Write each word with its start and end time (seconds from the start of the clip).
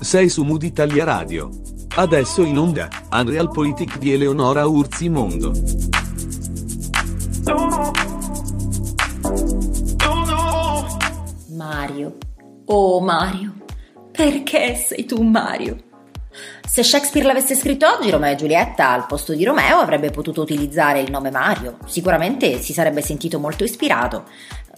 Sei 0.00 0.28
su 0.28 0.42
Mood 0.42 0.62
Italia 0.62 1.04
Radio. 1.04 1.48
Adesso 1.94 2.42
in 2.42 2.58
onda, 2.58 2.90
Unreal 3.10 3.50
Politic 3.50 3.96
di 3.96 4.12
Eleonora 4.12 4.66
Urzi 4.66 5.08
Mondo. 5.08 5.52
Mario. 11.48 12.18
Oh 12.66 13.00
Mario. 13.00 13.54
Perché 14.10 14.74
sei 14.74 15.06
tu 15.06 15.22
Mario? 15.22 15.91
Se 16.72 16.82
Shakespeare 16.82 17.26
l'avesse 17.26 17.54
scritto 17.54 17.86
oggi, 17.86 18.08
Romeo 18.08 18.32
e 18.32 18.34
Giulietta 18.34 18.92
al 18.92 19.04
posto 19.04 19.34
di 19.34 19.44
Romeo 19.44 19.76
avrebbe 19.76 20.08
potuto 20.08 20.40
utilizzare 20.40 21.00
il 21.00 21.10
nome 21.10 21.30
Mario. 21.30 21.76
Sicuramente 21.84 22.62
si 22.62 22.72
sarebbe 22.72 23.02
sentito 23.02 23.38
molto 23.38 23.62
ispirato. 23.62 24.24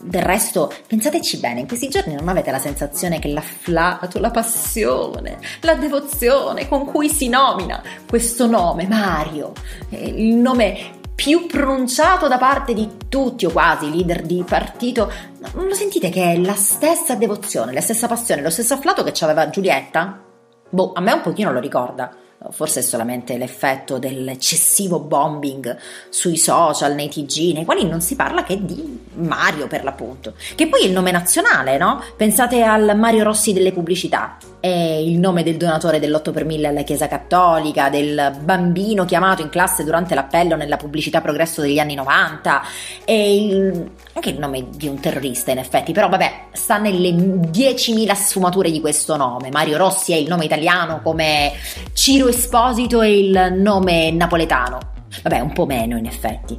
Del 0.01 0.23
resto, 0.23 0.73
pensateci 0.89 1.37
bene, 1.37 1.61
in 1.61 1.69
questi 1.69 1.89
giorni 1.89 2.17
non 2.17 2.27
avete 2.27 2.51
la 2.51 2.59
sensazione 2.59 3.21
che 3.21 3.29
l'afflato, 3.29 4.19
la 4.19 4.33
passione, 4.33 5.39
la 5.61 5.75
devozione 5.75 6.67
con 6.67 6.85
cui 6.85 7.09
si 7.09 7.29
nomina 7.29 7.81
questo 8.09 8.49
nome, 8.49 8.89
Mario, 8.89 9.53
il 9.91 10.35
nome 10.35 10.99
più 11.15 11.47
pronunciato 11.47 12.27
da 12.27 12.39
parte 12.39 12.75
di 12.75 12.91
tutti 13.09 13.47
o 13.47 13.53
quasi 13.53 13.89
leader 13.89 14.23
di 14.23 14.43
partito, 14.45 15.13
non 15.53 15.69
lo 15.69 15.75
sentite 15.75 16.11
che 16.11 16.33
è 16.33 16.39
la 16.39 16.57
stessa 16.57 17.15
devozione, 17.15 17.73
la 17.73 17.81
stessa 17.81 18.09
passione, 18.09 18.43
lo 18.43 18.51
stesso 18.51 18.75
afflato 18.75 19.05
che 19.05 19.13
aveva 19.25 19.49
Giulietta? 19.49 20.33
Boh, 20.75 20.93
a 20.93 21.01
me 21.01 21.13
un 21.13 21.21
pochino 21.23 21.53
lo 21.53 21.61
ricorda 21.61 22.11
forse 22.51 22.81
è 22.81 22.83
solamente 22.83 23.37
l'effetto 23.37 23.99
dell'eccessivo 23.99 24.99
bombing 24.99 25.77
sui 26.09 26.37
social, 26.37 26.95
nei 26.95 27.09
TG, 27.09 27.53
nei 27.55 27.65
quali 27.65 27.87
non 27.89 28.01
si 28.01 28.17
parla 28.17 28.43
che 28.43 28.65
di 28.65 29.01
Mario 29.15 29.67
per 29.67 29.85
l'appunto, 29.85 30.35
che 30.55 30.69
poi 30.69 30.83
è 30.83 30.87
il 30.87 30.93
nome 30.93 31.11
nazionale, 31.11 31.77
no? 31.79 32.03
Pensate 32.17 32.63
al 32.63 32.97
Mario 32.97 33.25
Rossi 33.25 33.53
delle 33.53 33.73
pubblicità, 33.73 34.37
è 34.61 34.69
il 34.69 35.19
nome 35.19 35.43
del 35.43 35.57
donatore 35.57 36.01
dell'8 36.01 36.33
per 36.33 36.45
1000 36.45 36.69
alla 36.69 36.83
Chiesa 36.83 37.07
Cattolica, 37.07 37.89
del 37.89 38.37
bambino 38.43 39.05
chiamato 39.05 39.43
in 39.43 39.49
classe 39.49 39.85
durante 39.85 40.15
l'appello 40.15 40.57
nella 40.57 40.77
pubblicità 40.77 41.21
progresso 41.21 41.61
degli 41.61 41.79
anni 41.79 41.95
90, 41.95 42.63
è 43.05 43.13
il, 43.13 43.91
anche 44.13 44.31
il 44.31 44.39
nome 44.39 44.67
di 44.71 44.89
un 44.89 44.99
terrorista 45.01 45.51
in 45.51 45.59
effetti, 45.59 45.93
però 45.93 46.09
vabbè, 46.09 46.47
sta 46.53 46.79
nelle 46.79 47.11
10.000 47.11 48.15
sfumature 48.15 48.71
di 48.71 48.81
questo 48.81 49.17
nome. 49.17 49.51
Mario 49.51 49.77
Rossi 49.77 50.13
è 50.13 50.17
il 50.17 50.29
nome 50.29 50.45
italiano 50.45 51.01
come 51.03 51.53
Ciro 51.93 52.33
Esposito 52.35 53.01
è 53.01 53.07
il 53.07 53.55
nome 53.59 54.11
napoletano. 54.11 54.81
Vabbè, 55.23 55.39
un 55.39 55.53
po' 55.53 55.67
meno 55.67 55.97
in 55.97 56.07
effetti. 56.07 56.59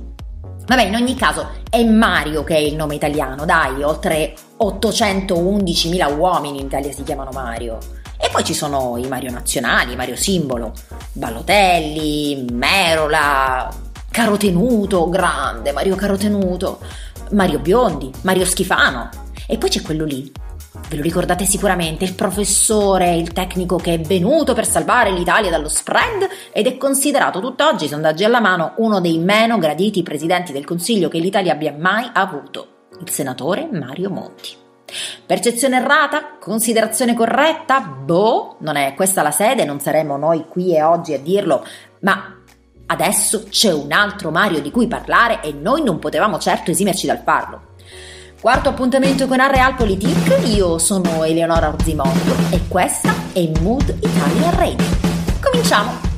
Vabbè, 0.66 0.86
in 0.86 0.95
ogni 0.95 1.16
caso 1.16 1.50
è 1.70 1.84
Mario 1.84 2.45
che 2.45 2.56
è 2.56 2.59
il 2.59 2.76
nome 2.76 2.95
italiano, 2.95 3.44
dai, 3.44 3.84
oltre 3.84 4.34
811.000 4.58 6.18
uomini 6.18 6.62
in 6.62 6.68
Italia 6.68 6.94
si 6.94 7.03
chiamano 7.03 7.31
Mario. 7.34 7.78
E 8.18 8.30
poi 8.31 8.46
ci 8.46 8.53
sono 8.53 8.96
i 8.96 9.06
Mario 9.09 9.31
nazionali, 9.31 9.98
Mario 9.98 10.16
simbolo, 10.16 10.72
Ballotelli, 11.12 12.46
Merola, 12.53 13.70
Carotenuto, 14.09 15.09
grande 15.09 15.73
Mario 15.73 15.96
Carotenuto, 15.96 16.80
Mario 17.31 17.59
Biondi, 17.59 18.09
Mario 18.22 18.46
Schifano. 18.46 19.09
E 19.46 19.58
poi 19.58 19.70
c'è 19.70 19.81
quello 19.81 20.06
lì, 20.06 20.31
Ve 20.88 20.98
lo 20.98 21.02
ricordate 21.02 21.45
sicuramente, 21.45 22.04
il 22.04 22.14
professore, 22.14 23.16
il 23.16 23.34
tecnico 23.34 23.78
che 23.78 23.95
è 23.95 24.00
venuto 24.00 24.54
per 24.54 24.68
salvare 24.68 25.12
l'Italia 25.12 25.50
dallo 25.50 25.68
spread 25.68 26.28
ed 26.52 26.68
è 26.68 26.78
considerato 26.78 27.40
tutt'oggi, 27.40 27.88
sondaggi 27.88 28.23
alla 28.23 28.40
mano, 28.40 28.73
uno 28.78 29.02
dei 29.02 29.18
meno 29.18 29.58
graditi 29.58 30.03
presidenti 30.03 30.52
del 30.52 30.66
Consiglio 30.66 31.09
che 31.09 31.18
l'Italia 31.18 31.53
abbia 31.53 31.73
mai 31.76 32.08
avuto, 32.14 32.88
il 33.02 33.09
senatore 33.09 33.68
Mario 33.72 34.09
Monti. 34.12 34.50
Percezione 35.26 35.78
errata? 35.78 36.38
Considerazione 36.40 37.16
corretta? 37.16 37.81
Boh, 37.81 38.58
non 38.59 38.76
è 38.76 38.94
questa 38.94 39.23
la 39.23 39.31
sede, 39.31 39.66
non 39.66 39.80
saremo 39.80 40.18
noi 40.18 40.46
qui 40.48 40.76
e 40.76 40.84
oggi 40.84 41.14
a 41.14 41.20
dirlo, 41.20 41.66
ma 42.02 42.38
adesso 42.85 43.46
c'è 43.50 43.74
un 43.74 43.91
altro 43.91 44.30
Mario 44.30 44.62
di 44.62 44.69
cui 44.69 44.88
parlare 44.88 45.41
e 45.41 45.52
noi 45.52 45.81
non 45.84 45.97
potevamo 45.97 46.38
certo 46.38 46.69
esimerci 46.69 47.08
dal 47.08 47.22
farlo. 47.24 47.74
Quarto 48.45 48.69
appuntamento 48.69 49.25
con 49.25 49.38
Realpolitik, 49.38 50.56
io 50.56 50.78
sono 50.78 51.23
Eleonora 51.23 51.69
Orzimondo 51.69 52.35
e 52.51 52.61
questa 52.67 53.11
è 53.33 53.50
Mood 53.61 53.97
Italia 54.00 54.51
Radio. 54.51 54.85
Cominciamo! 55.41 56.15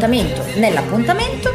È 0.00 0.08
l'appuntamento 0.08 0.58
nell'appuntamento, 0.58 1.52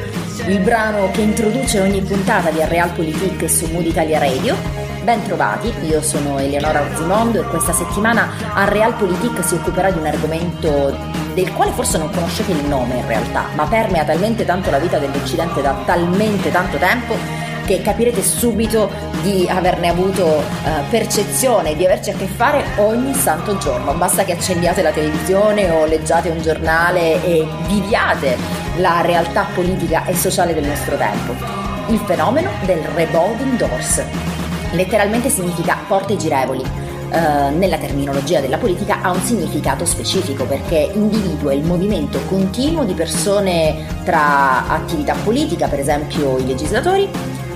il 0.47 0.59
brano 0.59 1.09
che 1.09 1.21
introduce 1.21 1.79
ogni 1.79 2.01
puntata 2.01 2.51
di 2.51 2.59
Realpolitik 2.63 3.49
su 3.49 3.65
Mood 3.71 3.87
Italia 3.87 4.19
Radio. 4.19 4.55
Ben 5.03 5.23
trovati, 5.23 5.73
io 5.87 6.01
sono 6.01 6.37
Eleonora 6.37 6.81
Orzimondo 6.81 7.41
e 7.41 7.45
questa 7.45 7.73
settimana 7.73 8.29
a 8.53 8.65
Realpolitik 8.65 9.43
si 9.43 9.55
occuperà 9.55 9.89
di 9.89 9.97
un 9.97 10.05
argomento 10.05 10.95
del 11.33 11.51
quale 11.53 11.71
forse 11.71 11.97
non 11.97 12.11
conoscete 12.11 12.51
il 12.51 12.65
nome 12.65 12.97
in 12.97 13.07
realtà, 13.07 13.45
ma 13.55 13.65
permea 13.65 14.03
talmente 14.03 14.45
tanto 14.45 14.69
la 14.69 14.79
vita 14.79 14.99
dell'Occidente 14.99 15.61
da 15.61 15.75
talmente 15.83 16.51
tanto 16.51 16.77
tempo 16.77 17.15
che 17.65 17.81
capirete 17.81 18.21
subito 18.21 18.91
di 19.25 19.47
averne 19.49 19.87
avuto 19.87 20.23
uh, 20.23 20.43
percezione, 20.91 21.75
di 21.75 21.83
averci 21.83 22.11
a 22.11 22.13
che 22.13 22.27
fare 22.27 22.63
ogni 22.77 23.11
santo 23.15 23.57
giorno. 23.57 23.95
Basta 23.95 24.23
che 24.23 24.33
accendiate 24.33 24.83
la 24.83 24.91
televisione 24.91 25.71
o 25.71 25.85
leggiate 25.85 26.29
un 26.29 26.39
giornale 26.43 27.23
e 27.25 27.47
viviate 27.65 28.37
la 28.77 29.01
realtà 29.01 29.47
politica 29.55 30.05
e 30.05 30.15
sociale 30.15 30.53
del 30.53 30.67
nostro 30.67 30.95
tempo. 30.95 31.33
Il 31.87 31.99
fenomeno 32.05 32.51
del 32.65 32.83
revolving 32.93 33.57
doors. 33.57 34.03
Letteralmente 34.73 35.29
significa 35.29 35.75
porte 35.87 36.15
girevoli, 36.15 36.83
Uh, 37.05 37.55
nella 37.55 37.77
terminologia 37.77 38.41
della 38.41 38.57
politica 38.57 38.99
ha 39.01 39.11
un 39.11 39.21
significato 39.21 39.85
specifico 39.85 40.43
perché 40.43 40.89
individua 40.95 41.53
il 41.53 41.63
movimento 41.63 42.19
continuo 42.27 42.83
di 42.83 42.93
persone 42.93 43.85
tra 44.03 44.67
attività 44.67 45.15
politica, 45.23 45.67
per 45.67 45.79
esempio 45.79 46.39
i 46.39 46.47
legislatori, 46.47 47.07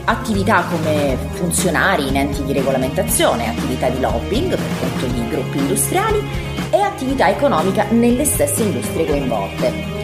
attività 0.10 0.64
come 0.64 1.18
funzionari 1.34 2.08
in 2.08 2.18
enti 2.18 2.44
di 2.44 2.52
regolamentazione, 2.52 3.50
attività 3.50 3.90
di 3.90 4.00
lobbying 4.00 4.50
per 4.50 4.80
conto 4.80 5.06
di 5.06 5.28
gruppi 5.30 5.58
industriali 5.60 6.20
e 6.72 6.82
attività 6.82 7.30
economica 7.30 7.86
nelle 7.90 8.26
stesse 8.26 8.64
industrie 8.64 9.06
coinvolte. 9.06 9.98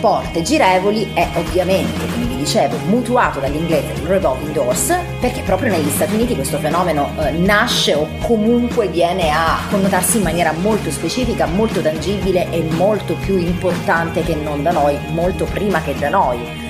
Porte 0.00 0.42
girevoli 0.42 1.12
è 1.14 1.28
ovviamente, 1.36 2.04
come 2.10 2.26
vi 2.26 2.36
dicevo, 2.38 2.76
mutuato 2.86 3.38
dall'inglese 3.38 3.94
revolving 4.04 4.52
doors 4.52 4.92
perché 5.20 5.42
proprio 5.42 5.70
negli 5.70 5.90
Stati 5.90 6.14
Uniti 6.14 6.34
questo 6.34 6.58
fenomeno 6.58 7.12
eh, 7.20 7.30
nasce 7.30 7.94
o 7.94 8.08
comunque 8.22 8.88
viene 8.88 9.30
a 9.30 9.58
connotarsi 9.70 10.16
in 10.16 10.24
maniera 10.24 10.50
molto 10.50 10.90
specifica, 10.90 11.46
molto 11.46 11.80
tangibile 11.80 12.50
e 12.50 12.64
molto 12.70 13.14
più 13.14 13.36
importante 13.36 14.24
che 14.24 14.34
non 14.34 14.64
da 14.64 14.72
noi, 14.72 14.98
molto 15.12 15.44
prima 15.44 15.80
che 15.82 15.94
da 15.96 16.08
noi 16.08 16.61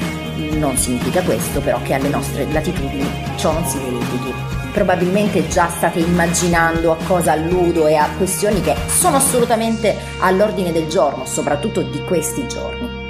non 0.51 0.77
significa 0.77 1.23
questo 1.23 1.61
però 1.61 1.81
che 1.83 1.95
alle 1.95 2.09
nostre 2.09 2.51
latitudini 2.51 3.09
ciò 3.37 3.53
non 3.53 3.65
si 3.67 3.79
verifichi. 3.79 4.33
Probabilmente 4.73 5.47
già 5.49 5.69
state 5.69 6.01
immaginando 6.01 6.93
a 6.93 6.97
cosa 7.07 7.33
alludo 7.33 7.87
e 7.87 7.95
a 7.95 8.09
questioni 8.17 8.61
che 8.61 8.75
sono 8.87 9.17
assolutamente 9.17 9.95
all'ordine 10.21 10.73
del 10.73 10.89
giorno, 10.89 11.27
soprattutto 11.27 11.83
di 11.83 12.03
questi 12.05 12.47
giorni. 12.49 13.01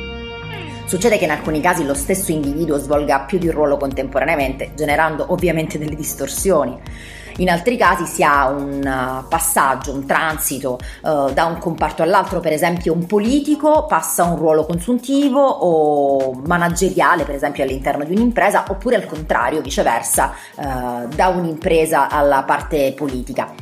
Succede 0.85 1.17
che 1.17 1.25
in 1.25 1.31
alcuni 1.31 1.61
casi 1.61 1.85
lo 1.85 1.95
stesso 1.95 2.33
individuo 2.33 2.77
svolga 2.79 3.21
più 3.21 3.39
di 3.39 3.47
un 3.47 3.55
ruolo 3.55 3.77
contemporaneamente, 3.77 4.73
generando 4.75 5.33
ovviamente 5.33 5.79
delle 5.79 5.95
distorsioni. 5.95 6.79
In 7.39 7.49
altri 7.49 7.77
casi 7.77 8.05
si 8.05 8.23
ha 8.23 8.49
un 8.49 8.81
uh, 8.85 9.27
passaggio, 9.29 9.93
un 9.93 10.07
transito 10.07 10.79
uh, 11.03 11.33
da 11.33 11.47
un 11.47 11.59
comparto 11.59 12.03
all'altro, 12.03 12.41
per 12.41 12.53
esempio 12.53 12.93
un 12.93 13.07
politico 13.07 13.87
passa 13.87 14.25
a 14.25 14.27
un 14.27 14.37
ruolo 14.37 14.65
consuntivo 14.67 15.41
o 15.41 16.33
manageriale, 16.45 17.25
per 17.25 17.35
esempio 17.35 17.63
all'interno 17.63 18.05
di 18.05 18.13
un'impresa, 18.13 18.65
oppure 18.69 18.97
al 18.97 19.07
contrario, 19.07 19.61
viceversa, 19.61 20.33
uh, 20.57 21.09
da 21.09 21.29
un'impresa 21.29 22.09
alla 22.09 22.43
parte 22.43 22.93
politica. 22.95 23.53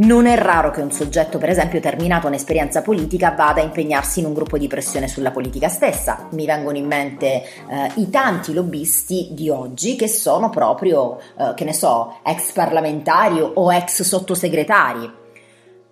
Non 0.00 0.26
è 0.26 0.36
raro 0.36 0.70
che 0.70 0.80
un 0.80 0.92
soggetto, 0.92 1.38
per 1.38 1.48
esempio, 1.48 1.80
terminato 1.80 2.28
un'esperienza 2.28 2.82
politica, 2.82 3.32
vada 3.32 3.60
a 3.60 3.64
impegnarsi 3.64 4.20
in 4.20 4.26
un 4.26 4.32
gruppo 4.32 4.56
di 4.56 4.68
pressione 4.68 5.08
sulla 5.08 5.32
politica 5.32 5.66
stessa. 5.68 6.28
Mi 6.30 6.46
vengono 6.46 6.76
in 6.76 6.86
mente 6.86 7.26
eh, 7.26 7.90
i 7.96 8.08
tanti 8.08 8.54
lobbisti 8.54 9.30
di 9.32 9.50
oggi 9.50 9.96
che 9.96 10.06
sono 10.06 10.50
proprio, 10.50 11.18
eh, 11.18 11.52
che 11.56 11.64
ne 11.64 11.72
so, 11.72 12.18
ex 12.22 12.52
parlamentari 12.52 13.40
o 13.40 13.72
ex 13.72 14.02
sottosegretari. 14.02 15.10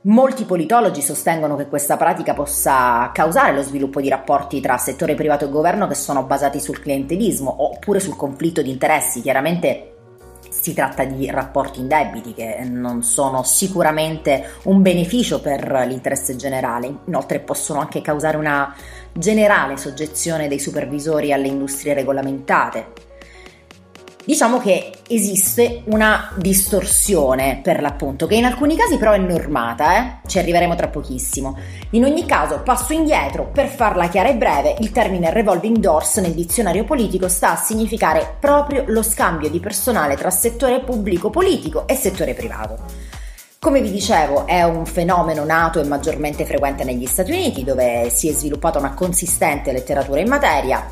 Molti 0.03 0.45
politologi 0.45 1.03
sostengono 1.03 1.57
che 1.57 1.67
questa 1.67 1.97
pratica 1.97 2.33
possa 2.33 3.11
causare 3.13 3.53
lo 3.53 3.63
sviluppo 3.63 4.01
di 4.01 4.09
rapporti 4.09 4.61
tra 4.61 4.77
settore 4.77 5.17
privato 5.17 5.47
e 5.47 5.51
governo 5.51 5.89
che 5.89 5.97
sono 5.97 6.23
basati 6.23 6.61
sul 6.61 6.79
clientelismo 6.79 7.53
oppure 7.65 7.99
sul 7.99 8.15
conflitto 8.15 8.63
di 8.63 8.71
interessi. 8.71 9.21
Chiaramente 9.21 9.96
si 10.67 10.75
tratta 10.75 11.05
di 11.05 11.31
rapporti 11.31 11.79
indebiti 11.79 12.35
che 12.35 12.67
non 12.69 13.05
sono 13.05 13.45
sicuramente 13.45 14.55
un 14.65 14.83
beneficio 14.83 15.41
per 15.41 15.63
l'interesse 15.87 16.35
generale, 16.35 16.93
inoltre 17.05 17.39
possono 17.39 17.79
anche 17.79 18.03
causare 18.03 18.37
una 18.37 18.75
generale 19.13 19.77
soggezione 19.77 20.49
dei 20.49 20.59
supervisori 20.59 21.33
alle 21.33 21.47
industrie 21.47 21.95
regolamentate, 21.95 23.06
Diciamo 24.27 24.59
che 24.59 24.91
esiste 25.07 25.83
una 25.85 26.33
distorsione 26.35 27.61
per 27.63 27.81
l'appunto, 27.81 28.27
che 28.27 28.35
in 28.35 28.45
alcuni 28.45 28.75
casi 28.75 28.97
però 28.97 29.13
è 29.13 29.19
normata, 29.19 29.99
eh? 29.99 30.17
ci 30.27 30.41
arriveremo 30.41 30.75
tra 30.75 30.89
pochissimo. 30.89 31.57
In 31.91 32.03
ogni 32.03 32.27
caso, 32.27 32.61
passo 32.65 32.93
indietro, 32.93 33.49
per 33.53 33.69
farla 33.69 34.09
chiara 34.09 34.29
e 34.29 34.35
breve, 34.35 34.75
il 34.81 34.91
termine 34.91 35.33
revolving 35.33 35.77
doors 35.77 36.17
nel 36.17 36.33
dizionario 36.33 36.83
politico 36.83 37.29
sta 37.29 37.53
a 37.53 37.57
significare 37.57 38.35
proprio 38.41 38.83
lo 38.89 39.05
scambio 39.05 39.49
di 39.49 39.61
personale 39.61 40.17
tra 40.17 40.31
settore 40.31 40.81
pubblico 40.81 41.31
politico 41.31 41.87
e 41.87 41.95
settore 41.95 42.35
privato. 42.35 42.79
Come 43.61 43.81
vi 43.81 43.93
dicevo, 43.93 44.45
è 44.49 44.65
un 44.65 44.87
fenomeno 44.87 45.45
nato 45.45 45.81
e 45.81 45.85
maggiormente 45.85 46.45
frequente 46.45 46.83
negli 46.83 47.07
Stati 47.07 47.31
Uniti, 47.31 47.63
dove 47.63 48.11
si 48.11 48.29
è 48.29 48.33
sviluppata 48.33 48.81
una 48.81 48.93
consistente 48.93 49.71
letteratura 49.71 50.19
in 50.19 50.29
materia 50.29 50.85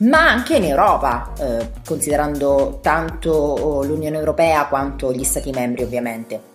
ma 0.00 0.28
anche 0.28 0.56
in 0.56 0.64
Europa, 0.64 1.32
eh, 1.38 1.70
considerando 1.84 2.78
tanto 2.80 3.32
oh, 3.32 3.84
l'Unione 3.84 4.16
Europea 4.16 4.66
quanto 4.66 5.12
gli 5.12 5.24
Stati 5.24 5.50
membri 5.50 5.82
ovviamente. 5.82 6.48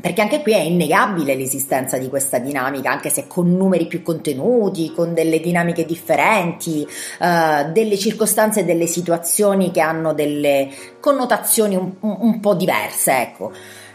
Perché 0.00 0.20
anche 0.20 0.42
qui 0.42 0.52
è 0.52 0.58
innegabile 0.58 1.36
l'esistenza 1.36 1.96
di 1.96 2.08
questa 2.08 2.38
dinamica, 2.38 2.90
anche 2.90 3.08
se 3.08 3.28
con 3.28 3.54
numeri 3.54 3.86
più 3.86 4.02
contenuti, 4.02 4.92
con 4.92 5.14
delle 5.14 5.38
dinamiche 5.38 5.86
differenti, 5.86 6.84
eh, 7.20 7.66
delle 7.72 7.96
circostanze 7.96 8.60
e 8.60 8.64
delle 8.64 8.88
situazioni 8.88 9.70
che 9.70 9.80
hanno 9.80 10.12
delle 10.12 10.68
connotazioni 10.98 11.76
un, 11.76 11.92
un 12.00 12.40
po' 12.40 12.54
diverse, 12.54 13.12
ecco. 13.20 13.52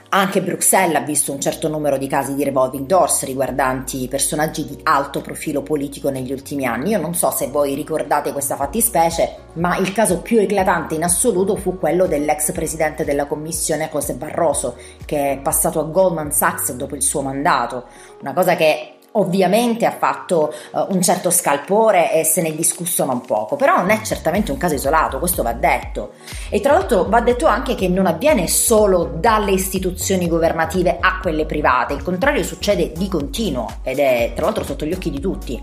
Anche 0.10 0.42
Bruxelles 0.42 0.96
ha 0.96 1.02
visto 1.02 1.34
un 1.34 1.42
certo 1.42 1.68
numero 1.68 1.98
di 1.98 2.08
casi 2.08 2.34
di 2.34 2.46
revolving 2.46 2.86
doors 2.86 3.26
riguardanti 3.26 4.08
personaggi 4.08 4.66
di 4.66 4.80
alto 4.84 5.20
profilo 5.20 5.62
politico 5.62 6.10
negli 6.10 6.32
ultimi 6.32 6.66
anni. 6.66 6.92
Io 6.92 7.00
non 7.00 7.14
so 7.14 7.30
se 7.30 7.48
voi 7.48 7.76
ricordate 7.76 8.32
questa 8.32 8.56
fattispecie, 8.56 9.36
ma 9.54 9.76
il 9.78 9.92
caso 9.92 10.22
più 10.22 10.40
eclatante 10.40 10.96
in 10.96 11.04
assoluto 11.04 11.58
fu 11.58 11.78
quello 11.78 12.08
dell'ex 12.08 12.54
presidente 12.54 13.04
della 13.04 13.26
commissione 13.26 13.90
José 13.92 14.14
Barroso, 14.14 14.78
che 15.04 15.34
è 15.34 15.40
passato 15.40 15.82
a 15.82 15.84
Goldman 15.84 16.32
Sachs 16.32 16.72
dopo 16.72 16.96
il 16.96 17.02
suo 17.02 17.22
mandato. 17.22 17.84
Una 18.22 18.34
cosa 18.34 18.56
che 18.56 18.97
Ovviamente 19.20 19.86
ha 19.86 19.92
fatto 19.92 20.54
uh, 20.72 20.86
un 20.90 21.02
certo 21.02 21.32
scalpore 21.32 22.14
e 22.14 22.24
se 22.24 22.42
ne 22.42 22.50
è 22.50 22.54
discusso 22.54 23.04
non 23.04 23.22
poco, 23.22 23.56
però 23.56 23.78
non 23.78 23.90
è 23.90 24.02
certamente 24.04 24.52
un 24.52 24.58
caso 24.58 24.76
isolato, 24.76 25.18
questo 25.18 25.42
va 25.42 25.54
detto. 25.54 26.12
E 26.50 26.60
tra 26.60 26.74
l'altro 26.74 27.06
va 27.06 27.20
detto 27.22 27.48
anche 27.48 27.74
che 27.74 27.88
non 27.88 28.06
avviene 28.06 28.48
solo 28.48 29.06
dalle 29.06 29.52
istituzioni 29.52 30.28
governative 30.28 30.98
a 31.00 31.20
quelle 31.20 31.46
private, 31.46 31.94
il 31.94 32.04
contrario 32.04 32.44
succede 32.44 32.92
di 32.92 33.08
continuo 33.08 33.80
ed 33.82 33.98
è 33.98 34.34
tra 34.36 34.46
l'altro 34.46 34.64
sotto 34.64 34.86
gli 34.86 34.94
occhi 34.94 35.10
di 35.10 35.20
tutti. 35.20 35.60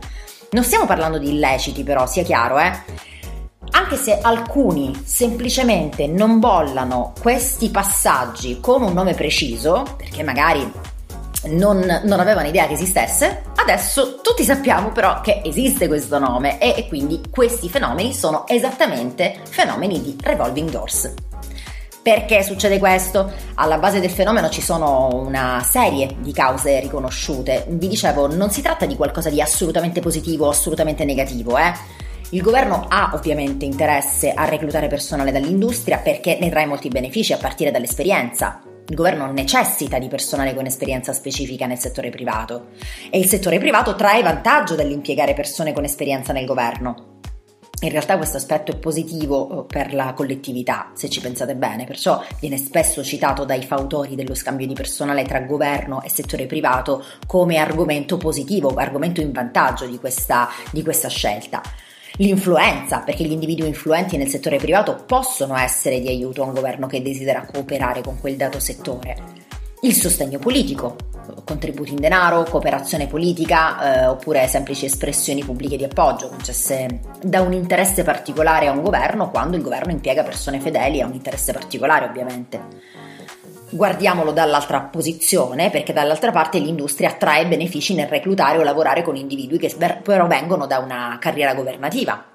Non 0.50 0.65
stiamo 0.65 0.87
parlando 0.87 1.19
di 1.19 1.31
illeciti 1.31 1.85
però, 1.85 2.07
sia 2.07 2.25
chiaro, 2.25 2.59
eh? 2.59 2.73
Anche 3.71 3.97
se 3.97 4.19
alcuni 4.21 5.00
semplicemente 5.05 6.07
non 6.07 6.38
bollano 6.38 7.12
questi 7.21 7.71
passaggi 7.71 8.59
con 8.61 8.83
un 8.83 8.93
nome 8.93 9.14
preciso, 9.14 9.85
perché 9.97 10.23
magari 10.23 10.71
non, 11.47 12.01
non, 12.05 12.21
avevano 12.21 12.49
idea 12.49 12.67
che 12.67 12.75
esistesse, 12.75 13.43
adesso 13.57 14.21
tutti 14.23 14.45
sappiamo 14.45 14.91
però 14.93 15.21
che 15.21 15.43
esiste 15.45 15.89
questo 15.89 16.19
nome 16.19 16.59
e, 16.59 16.75
e 16.77 16.89
quindi 16.89 17.21
questi 17.31 17.69
fenomeni 17.69 18.13
sono 18.13 18.47
esattamente 18.47 19.39
fenomeni 19.49 20.01
di 20.01 20.17
revolving 20.21 20.71
doors. 20.71 21.13
Perché 22.03 22.43
succede 22.43 22.79
questo? 22.79 23.33
Alla 23.55 23.79
base 23.79 23.99
del 23.99 24.11
fenomeno 24.11 24.51
ci 24.51 24.61
sono 24.61 25.09
una 25.25 25.63
serie 25.65 26.17
di 26.19 26.33
cause 26.33 26.79
riconosciute. 26.81 27.65
Vi 27.67 27.89
dicevo, 27.89 28.27
non 28.27 28.51
si 28.51 28.61
tratta 28.61 28.85
di 28.85 28.95
qualcosa 28.95 29.31
di 29.31 29.41
assolutamente 29.41 30.01
positivo 30.01 30.45
o 30.45 30.51
assolutamente 30.51 31.07
negativo, 31.07 31.57
eh? 31.57 31.73
Il 32.31 32.43
governo 32.43 32.85
ha 32.89 33.13
ovviamente 33.15 33.65
interesse 33.65 34.33
a 34.33 34.45
reclutare 34.45 34.89
personale 34.89 35.33
dall'industria 35.33 35.99
perché 35.99 36.37
ne 36.39 36.51
trae 36.51 36.67
molti 36.67 36.89
benefici 36.89 37.33
a 37.33 37.39
partire 37.39 37.71
dall'esperienza, 37.71 38.61
il 38.87 38.95
governo 38.95 39.31
necessita 39.33 39.99
di 39.99 40.09
personale 40.09 40.55
con 40.55 40.67
esperienza 40.67 41.12
specifica 41.12 41.67
nel 41.67 41.79
settore 41.79 42.11
privato 42.11 42.69
e 43.11 43.19
il 43.19 43.26
settore 43.26 43.59
privato 43.59 43.95
trae 43.95 44.23
vantaggio 44.23 44.75
dall'impiegare 44.75 45.35
persone 45.35 45.73
con 45.73 45.85
esperienza 45.85 46.33
nel 46.33 46.45
governo. 46.45 47.12
In 47.81 47.91
realtà 47.91 48.17
questo 48.17 48.38
aspetto 48.38 48.73
è 48.73 48.76
positivo 48.76 49.62
eh, 49.62 49.64
per 49.67 49.93
la 49.93 50.14
collettività, 50.14 50.93
se 50.95 51.11
ci 51.11 51.21
pensate 51.21 51.55
bene, 51.55 51.85
perciò 51.85 52.23
viene 52.41 52.57
spesso 52.57 53.03
citato 53.05 53.45
dai 53.45 53.62
fautori 53.62 54.14
dello 54.14 54.35
scambio 54.35 54.67
di 54.67 54.75
personale 54.75 55.25
tra 55.25 55.41
governo 55.41 56.00
e 56.03 56.09
settore 56.09 56.47
privato 56.47 57.05
come 57.26 57.57
argomento 57.57 58.17
positivo, 58.17 58.73
argomento 58.75 59.21
in 59.21 59.33
vantaggio 59.33 59.87
di 59.87 59.99
questa, 59.99 60.49
di 60.71 60.83
questa 60.83 61.09
scelta. 61.09 61.61
L'influenza, 62.18 63.00
perché 63.00 63.25
gli 63.25 63.33
individui 63.33 63.66
influenti 63.66 64.16
nel 64.16 64.28
settore 64.28 64.59
privato 64.59 65.02
possono 65.04 65.56
essere 65.56 66.00
di 66.00 66.06
aiuto 66.06 66.42
a 66.42 66.47
un 66.47 66.54
governo 66.54 66.87
che 66.87 67.02
desidera 67.02 67.44
cooperare 67.44 68.02
con 68.02 68.21
quel 68.21 68.37
dato 68.37 68.61
settore. 68.61 69.16
Il 69.80 69.94
sostegno 69.94 70.38
politico, 70.38 70.94
contributi 71.44 71.90
in 71.90 71.97
denaro, 71.97 72.44
cooperazione 72.44 73.09
politica 73.09 74.02
eh, 74.02 74.06
oppure 74.06 74.47
semplici 74.47 74.85
espressioni 74.85 75.42
pubbliche 75.42 75.76
di 75.76 75.85
appoggio 75.85 76.28
concesse 76.28 77.00
da 77.21 77.40
un 77.40 77.52
interesse 77.52 78.04
particolare 78.04 78.68
a 78.68 78.73
un 78.73 78.83
governo 78.83 79.30
quando 79.30 79.56
il 79.56 79.62
governo 79.62 79.92
impiega 79.92 80.23
persone 80.23 80.61
fedeli 80.61 81.00
a 81.00 81.06
un 81.06 81.14
interesse 81.14 81.52
particolare 81.52 82.06
ovviamente 82.06 82.61
guardiamolo 83.75 84.33
dall'altra 84.33 84.81
posizione, 84.81 85.71
perché 85.71 85.93
dall'altra 85.93 86.31
parte 86.31 86.59
l'industria 86.59 87.12
trae 87.12 87.47
benefici 87.47 87.95
nel 87.95 88.07
reclutare 88.07 88.59
o 88.59 88.62
lavorare 88.62 89.02
con 89.02 89.16
individui 89.16 89.59
che 89.59 89.75
però 90.02 90.26
vengono 90.26 90.66
da 90.66 90.78
una 90.78 91.19
carriera 91.21 91.54
governativa. 91.54 92.33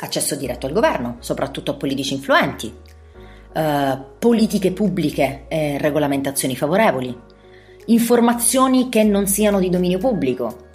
accesso 0.00 0.34
diretto 0.34 0.66
al 0.66 0.72
governo, 0.72 1.16
soprattutto 1.20 1.70
a 1.70 1.74
politici 1.74 2.14
influenti, 2.14 2.72
eh, 3.54 3.98
politiche 4.18 4.72
pubbliche 4.72 5.44
e 5.48 5.78
regolamentazioni 5.78 6.56
favorevoli, 6.56 7.16
informazioni 7.86 8.88
che 8.90 9.02
non 9.02 9.26
siano 9.26 9.60
di 9.60 9.70
dominio 9.70 9.98
pubblico, 9.98 10.68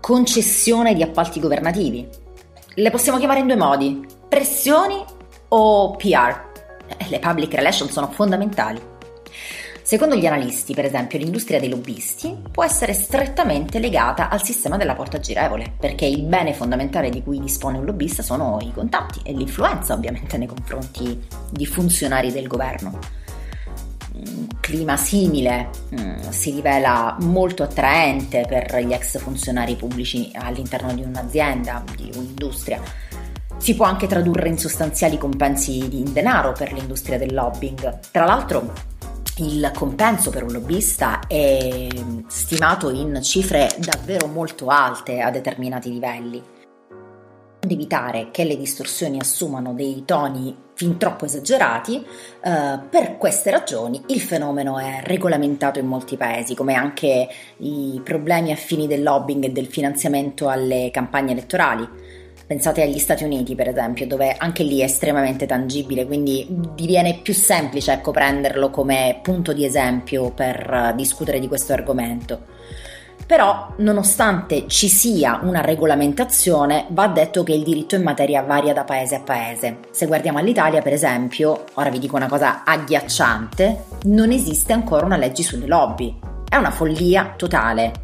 concessione 0.00 0.94
di 0.94 1.02
appalti 1.02 1.38
governativi. 1.38 2.08
Le 2.74 2.90
possiamo 2.90 3.18
chiamare 3.18 3.40
in 3.40 3.46
due 3.46 3.56
modi, 3.56 4.06
pressioni 4.26 5.04
o 5.48 5.90
PR. 5.96 6.50
Eh, 6.96 7.08
le 7.08 7.18
public 7.18 7.52
relations 7.54 7.90
sono 7.90 8.08
fondamentali. 8.10 8.91
Secondo 9.92 10.16
gli 10.16 10.24
analisti, 10.24 10.72
per 10.72 10.86
esempio, 10.86 11.18
l'industria 11.18 11.60
dei 11.60 11.68
lobbisti 11.68 12.34
può 12.50 12.64
essere 12.64 12.94
strettamente 12.94 13.78
legata 13.78 14.30
al 14.30 14.42
sistema 14.42 14.78
della 14.78 14.94
porta 14.94 15.20
girevole, 15.20 15.70
perché 15.78 16.06
il 16.06 16.22
bene 16.22 16.54
fondamentale 16.54 17.10
di 17.10 17.22
cui 17.22 17.38
dispone 17.38 17.76
un 17.76 17.84
lobbista 17.84 18.22
sono 18.22 18.56
i 18.62 18.72
contanti 18.72 19.20
e 19.22 19.34
l'influenza 19.34 19.92
ovviamente 19.92 20.38
nei 20.38 20.46
confronti 20.46 21.22
di 21.50 21.66
funzionari 21.66 22.32
del 22.32 22.46
governo. 22.46 22.98
Un 24.14 24.46
clima 24.60 24.96
simile 24.96 25.68
mm, 25.94 26.20
si 26.30 26.52
rivela 26.52 27.14
molto 27.20 27.62
attraente 27.62 28.46
per 28.48 28.74
gli 28.82 28.94
ex 28.94 29.18
funzionari 29.18 29.76
pubblici 29.76 30.30
all'interno 30.32 30.94
di 30.94 31.02
un'azienda, 31.02 31.84
di 31.94 32.10
un'industria. 32.14 32.80
Si 33.58 33.74
può 33.74 33.84
anche 33.84 34.06
tradurre 34.06 34.48
in 34.48 34.56
sostanziali 34.56 35.18
compensi 35.18 35.98
in 35.98 36.14
denaro 36.14 36.52
per 36.52 36.72
l'industria 36.72 37.18
del 37.18 37.34
lobbying. 37.34 37.98
Tra 38.10 38.24
l'altro, 38.24 38.90
il 39.38 39.70
compenso 39.74 40.30
per 40.30 40.44
un 40.44 40.52
lobbista 40.52 41.20
è 41.26 41.88
stimato 42.26 42.90
in 42.90 43.20
cifre 43.22 43.68
davvero 43.78 44.26
molto 44.26 44.66
alte 44.66 45.20
a 45.20 45.30
determinati 45.30 45.90
livelli. 45.90 46.42
Per 47.58 47.70
evitare 47.70 48.30
che 48.30 48.44
le 48.44 48.56
distorsioni 48.56 49.18
assumano 49.20 49.72
dei 49.72 50.02
toni 50.04 50.54
fin 50.74 50.98
troppo 50.98 51.24
esagerati, 51.26 52.04
eh, 52.42 52.78
per 52.90 53.16
queste 53.18 53.50
ragioni 53.50 54.02
il 54.08 54.20
fenomeno 54.20 54.78
è 54.78 55.00
regolamentato 55.04 55.78
in 55.78 55.86
molti 55.86 56.16
paesi, 56.16 56.54
come 56.54 56.74
anche 56.74 57.28
i 57.58 58.00
problemi 58.02 58.50
affini 58.50 58.86
del 58.86 59.02
lobbying 59.02 59.44
e 59.44 59.50
del 59.50 59.66
finanziamento 59.66 60.48
alle 60.48 60.90
campagne 60.92 61.32
elettorali 61.32 61.88
Pensate 62.46 62.82
agli 62.82 62.98
Stati 62.98 63.24
Uniti, 63.24 63.54
per 63.54 63.68
esempio, 63.68 64.06
dove 64.06 64.34
anche 64.36 64.62
lì 64.62 64.80
è 64.80 64.84
estremamente 64.84 65.46
tangibile, 65.46 66.06
quindi 66.06 66.46
diviene 66.74 67.20
più 67.22 67.32
semplice 67.32 67.92
ecco, 67.92 68.10
prenderlo 68.10 68.70
come 68.70 69.18
punto 69.22 69.52
di 69.52 69.64
esempio 69.64 70.30
per 70.30 70.90
uh, 70.92 70.96
discutere 70.96 71.38
di 71.38 71.48
questo 71.48 71.72
argomento. 71.72 72.50
Però, 73.24 73.72
nonostante 73.76 74.66
ci 74.66 74.88
sia 74.88 75.40
una 75.42 75.62
regolamentazione, 75.62 76.86
va 76.90 77.06
detto 77.06 77.42
che 77.44 77.52
il 77.52 77.62
diritto 77.62 77.94
in 77.94 78.02
materia 78.02 78.42
varia 78.42 78.74
da 78.74 78.84
paese 78.84 79.14
a 79.14 79.20
paese. 79.20 79.78
Se 79.90 80.06
guardiamo 80.06 80.38
all'Italia, 80.38 80.82
per 80.82 80.92
esempio, 80.92 81.64
ora 81.74 81.88
vi 81.88 81.98
dico 81.98 82.16
una 82.16 82.28
cosa 82.28 82.62
agghiacciante, 82.64 83.84
non 84.04 84.32
esiste 84.32 84.72
ancora 84.72 85.06
una 85.06 85.16
legge 85.16 85.42
sulle 85.42 85.66
lobby. 85.66 86.18
È 86.46 86.56
una 86.56 86.70
follia 86.70 87.32
totale. 87.36 88.01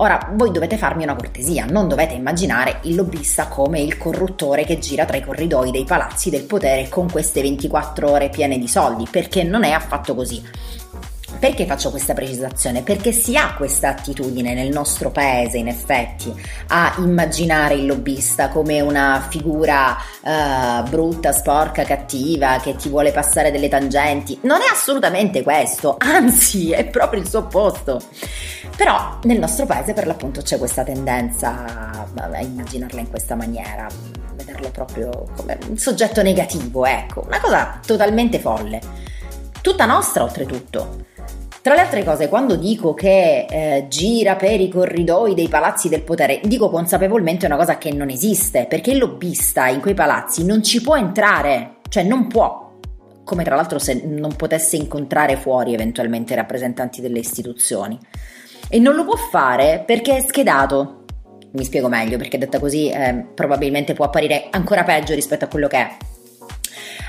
Ora, 0.00 0.30
voi 0.32 0.50
dovete 0.50 0.78
farmi 0.78 1.02
una 1.02 1.14
cortesia, 1.14 1.66
non 1.66 1.86
dovete 1.86 2.14
immaginare 2.14 2.78
il 2.84 2.94
lobbista 2.94 3.48
come 3.48 3.82
il 3.82 3.98
corruttore 3.98 4.64
che 4.64 4.78
gira 4.78 5.04
tra 5.04 5.18
i 5.18 5.22
corridoi 5.22 5.70
dei 5.70 5.84
palazzi 5.84 6.30
del 6.30 6.44
potere 6.44 6.88
con 6.88 7.10
queste 7.10 7.42
24 7.42 8.10
ore 8.10 8.30
piene 8.30 8.58
di 8.58 8.66
soldi, 8.66 9.06
perché 9.10 9.42
non 9.42 9.62
è 9.62 9.72
affatto 9.72 10.14
così. 10.14 10.42
Perché 11.38 11.64
faccio 11.64 11.90
questa 11.90 12.12
precisazione? 12.12 12.82
Perché 12.82 13.12
si 13.12 13.36
ha 13.36 13.54
questa 13.54 13.88
attitudine 13.88 14.52
nel 14.52 14.68
nostro 14.68 15.10
paese, 15.10 15.56
in 15.56 15.68
effetti, 15.68 16.32
a 16.68 16.94
immaginare 16.98 17.74
il 17.74 17.86
lobbista 17.86 18.48
come 18.48 18.80
una 18.80 19.26
figura 19.28 19.96
uh, 20.20 20.88
brutta, 20.88 21.32
sporca, 21.32 21.84
cattiva, 21.84 22.58
che 22.60 22.76
ti 22.76 22.88
vuole 22.88 23.10
passare 23.10 23.50
delle 23.50 23.68
tangenti. 23.68 24.38
Non 24.42 24.60
è 24.60 24.70
assolutamente 24.70 25.42
questo, 25.42 25.96
anzi 26.00 26.72
è 26.72 26.86
proprio 26.86 27.20
il 27.20 27.28
suo 27.28 27.40
opposto. 27.40 28.00
Però 28.76 29.18
nel 29.22 29.38
nostro 29.38 29.66
paese 29.66 29.92
per 29.92 30.06
l'appunto 30.06 30.42
c'è 30.42 30.58
questa 30.58 30.84
tendenza 30.84 32.04
a 32.14 32.40
immaginarla 32.40 33.00
in 33.00 33.08
questa 33.08 33.34
maniera, 33.34 33.86
vederlo 34.34 34.70
proprio 34.70 35.26
come 35.36 35.58
un 35.68 35.76
soggetto 35.76 36.22
negativo, 36.22 36.84
ecco, 36.86 37.24
una 37.26 37.40
cosa 37.40 37.80
totalmente 37.84 38.38
folle. 38.38 38.80
Tutta 39.60 39.84
nostra 39.84 40.22
oltretutto. 40.22 41.08
Tra 41.62 41.74
le 41.74 41.80
altre 41.82 42.04
cose, 42.04 42.30
quando 42.30 42.56
dico 42.56 42.94
che 42.94 43.44
eh, 43.44 43.86
gira 43.86 44.34
per 44.34 44.58
i 44.62 44.70
corridoi 44.70 45.34
dei 45.34 45.48
palazzi 45.48 45.90
del 45.90 46.00
potere, 46.00 46.40
dico 46.44 46.70
consapevolmente 46.70 47.44
una 47.44 47.56
cosa 47.56 47.76
che 47.76 47.92
non 47.92 48.08
esiste, 48.08 48.64
perché 48.64 48.92
il 48.92 48.98
lobbista 48.98 49.68
in 49.68 49.80
quei 49.80 49.92
palazzi 49.92 50.42
non 50.42 50.62
ci 50.62 50.80
può 50.80 50.96
entrare, 50.96 51.80
cioè 51.90 52.02
non 52.02 52.28
può, 52.28 52.78
come 53.24 53.44
tra 53.44 53.56
l'altro 53.56 53.78
se 53.78 54.02
non 54.06 54.36
potesse 54.36 54.76
incontrare 54.76 55.36
fuori 55.36 55.74
eventualmente 55.74 56.32
i 56.32 56.36
rappresentanti 56.36 57.02
delle 57.02 57.18
istituzioni. 57.18 57.98
E 58.70 58.78
non 58.78 58.94
lo 58.94 59.04
può 59.04 59.16
fare 59.16 59.82
perché 59.84 60.16
è 60.16 60.24
schedato. 60.26 61.04
Mi 61.52 61.64
spiego 61.64 61.88
meglio, 61.88 62.16
perché 62.16 62.38
detta 62.38 62.58
così 62.58 62.88
eh, 62.88 63.26
probabilmente 63.34 63.92
può 63.92 64.06
apparire 64.06 64.46
ancora 64.50 64.82
peggio 64.82 65.14
rispetto 65.14 65.44
a 65.44 65.48
quello 65.48 65.68
che 65.68 65.76
è. 65.76 65.96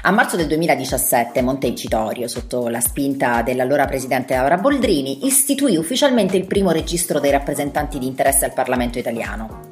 A 0.03 0.09
marzo 0.09 0.35
del 0.35 0.47
2017 0.47 1.43
Montecitorio, 1.43 2.27
sotto 2.27 2.69
la 2.69 2.79
spinta 2.79 3.43
dell'allora 3.43 3.85
presidente 3.85 4.33
Laura 4.33 4.57
Boldrini, 4.57 5.27
istituì 5.27 5.75
ufficialmente 5.75 6.35
il 6.37 6.47
primo 6.47 6.71
registro 6.71 7.19
dei 7.19 7.29
rappresentanti 7.29 7.99
di 7.99 8.07
interesse 8.07 8.45
al 8.45 8.53
Parlamento 8.53 8.97
italiano. 8.97 9.69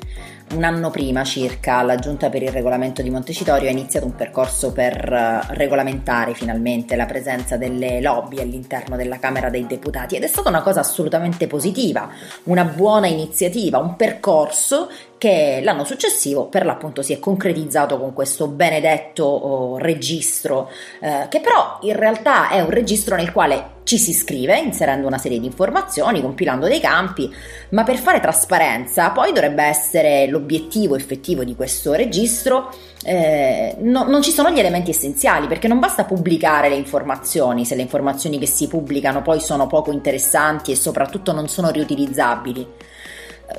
Un 0.54 0.64
anno 0.64 0.92
prima 0.92 1.24
circa 1.24 1.82
la 1.82 1.96
Giunta 1.96 2.30
per 2.30 2.44
il 2.44 2.52
regolamento 2.52 3.02
di 3.02 3.10
Montecitorio 3.10 3.70
ha 3.70 3.72
iniziato 3.72 4.08
un 4.08 4.16
percorso 4.16 4.72
per 4.72 4.96
eh, 5.12 5.54
regolamentare 5.56 6.34
finalmente 6.34 6.96
la 6.96 7.06
presenza 7.06 7.56
delle 7.56 8.02
lobby 8.02 8.40
all'interno 8.40 8.96
della 8.96 9.20
Camera 9.20 9.50
dei 9.50 9.68
Deputati 9.68 10.16
ed 10.16 10.24
è 10.24 10.28
stata 10.28 10.50
una 10.50 10.64
cosa 10.64 10.80
assolutamente 10.80 11.46
positiva, 11.46 12.10
una 12.46 12.64
buona 12.64 13.06
iniziativa, 13.06 13.78
un 13.78 13.96
percorso 13.96 14.90
che 15.20 15.60
l'anno 15.62 15.84
successivo 15.84 16.46
per 16.46 16.66
l'appunto 16.66 17.02
si 17.04 17.12
è 17.12 17.20
concretizzato 17.20 18.00
con 18.00 18.14
questo 18.14 18.48
benedetto 18.48 19.26
oh, 19.26 19.78
registro, 19.78 20.72
eh, 21.02 21.28
che 21.30 21.42
però 21.42 21.78
in 21.82 21.96
realtà 21.96 22.50
è 22.50 22.62
un 22.62 22.70
registro 22.70 23.18
nel 23.18 23.34
quale 23.34 23.78
ci 23.84 23.98
si 23.98 24.12
iscrive 24.12 24.58
inserendo 24.58 25.08
una 25.08 25.18
serie 25.18 25.40
di 25.40 25.46
informazioni, 25.46 26.22
compilando 26.22 26.68
dei 26.68 26.80
campi, 26.80 27.30
ma 27.70 27.84
per 27.84 27.98
fare 27.98 28.22
trasparenza 28.22 29.10
poi 29.10 29.34
dovrebbe 29.34 29.64
essere 29.64 30.26
l'obiettivo 30.28 30.96
effettivo 30.96 31.44
di 31.44 31.54
questo 31.54 31.94
registro. 31.94 32.72
Eh, 33.04 33.76
no, 33.80 34.04
non 34.04 34.22
ci 34.22 34.32
sono 34.32 34.52
gli 34.52 34.60
elementi 34.60 34.92
essenziali 34.92 35.48
perché 35.48 35.68
non 35.68 35.80
basta 35.80 36.06
pubblicare 36.06 36.70
le 36.70 36.76
informazioni 36.76 37.66
se 37.66 37.76
le 37.76 37.82
informazioni 37.82 38.38
che 38.38 38.46
si 38.46 38.68
pubblicano 38.68 39.22
poi 39.22 39.40
sono 39.40 39.68
poco 39.68 39.92
interessanti 39.92 40.72
e 40.72 40.76
soprattutto 40.76 41.34
non 41.34 41.50
sono 41.50 41.72
riutilizzabili. 41.72 42.68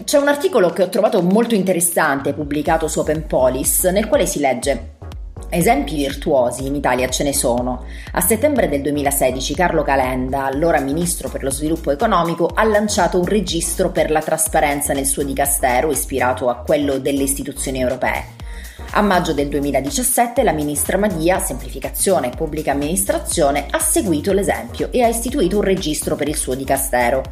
C'è 0.05 0.19
un 0.19 0.29
articolo 0.29 0.71
che 0.71 0.83
ho 0.83 0.89
trovato 0.89 1.23
molto 1.23 1.55
interessante 1.55 2.33
pubblicato 2.33 2.89
su 2.89 3.01
Openpolis 3.01 3.85
nel 3.85 4.07
quale 4.07 4.27
si 4.27 4.39
legge 4.39 4.99
Esempi 5.53 5.97
virtuosi 5.97 6.67
in 6.67 6.77
Italia 6.77 7.09
ce 7.09 7.25
ne 7.25 7.35
sono. 7.35 7.85
A 8.13 8.21
settembre 8.21 8.69
del 8.69 8.83
2016 8.83 9.55
Carlo 9.55 9.83
Calenda, 9.83 10.45
allora 10.45 10.79
ministro 10.79 11.29
per 11.29 11.43
lo 11.43 11.51
sviluppo 11.51 11.91
economico, 11.91 12.49
ha 12.55 12.63
lanciato 12.63 13.19
un 13.19 13.25
registro 13.25 13.91
per 13.91 14.13
la 14.13 14.23
trasparenza 14.23 14.93
nel 14.93 15.07
suo 15.07 15.25
dicastero 15.25 15.91
ispirato 15.91 16.49
a 16.49 16.63
quello 16.65 16.99
delle 16.99 17.25
istituzioni 17.25 17.81
europee. 17.81 18.40
A 18.93 19.03
maggio 19.03 19.33
del 19.33 19.47
2017 19.47 20.43
la 20.43 20.51
ministra 20.51 20.99
Madia, 20.99 21.39
Semplificazione 21.39 22.27
e 22.27 22.37
Pubblica 22.37 22.73
Amministrazione, 22.73 23.69
ha 23.71 23.79
seguito 23.79 24.33
l'esempio 24.33 24.89
e 24.91 25.05
ha 25.05 25.07
istituito 25.07 25.59
un 25.59 25.63
registro 25.63 26.17
per 26.17 26.27
il 26.27 26.35
suo 26.35 26.57
dicastero. 26.57 27.23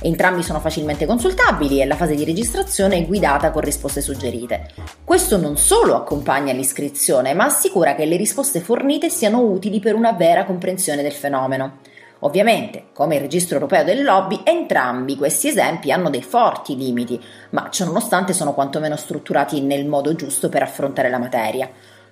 Entrambi 0.00 0.42
sono 0.42 0.58
facilmente 0.58 1.04
consultabili 1.04 1.82
e 1.82 1.84
la 1.84 1.96
fase 1.96 2.14
di 2.14 2.24
registrazione 2.24 2.96
è 2.96 3.06
guidata 3.06 3.50
con 3.50 3.60
risposte 3.60 4.00
suggerite. 4.00 4.70
Questo 5.04 5.36
non 5.36 5.58
solo 5.58 5.96
accompagna 5.96 6.54
l'iscrizione, 6.54 7.34
ma 7.34 7.44
assicura 7.44 7.94
che 7.94 8.06
le 8.06 8.16
risposte 8.16 8.60
fornite 8.60 9.10
siano 9.10 9.42
utili 9.42 9.80
per 9.80 9.94
una 9.94 10.12
vera 10.12 10.46
comprensione 10.46 11.02
del 11.02 11.12
fenomeno. 11.12 11.80
Ovviamente, 12.24 12.84
come 12.92 13.16
il 13.16 13.20
registro 13.20 13.56
europeo 13.56 13.82
del 13.82 14.04
lobby, 14.04 14.40
entrambi 14.44 15.16
questi 15.16 15.48
esempi 15.48 15.90
hanno 15.90 16.08
dei 16.08 16.22
forti 16.22 16.76
limiti, 16.76 17.20
ma 17.50 17.68
ciononostante 17.68 18.32
sono 18.32 18.54
quantomeno 18.54 18.94
strutturati 18.96 19.60
nel 19.60 19.86
modo 19.86 20.14
giusto 20.14 20.48
per 20.48 20.62
affrontare 20.62 21.10
la 21.10 21.18
materia. 21.18 21.68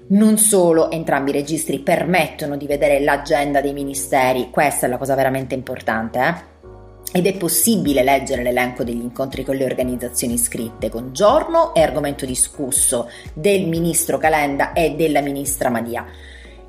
Non 0.08 0.36
solo 0.36 0.90
entrambi 0.90 1.30
i 1.30 1.34
registri 1.34 1.78
permettono 1.78 2.56
di 2.56 2.66
vedere 2.66 2.98
l'agenda 3.00 3.60
dei 3.60 3.72
ministeri, 3.72 4.50
questa 4.50 4.86
è 4.86 4.88
la 4.88 4.96
cosa 4.96 5.14
veramente 5.14 5.54
importante, 5.54 6.18
eh? 6.18 7.18
ed 7.18 7.26
è 7.26 7.36
possibile 7.36 8.02
leggere 8.02 8.42
l'elenco 8.42 8.82
degli 8.82 9.02
incontri 9.02 9.44
con 9.44 9.54
le 9.56 9.64
organizzazioni 9.64 10.34
iscritte 10.34 10.88
con 10.88 11.12
giorno 11.12 11.72
e 11.74 11.82
argomento 11.82 12.24
discusso 12.24 13.08
del 13.32 13.66
ministro 13.66 14.18
Calenda 14.18 14.72
e 14.72 14.94
della 14.96 15.20
ministra 15.20 15.70
Madia. 15.70 16.04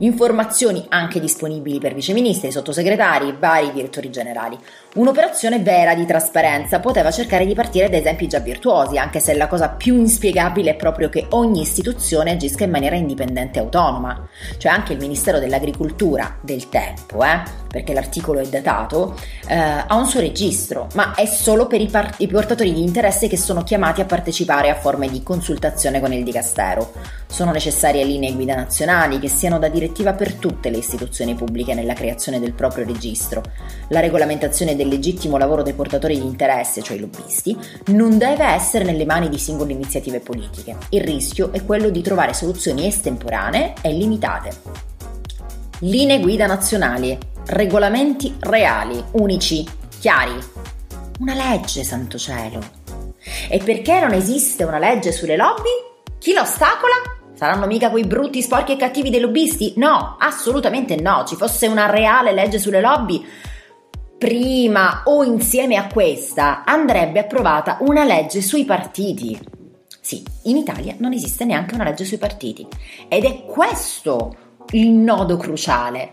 Informazioni 0.02 0.86
anche 0.90 1.20
disponibili 1.20 1.80
per 1.80 1.94
viceministri, 1.94 2.52
sottosegretari, 2.52 3.36
vari 3.38 3.72
direttori 3.72 4.10
generali. 4.12 4.58
Un'operazione 4.94 5.60
vera 5.60 5.96
di 5.96 6.06
trasparenza 6.06 6.82
poteva 6.82 7.12
cercare 7.12 7.46
di 7.46 7.54
partire 7.54 7.90
da 7.90 7.96
esempi 7.96 8.28
già 8.28 8.40
virtuosi, 8.40 8.98
anche 8.98 9.22
se 9.22 9.34
la 9.36 9.48
cosa 9.48 9.70
più 9.70 9.96
inspiegabile 9.96 10.72
è 10.72 10.76
proprio 10.76 11.08
che 11.08 11.28
ogni 11.30 11.62
istituzione 11.62 12.32
agisca 12.32 12.66
in 12.66 12.72
maniera 12.72 12.98
indipendente 12.98 13.58
e 13.58 13.62
autonoma. 13.62 14.28
Cioè 14.58 14.70
anche 14.70 14.92
il 14.92 15.00
Ministero 15.00 15.40
dell'Agricoltura 15.40 16.36
del 16.42 16.68
tempo, 16.68 17.24
eh, 17.24 17.42
perché 17.70 17.94
l'articolo 17.94 18.40
è 18.40 18.48
datato, 18.48 19.16
eh, 19.48 19.56
ha 19.56 19.96
un 19.96 20.06
suo 20.06 20.20
registro, 20.20 20.90
ma 20.94 21.16
è 21.16 21.26
solo 21.26 21.68
per 21.68 21.80
i, 21.80 21.88
part- 21.88 22.20
i 22.20 22.28
portatori 22.28 22.74
di 22.74 22.84
interesse 22.84 23.30
che 23.30 23.38
sono 23.38 23.64
chiamati 23.64 24.02
a 24.02 24.06
partecipare 24.06 24.70
a 24.70 24.76
forme 24.76 25.08
di 25.08 25.24
consultazione 25.24 26.02
con 26.02 26.12
il 26.12 26.26
Dicastero. 26.26 26.92
Sono 27.28 27.52
necessarie 27.52 28.04
linee 28.04 28.34
guida 28.34 28.56
nazionali 28.56 29.20
che 29.20 29.30
siano 29.30 29.58
da 29.58 29.70
direttiva 29.70 30.12
per 30.12 30.34
tutte 30.34 30.70
le 30.70 30.80
istituzioni 30.80 31.34
pubbliche 31.34 31.74
nella 31.74 31.94
creazione 31.94 32.42
del 32.42 32.52
proprio 32.52 32.86
registro. 32.86 33.42
La 33.88 34.02
regolamentazione 34.02 34.76
del 34.82 34.90
legittimo 34.90 35.38
lavoro 35.38 35.62
dei 35.62 35.74
portatori 35.74 36.20
di 36.20 36.26
interesse, 36.26 36.82
cioè 36.82 36.98
i 36.98 37.00
lobbisti, 37.00 37.56
non 37.88 38.18
deve 38.18 38.46
essere 38.46 38.84
nelle 38.84 39.06
mani 39.06 39.30
di 39.30 39.38
singole 39.38 39.74
iniziative 39.74 40.20
politiche. 40.20 40.76
Il 40.90 41.02
rischio 41.02 41.54
è 41.54 41.64
quello 41.64 41.90
di 41.90 42.02
trovare 42.02 42.34
soluzioni 42.34 42.88
estemporanee 42.88 43.76
e 43.82 43.92
limitate. 43.94 44.52
Linee 45.80 46.20
guida 46.20 46.48
nazionali, 46.48 47.16
regolamenti 47.48 48.36
reali, 48.40 49.04
unici, 49.12 49.68
chiari. 50.00 50.38
Una 51.20 51.36
legge, 51.36 51.84
santo 51.84 52.18
cielo. 52.18 52.60
E 53.50 53.60
perché 53.60 54.00
non 54.00 54.14
esiste 54.14 54.64
una 54.64 54.80
legge 54.80 55.12
sulle 55.12 55.36
lobby? 55.36 55.70
Chi 56.18 56.34
la 56.34 56.42
ostacola? 56.42 56.96
Saranno 57.36 57.68
mica 57.68 57.90
quei 57.90 58.06
brutti, 58.06 58.42
sporchi 58.42 58.74
e 58.74 58.78
cattivi 58.78 59.12
dei 59.12 59.20
lobbisti? 59.20 59.74
No, 59.78 60.16
assolutamente 60.20 60.96
no. 60.96 61.24
Ci 61.28 61.36
fosse 61.36 61.68
una 61.68 61.88
reale 61.88 62.32
legge 62.34 62.60
sulle 62.60 62.82
lobby, 62.82 63.24
prima 64.22 65.02
o 65.06 65.24
insieme 65.24 65.78
a 65.78 65.88
questa 65.88 66.64
andrebbe 66.64 67.22
approvata 67.22 67.78
una 67.80 68.04
legge 68.04 68.40
sui 68.44 68.66
partiti. 68.66 69.36
Sì, 70.00 70.24
in 70.44 70.58
Italia 70.58 70.94
non 71.00 71.12
esiste 71.12 71.44
neanche 71.44 71.74
una 71.74 71.86
legge 71.86 72.06
sui 72.06 72.20
partiti. 72.20 72.68
Ed 73.08 73.26
è 73.26 73.46
questo 73.46 74.36
il 74.74 74.92
nodo 74.92 75.38
cruciale. 75.38 76.12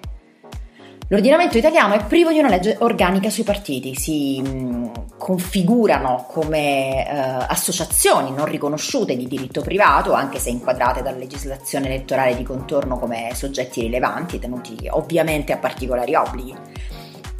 L'ordinamento 1.08 1.58
italiano 1.58 1.92
è 1.92 2.04
privo 2.06 2.32
di 2.32 2.38
una 2.38 2.48
legge 2.48 2.78
organica 2.80 3.28
sui 3.28 3.44
partiti, 3.44 3.94
si 3.94 4.40
mm, 4.42 4.86
configurano 5.18 6.24
come 6.30 7.06
eh, 7.06 7.14
associazioni 7.14 8.30
non 8.30 8.46
riconosciute 8.46 9.18
di 9.18 9.26
diritto 9.26 9.60
privato, 9.60 10.14
anche 10.14 10.38
se 10.38 10.48
inquadrate 10.48 11.02
dalla 11.02 11.18
legislazione 11.18 11.88
elettorale 11.88 12.34
di 12.34 12.42
contorno 12.42 12.98
come 12.98 13.32
soggetti 13.34 13.82
rilevanti, 13.82 14.38
tenuti 14.38 14.88
ovviamente 14.88 15.52
a 15.52 15.58
particolari 15.58 16.14
obblighi. 16.14 16.56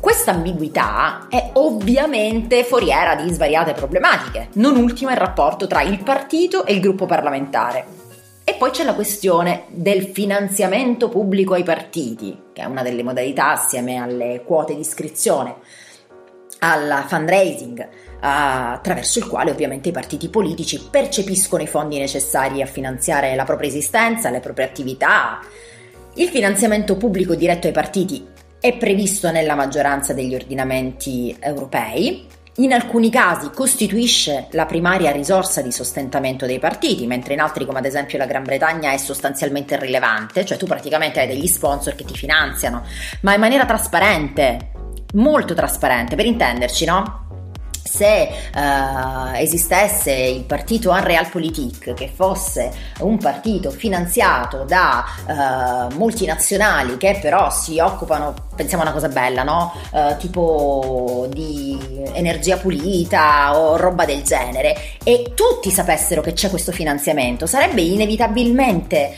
Questa 0.01 0.31
ambiguità 0.31 1.27
è 1.29 1.51
ovviamente 1.55 2.63
foriera 2.63 3.17
di 3.17 3.33
svariate 3.33 3.73
problematiche, 3.73 4.49
non 4.53 4.77
ultima 4.77 5.11
il 5.11 5.17
rapporto 5.17 5.67
tra 5.67 5.83
il 5.83 6.01
partito 6.05 6.65
e 6.65 6.73
il 6.73 6.81
gruppo 6.81 7.05
parlamentare. 7.05 7.85
E 8.45 8.55
poi 8.55 8.71
c'è 8.71 8.85
la 8.85 8.95
questione 8.95 9.65
del 9.71 10.07
finanziamento 10.07 11.09
pubblico 11.09 11.55
ai 11.55 11.65
partiti, 11.65 12.45
che 12.53 12.63
è 12.63 12.67
una 12.67 12.83
delle 12.83 13.03
modalità 13.03 13.51
assieme 13.51 13.97
alle 13.97 14.45
quote 14.47 14.77
di 14.77 14.81
iscrizione, 14.81 15.57
al 16.61 17.05
fundraising, 17.09 17.89
attraverso 18.21 19.19
il 19.19 19.27
quale 19.27 19.51
ovviamente 19.51 19.89
i 19.89 19.93
partiti 19.93 20.29
politici 20.29 20.81
percepiscono 20.89 21.65
i 21.65 21.67
fondi 21.67 21.99
necessari 21.99 22.63
a 22.63 22.67
finanziare 22.67 23.35
la 23.35 23.45
propria 23.45 23.69
esistenza, 23.69 24.31
le 24.31 24.39
proprie 24.39 24.67
attività. 24.67 25.41
Il 26.15 26.29
finanziamento 26.29 26.97
pubblico 26.97 27.35
diretto 27.35 27.67
ai 27.67 27.73
partiti 27.73 28.37
è 28.61 28.77
previsto 28.77 29.31
nella 29.31 29.55
maggioranza 29.55 30.13
degli 30.13 30.35
ordinamenti 30.35 31.37
europei. 31.39 32.27
In 32.57 32.73
alcuni 32.73 33.09
casi 33.09 33.51
costituisce 33.51 34.49
la 34.51 34.67
primaria 34.67 35.13
risorsa 35.13 35.63
di 35.63 35.71
sostentamento 35.71 36.45
dei 36.45 36.59
partiti, 36.59 37.07
mentre 37.07 37.35
in 37.35 37.41
altri, 37.41 37.65
come 37.65 37.79
ad 37.79 37.85
esempio 37.85 38.19
la 38.19 38.27
Gran 38.27 38.43
Bretagna, 38.43 38.91
è 38.91 38.97
sostanzialmente 38.97 39.75
irrilevante, 39.75 40.45
cioè 40.45 40.59
tu 40.59 40.67
praticamente 40.67 41.21
hai 41.21 41.29
degli 41.29 41.47
sponsor 41.47 41.95
che 41.95 42.05
ti 42.05 42.15
finanziano, 42.15 42.83
ma 43.21 43.35
in 43.35 43.41
maniera 43.41 43.65
trasparente, 43.65 44.73
molto 45.15 45.55
trasparente, 45.55 46.17
per 46.17 46.27
intenderci, 46.27 46.85
no? 46.85 47.27
se 47.89 48.29
uh, 48.55 49.35
esistesse 49.35 50.13
il 50.13 50.45
partito 50.45 50.91
Unrealpolitik, 50.91 51.95
che 51.95 52.13
fosse 52.15 52.71
un 53.01 53.17
partito 53.19 53.71
finanziato 53.71 54.65
da 54.65 55.05
uh, 55.27 55.95
multinazionali 55.95 56.97
che 56.99 57.19
però 57.21 57.51
si 57.51 57.79
occupano, 57.79 58.48
pensiamo 58.59 58.83
a 58.83 58.87
una 58.87 58.95
cosa 58.95 59.09
bella, 59.09 59.45
no? 59.45 59.73
Uh, 59.93 60.17
tipo 60.19 61.29
di 61.31 61.79
energia 62.13 62.57
pulita 62.57 63.57
o 63.57 63.77
roba 63.77 64.05
del 64.05 64.23
genere, 64.23 64.77
e 65.05 65.33
tutti 65.35 65.71
sapessero 65.71 66.21
che 66.21 66.33
c'è 66.33 66.51
questo 66.51 66.73
finanziamento, 66.73 67.47
sarebbe 67.47 67.83
inevitabilmente 67.83 69.15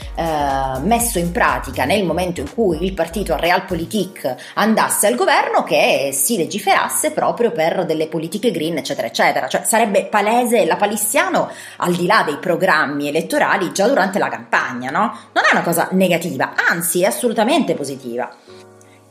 messo 0.82 1.18
in 1.18 1.32
pratica 1.32 1.84
nel 1.84 2.04
momento 2.04 2.40
in 2.40 2.52
cui 2.52 2.84
il 2.84 2.92
partito 2.92 3.36
Realpolitik 3.36 4.34
andasse 4.54 5.06
al 5.06 5.14
governo 5.14 5.64
che 5.64 6.10
si 6.12 6.36
legiferasse 6.36 7.12
proprio 7.12 7.52
per 7.52 7.86
delle 7.86 8.06
politiche 8.06 8.50
green, 8.50 8.76
eccetera, 8.76 9.06
eccetera. 9.06 9.48
Cioè 9.48 9.62
sarebbe 9.64 10.04
palese 10.04 10.66
la 10.66 10.76
palissiano 10.76 11.48
al 11.78 11.94
di 11.94 12.06
là 12.06 12.22
dei 12.24 12.36
programmi 12.36 13.08
elettorali 13.08 13.72
già 13.72 13.88
durante 13.88 14.18
la 14.18 14.28
campagna, 14.28 14.90
no? 14.90 15.16
Non 15.32 15.44
è 15.48 15.52
una 15.52 15.62
cosa 15.62 15.88
negativa, 15.92 16.52
anzi 16.68 17.02
è 17.02 17.06
assolutamente 17.06 17.74
positiva. 17.74 18.30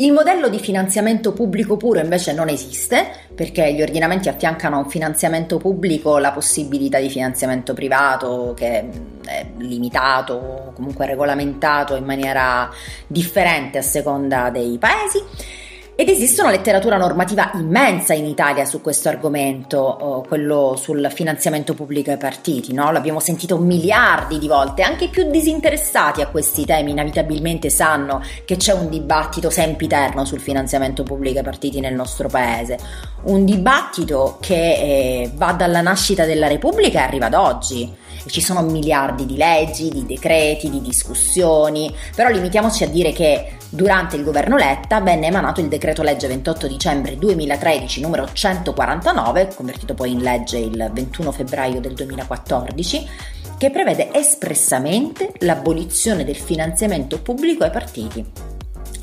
Il 0.01 0.13
modello 0.13 0.47
di 0.47 0.59
finanziamento 0.59 1.33
pubblico 1.33 1.75
puro 1.75 1.99
invece 1.99 2.31
non 2.31 2.47
esiste 2.47 3.05
perché 3.35 3.73
gli 3.73 3.81
ordinamenti 3.81 4.29
affiancano 4.29 4.77
a 4.77 4.79
un 4.79 4.89
finanziamento 4.89 5.57
pubblico 5.57 6.19
la 6.19 6.31
possibilità 6.31 6.99
di 6.99 7.09
finanziamento 7.09 7.73
privato 7.73 8.53
che 8.55 8.89
è 9.25 9.45
limitato 9.57 10.33
o 10.35 10.71
comunque 10.71 11.05
regolamentato 11.05 11.97
in 11.97 12.05
maniera 12.05 12.69
differente 13.07 13.79
a 13.79 13.81
seconda 13.81 14.49
dei 14.49 14.77
paesi 14.77 15.21
ed 15.99 16.07
esiste 16.07 16.39
una 16.39 16.51
letteratura 16.51 16.95
normativa 16.95 17.51
immensa 17.55 18.13
in 18.13 18.23
Italia 18.23 18.63
su 18.63 18.79
questo 18.79 19.09
argomento, 19.09 20.23
quello 20.29 20.77
sul 20.77 21.11
finanziamento 21.13 21.73
pubblico 21.73 22.09
ai 22.09 22.15
partiti, 22.15 22.71
no? 22.71 22.89
L'abbiamo 22.93 23.19
sentito 23.19 23.57
miliardi 23.57 24.39
di 24.39 24.47
volte, 24.47 24.81
anche 24.81 25.03
i 25.03 25.09
più 25.09 25.29
disinteressati 25.29 26.21
a 26.21 26.27
questi 26.27 26.63
temi 26.63 26.91
inevitabilmente 26.91 27.69
sanno 27.69 28.23
che 28.45 28.55
c'è 28.55 28.71
un 28.71 28.87
dibattito 28.87 29.49
sempiterno 29.49 30.23
sul 30.23 30.39
finanziamento 30.39 31.03
pubblico 31.03 31.39
ai 31.39 31.43
partiti 31.43 31.81
nel 31.81 31.95
nostro 31.95 32.29
paese. 32.29 32.79
Un 33.23 33.43
dibattito 33.43 34.37
che 34.39 34.53
eh, 34.53 35.31
va 35.35 35.51
dalla 35.51 35.81
nascita 35.81 36.23
della 36.23 36.47
Repubblica 36.47 36.99
e 36.99 37.03
arriva 37.03 37.25
ad 37.25 37.33
oggi 37.33 37.93
ci 38.27 38.41
sono 38.41 38.61
miliardi 38.61 39.25
di 39.25 39.37
leggi, 39.37 39.89
di 39.89 40.05
decreti, 40.05 40.69
di 40.69 40.81
discussioni, 40.81 41.93
però 42.15 42.29
limitiamoci 42.29 42.83
a 42.83 42.87
dire 42.87 43.11
che 43.11 43.53
durante 43.69 44.15
il 44.15 44.23
governo 44.23 44.57
Letta 44.57 44.99
venne 44.99 45.27
emanato 45.27 45.61
il 45.61 45.67
decreto 45.67 46.01
legge 46.01 46.27
28 46.27 46.67
dicembre 46.67 47.17
2013 47.17 48.01
numero 48.01 48.27
149, 48.31 49.49
convertito 49.55 49.93
poi 49.93 50.11
in 50.11 50.21
legge 50.21 50.57
il 50.57 50.89
21 50.93 51.31
febbraio 51.31 51.79
del 51.79 51.93
2014, 51.93 53.07
che 53.57 53.71
prevede 53.71 54.09
espressamente 54.13 55.33
l'abolizione 55.39 56.23
del 56.23 56.37
finanziamento 56.37 57.19
pubblico 57.19 57.63
ai 57.63 57.71
partiti. 57.71 58.48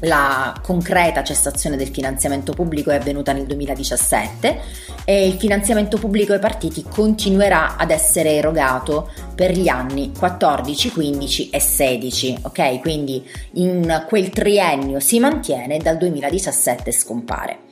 La 0.00 0.54
concreta 0.62 1.22
cessazione 1.22 1.76
del 1.76 1.88
finanziamento 1.88 2.52
pubblico 2.52 2.90
è 2.90 2.96
avvenuta 2.96 3.32
nel 3.32 3.46
2017 3.46 4.60
e 5.04 5.26
il 5.26 5.34
finanziamento 5.34 5.96
pubblico 5.96 6.32
ai 6.34 6.38
partiti 6.38 6.84
continuerà 6.88 7.76
ad 7.76 7.90
essere 7.90 8.32
erogato 8.32 9.10
per 9.34 9.52
gli 9.52 9.68
anni 9.68 10.12
14, 10.16 10.90
15 10.90 11.50
e 11.50 11.60
16, 11.60 12.38
ok? 12.42 12.80
Quindi 12.80 13.26
in 13.52 14.04
quel 14.06 14.30
triennio 14.30 15.00
si 15.00 15.18
mantiene 15.18 15.78
dal 15.78 15.96
2017 15.96 16.92
scompare. 16.92 17.65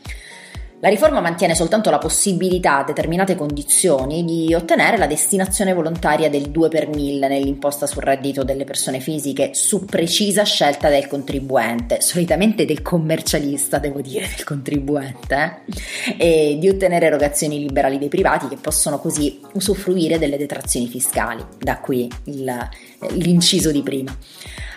La 0.84 0.90
riforma 0.90 1.22
mantiene 1.22 1.54
soltanto 1.54 1.88
la 1.88 1.96
possibilità, 1.96 2.80
a 2.80 2.84
determinate 2.84 3.36
condizioni, 3.36 4.22
di 4.22 4.52
ottenere 4.52 4.98
la 4.98 5.06
destinazione 5.06 5.72
volontaria 5.72 6.28
del 6.28 6.50
2 6.50 6.68
per 6.68 6.88
1000 6.88 7.26
nell'imposta 7.26 7.86
sul 7.86 8.02
reddito 8.02 8.44
delle 8.44 8.64
persone 8.64 9.00
fisiche 9.00 9.54
su 9.54 9.86
precisa 9.86 10.42
scelta 10.42 10.90
del 10.90 11.06
contribuente, 11.06 12.02
solitamente 12.02 12.66
del 12.66 12.82
commercialista, 12.82 13.78
devo 13.78 14.02
dire, 14.02 14.28
del 14.28 14.44
contribuente, 14.44 15.62
eh? 16.18 16.52
e 16.52 16.58
di 16.58 16.68
ottenere 16.68 17.06
erogazioni 17.06 17.60
liberali 17.60 17.96
dei 17.96 18.08
privati 18.08 18.46
che 18.48 18.58
possono 18.60 18.98
così 18.98 19.40
usufruire 19.54 20.18
delle 20.18 20.36
detrazioni 20.36 20.86
fiscali. 20.86 21.42
Da 21.58 21.78
qui 21.78 22.10
il, 22.24 22.68
l'inciso 23.12 23.70
di 23.70 23.82
prima. 23.82 24.14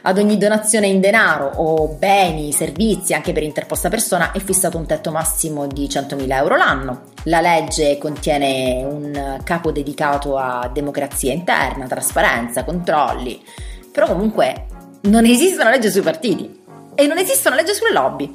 Ad 0.08 0.17
ogni 0.20 0.38
donazione 0.38 0.88
in 0.88 1.02
denaro 1.02 1.52
o 1.56 1.89
beni, 1.89 2.54
servizi, 2.54 3.13
anche 3.13 3.34
per 3.34 3.43
interposta 3.43 3.89
persona, 3.89 4.32
è 4.32 4.39
fissato 4.39 4.78
un 4.78 4.86
tetto 4.86 5.12
massimo 5.12 5.67
di 5.67 5.86
100.000 5.88 6.32
euro 6.32 6.56
l'anno. 6.56 7.02
La 7.24 7.41
legge 7.41 7.98
contiene 7.98 8.86
un 8.86 9.41
capo 9.43 9.74
dedicato 9.74 10.38
a 10.38 10.72
democrazia 10.74 11.34
interna, 11.34 11.88
trasparenza, 11.88 12.63
controlli, 12.63 13.43
però 13.91 14.08
comunque 14.08 14.67
Non 15.02 15.26
esiste 15.26 15.60
una 15.60 15.72
legge 15.72 15.91
sui 15.91 16.02
partiti 16.02 16.58
e 16.96 17.06
non 17.06 17.17
esiste 17.17 17.50
una 17.50 17.58
legge 17.58 17.74
sulle 17.74 17.91
lobby. 17.91 18.34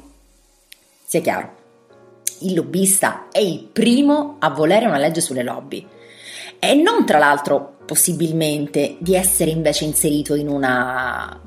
Sia 1.03 1.21
chiaro, 1.21 1.55
il 2.41 2.53
lobbista 2.53 3.29
è 3.31 3.39
il 3.39 3.67
primo 3.73 4.35
a 4.37 4.51
volere 4.51 4.85
una 4.85 4.99
legge 4.99 5.21
sulle 5.21 5.43
lobby 5.43 5.87
e 6.59 6.75
non 6.75 7.03
tra 7.03 7.17
l'altro 7.17 7.77
possibilmente 7.85 8.95
di 8.99 9.15
essere 9.15 9.49
invece 9.49 9.85
inserito 9.85 10.35
in 10.35 10.47
una 10.47 11.41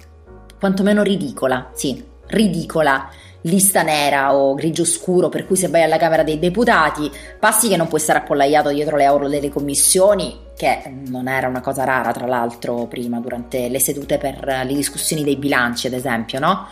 quantomeno 0.59 1.03
ridicola, 1.03 1.71
sì, 1.75 2.03
ridicola 2.29 3.09
lista 3.47 3.83
nera 3.83 4.35
o 4.35 4.55
grigio 4.55 4.85
scuro 4.85 5.29
per 5.29 5.47
cui 5.47 5.57
se 5.57 5.69
vai 5.69 5.83
alla 5.83 5.99
Camera 5.99 6.23
dei 6.23 6.38
Deputati 6.38 7.11
passi 7.38 7.69
che 7.69 7.77
non 7.77 7.88
puoi 7.88 8.01
stare 8.01 8.21
appollaiato 8.21 8.71
dietro 8.71 8.97
le 8.97 9.05
aule 9.05 9.29
delle 9.29 9.51
commissioni 9.51 10.45
che 10.57 10.83
non 11.07 11.29
era 11.29 11.47
una 11.47 11.61
cosa 11.61 11.85
rara 11.85 12.12
tra 12.12 12.27
l'altro 12.27 12.87
prima 12.87 13.21
durante 13.21 13.69
le 13.69 13.79
sedute 13.79 14.19
per 14.19 14.42
le 14.45 14.75
discussioni 14.75 15.23
dei 15.23 15.37
bilanci 15.37 15.87
ad 15.87 15.92
esempio 15.92 16.40
no? 16.40 16.66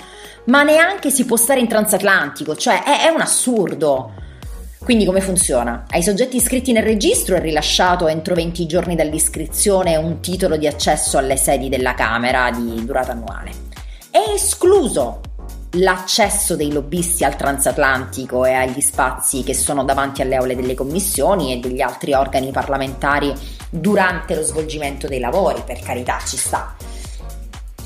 ma 0.47 0.62
neanche 0.62 1.11
si 1.11 1.25
può 1.25 1.37
stare 1.37 1.61
in 1.61 1.68
transatlantico 1.68 2.57
cioè 2.57 2.83
è, 2.83 3.07
è 3.07 3.09
un 3.09 3.20
assurdo 3.20 4.23
quindi 4.85 5.07
come 5.07 5.23
funziona? 5.23 5.87
Ai 5.88 6.03
soggetti 6.03 6.37
iscritti 6.37 6.70
nel 6.73 6.83
registro 6.83 7.37
è 7.37 7.40
rilasciato 7.40 8.07
entro 8.07 8.35
20 8.35 8.66
giorni 8.66 8.94
dall'iscrizione 8.94 9.97
un 9.97 10.20
titolo 10.20 10.59
di 10.59 10.66
accesso 10.66 11.16
alle 11.16 11.38
sedi 11.38 11.70
della 11.70 11.94
Camera 11.94 12.51
di 12.51 12.85
durata 12.85 13.12
annuale. 13.12 13.63
È 14.14 14.31
escluso 14.33 15.22
l'accesso 15.72 16.55
dei 16.55 16.70
lobbisti 16.70 17.24
al 17.24 17.35
transatlantico 17.35 18.44
e 18.44 18.53
agli 18.53 18.81
spazi 18.81 19.42
che 19.42 19.55
sono 19.55 19.83
davanti 19.83 20.22
alle 20.22 20.37
aule 20.37 20.55
delle 20.55 20.74
commissioni 20.74 21.53
e 21.53 21.59
degli 21.59 21.81
altri 21.81 22.12
organi 22.12 22.53
parlamentari 22.53 23.35
durante 23.68 24.37
lo 24.37 24.42
svolgimento 24.42 25.09
dei 25.09 25.18
lavori, 25.18 25.64
per 25.66 25.81
carità 25.81 26.20
ci 26.24 26.37
sta. 26.37 26.77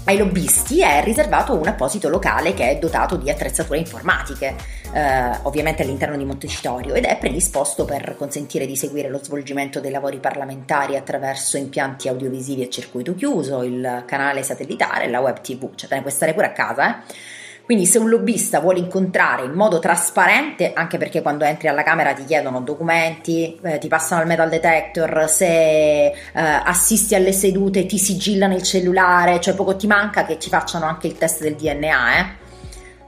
Ai 0.09 0.17
lobbisti 0.17 0.81
è 0.81 1.03
riservato 1.05 1.55
un 1.55 1.67
apposito 1.67 2.09
locale 2.09 2.55
che 2.55 2.71
è 2.71 2.79
dotato 2.79 3.17
di 3.17 3.29
attrezzature 3.29 3.77
informatiche, 3.77 4.57
eh, 4.95 5.39
ovviamente 5.43 5.83
all'interno 5.83 6.17
di 6.17 6.25
Montecitorio, 6.25 6.95
ed 6.95 7.05
è 7.05 7.19
predisposto 7.19 7.85
per 7.85 8.17
consentire 8.17 8.65
di 8.65 8.75
seguire 8.75 9.11
lo 9.11 9.23
svolgimento 9.23 9.81
dei 9.81 9.91
lavori 9.91 10.19
parlamentari 10.19 10.97
attraverso 10.97 11.59
impianti 11.59 12.09
audiovisivi 12.09 12.63
a 12.63 12.71
circuito 12.71 13.15
chiuso, 13.15 13.63
il 13.63 14.05
canale 14.07 14.43
satellitare 14.43 15.05
e 15.05 15.11
la 15.11 15.21
web 15.21 15.43
tv, 15.43 15.75
cioè 15.75 15.91
te 15.91 15.97
ne 15.97 16.01
puoi 16.01 16.13
stare 16.15 16.33
pure 16.33 16.47
a 16.47 16.53
casa, 16.53 16.89
eh? 16.89 17.37
Quindi 17.69 17.85
se 17.85 17.99
un 17.99 18.09
lobbista 18.09 18.61
vuole 18.61 18.79
incontrare 18.79 19.45
in 19.45 19.53
modo 19.53 19.79
trasparente, 19.79 20.73
anche 20.73 20.97
perché 20.97 21.21
quando 21.21 21.45
entri 21.45 21.69
alla 21.69 21.83
Camera 21.83 22.15
ti 22.15 22.25
chiedono 22.25 22.63
documenti, 22.63 23.59
eh, 23.61 23.77
ti 23.77 23.89
passano 23.89 24.23
al 24.23 24.27
metal 24.27 24.49
detector, 24.49 25.29
se 25.29 26.07
eh, 26.07 26.13
assisti 26.33 27.15
alle 27.15 27.33
sedute 27.33 27.85
ti 27.85 27.99
sigillano 27.99 28.55
il 28.55 28.63
cellulare, 28.63 29.39
cioè 29.39 29.53
poco 29.53 29.77
ti 29.77 29.87
manca 29.87 30.25
che 30.25 30.39
ci 30.39 30.49
facciano 30.49 30.87
anche 30.87 31.09
il 31.09 31.19
test 31.19 31.43
del 31.43 31.57
DNA, 31.57 32.19
eh? 32.19 32.48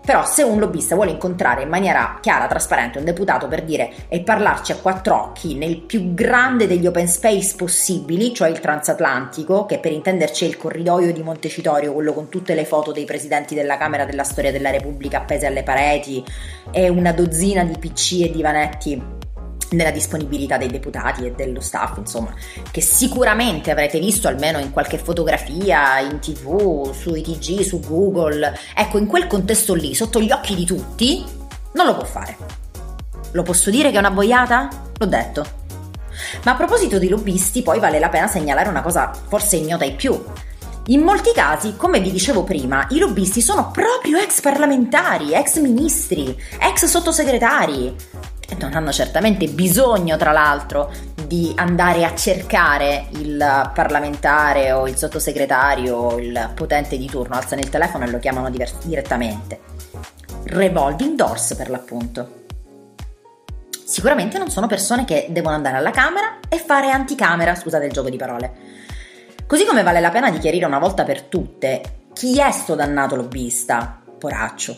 Però 0.05 0.25
se 0.25 0.43
un 0.43 0.59
lobbista 0.59 0.95
vuole 0.95 1.11
incontrare 1.11 1.63
in 1.63 1.69
maniera 1.69 2.19
chiara, 2.21 2.47
trasparente 2.47 2.99
un 2.99 3.05
deputato 3.05 3.49
per 3.49 3.63
dire 3.63 3.93
e 4.09 4.21
parlarci 4.21 4.73
a 4.73 4.77
quattro 4.77 5.15
occhi 5.15 5.55
nel 5.55 5.79
più 5.79 6.15
grande 6.15 6.67
degli 6.67 6.87
open 6.87 7.07
space 7.07 7.55
possibili, 7.57 8.35
cioè 8.35 8.49
il 8.49 8.61
transatlantico, 8.61 9.67
che 9.67 9.79
per 9.79 9.93
intenderci 9.93 10.45
è 10.45 10.49
il 10.49 10.57
corridoio 10.57 11.13
di 11.13 11.23
Montecitorio, 11.23 11.93
quello 11.93 12.13
con 12.13 12.29
tutte 12.29 12.55
le 12.55 12.65
foto 12.65 12.93
dei 12.93 13.05
presidenti 13.05 13.55
della 13.55 13.77
Camera 13.77 14.05
della 14.05 14.25
Storia 14.25 14.51
della 14.51 14.71
Repubblica 14.71 15.19
appese 15.19 15.47
alle 15.47 15.63
pareti 15.63 16.25
e 16.71 16.89
una 16.89 17.13
dozzina 17.13 17.63
di 17.63 17.77
PC 17.79 18.23
e 18.23 18.31
divanetti 18.31 19.20
nella 19.71 19.91
disponibilità 19.91 20.57
dei 20.57 20.69
deputati 20.69 21.25
e 21.25 21.33
dello 21.33 21.61
staff, 21.61 21.97
insomma, 21.99 22.35
che 22.71 22.81
sicuramente 22.81 23.71
avrete 23.71 23.99
visto 23.99 24.29
almeno 24.29 24.59
in 24.59 24.71
qualche 24.73 24.99
fotografia, 24.99 25.99
in 26.01 26.19
tv, 26.19 26.93
sui 26.93 27.23
TG, 27.23 27.61
su 27.61 27.81
Google. 27.81 28.59
Ecco, 28.75 28.99
in 28.99 29.07
quel 29.07 29.27
contesto 29.27 29.75
lì, 29.75 29.95
sotto 29.95 30.21
gli 30.21 30.31
occhi 30.31 30.55
di 30.55 30.65
tutti, 30.65 31.25
non 31.73 31.87
lo 31.87 31.95
può 31.95 32.05
fare. 32.05 32.37
Lo 33.33 33.43
posso 33.43 33.71
dire 33.71 33.91
che 33.91 33.97
è 33.97 34.01
una 34.01 34.11
boiata? 34.11 34.69
L'ho 34.97 35.07
detto. 35.07 35.59
Ma 36.45 36.53
a 36.53 36.57
proposito 36.57 36.99
di 36.99 37.09
lobbisti, 37.09 37.63
poi 37.63 37.79
vale 37.79 37.99
la 37.99 38.09
pena 38.09 38.27
segnalare 38.27 38.69
una 38.69 38.83
cosa 38.83 39.13
forse 39.29 39.57
ignota 39.57 39.85
ai 39.85 39.95
più. 39.95 40.21
In 40.87 41.03
molti 41.03 41.31
casi, 41.33 41.77
come 41.77 42.01
vi 42.01 42.11
dicevo 42.11 42.43
prima, 42.43 42.87
i 42.91 42.99
lobbisti 42.99 43.41
sono 43.41 43.71
proprio 43.71 44.19
ex 44.19 44.41
parlamentari, 44.41 45.35
ex 45.35 45.61
ministri, 45.61 46.37
ex 46.59 46.87
sottosegretari 46.87 47.95
non 48.59 48.75
hanno 48.75 48.93
certamente 48.93 49.47
bisogno, 49.47 50.17
tra 50.17 50.33
l'altro, 50.33 50.93
di 51.27 51.53
andare 51.57 52.05
a 52.05 52.15
cercare 52.15 53.07
il 53.11 53.71
parlamentare 53.75 54.73
o 54.73 54.89
il 54.89 54.97
sottosegretario 54.97 55.97
o 55.97 56.19
il 56.19 56.51
potente 56.55 56.99
di 56.99 57.07
turno, 57.07 57.37
alzano 57.37 57.61
il 57.61 57.69
telefono 57.69 58.05
e 58.05 58.11
lo 58.11 58.19
chiamano 58.19 58.51
diver- 58.51 58.85
direttamente. 58.85 59.61
Revolving 60.45 61.15
doors 61.15 61.55
per 61.55 61.71
l'appunto. 61.71 62.39
Sicuramente 63.85 64.39
non 64.39 64.51
sono 64.51 64.67
persone 64.67 65.05
che 65.05 65.27
devono 65.31 65.57
andare 65.57 65.77
alla 65.77 65.91
Camera 65.91 66.39
e 66.49 66.59
fare 66.59 66.91
anticamera, 66.91 67.55
scusate 67.55 67.87
il 67.87 67.93
gioco 67.93 68.09
di 68.09 68.17
parole. 68.17 68.53
Così 69.47 69.65
come 69.65 69.83
vale 69.83 69.99
la 69.99 70.11
pena 70.11 70.31
di 70.31 70.39
chiarire 70.39 70.65
una 70.65 70.79
volta 70.79 71.03
per 71.03 71.23
tutte 71.23 72.03
chi 72.13 72.39
è 72.39 72.51
sto 72.53 72.75
dannato 72.75 73.17
lobbista, 73.17 74.01
poraccio. 74.19 74.77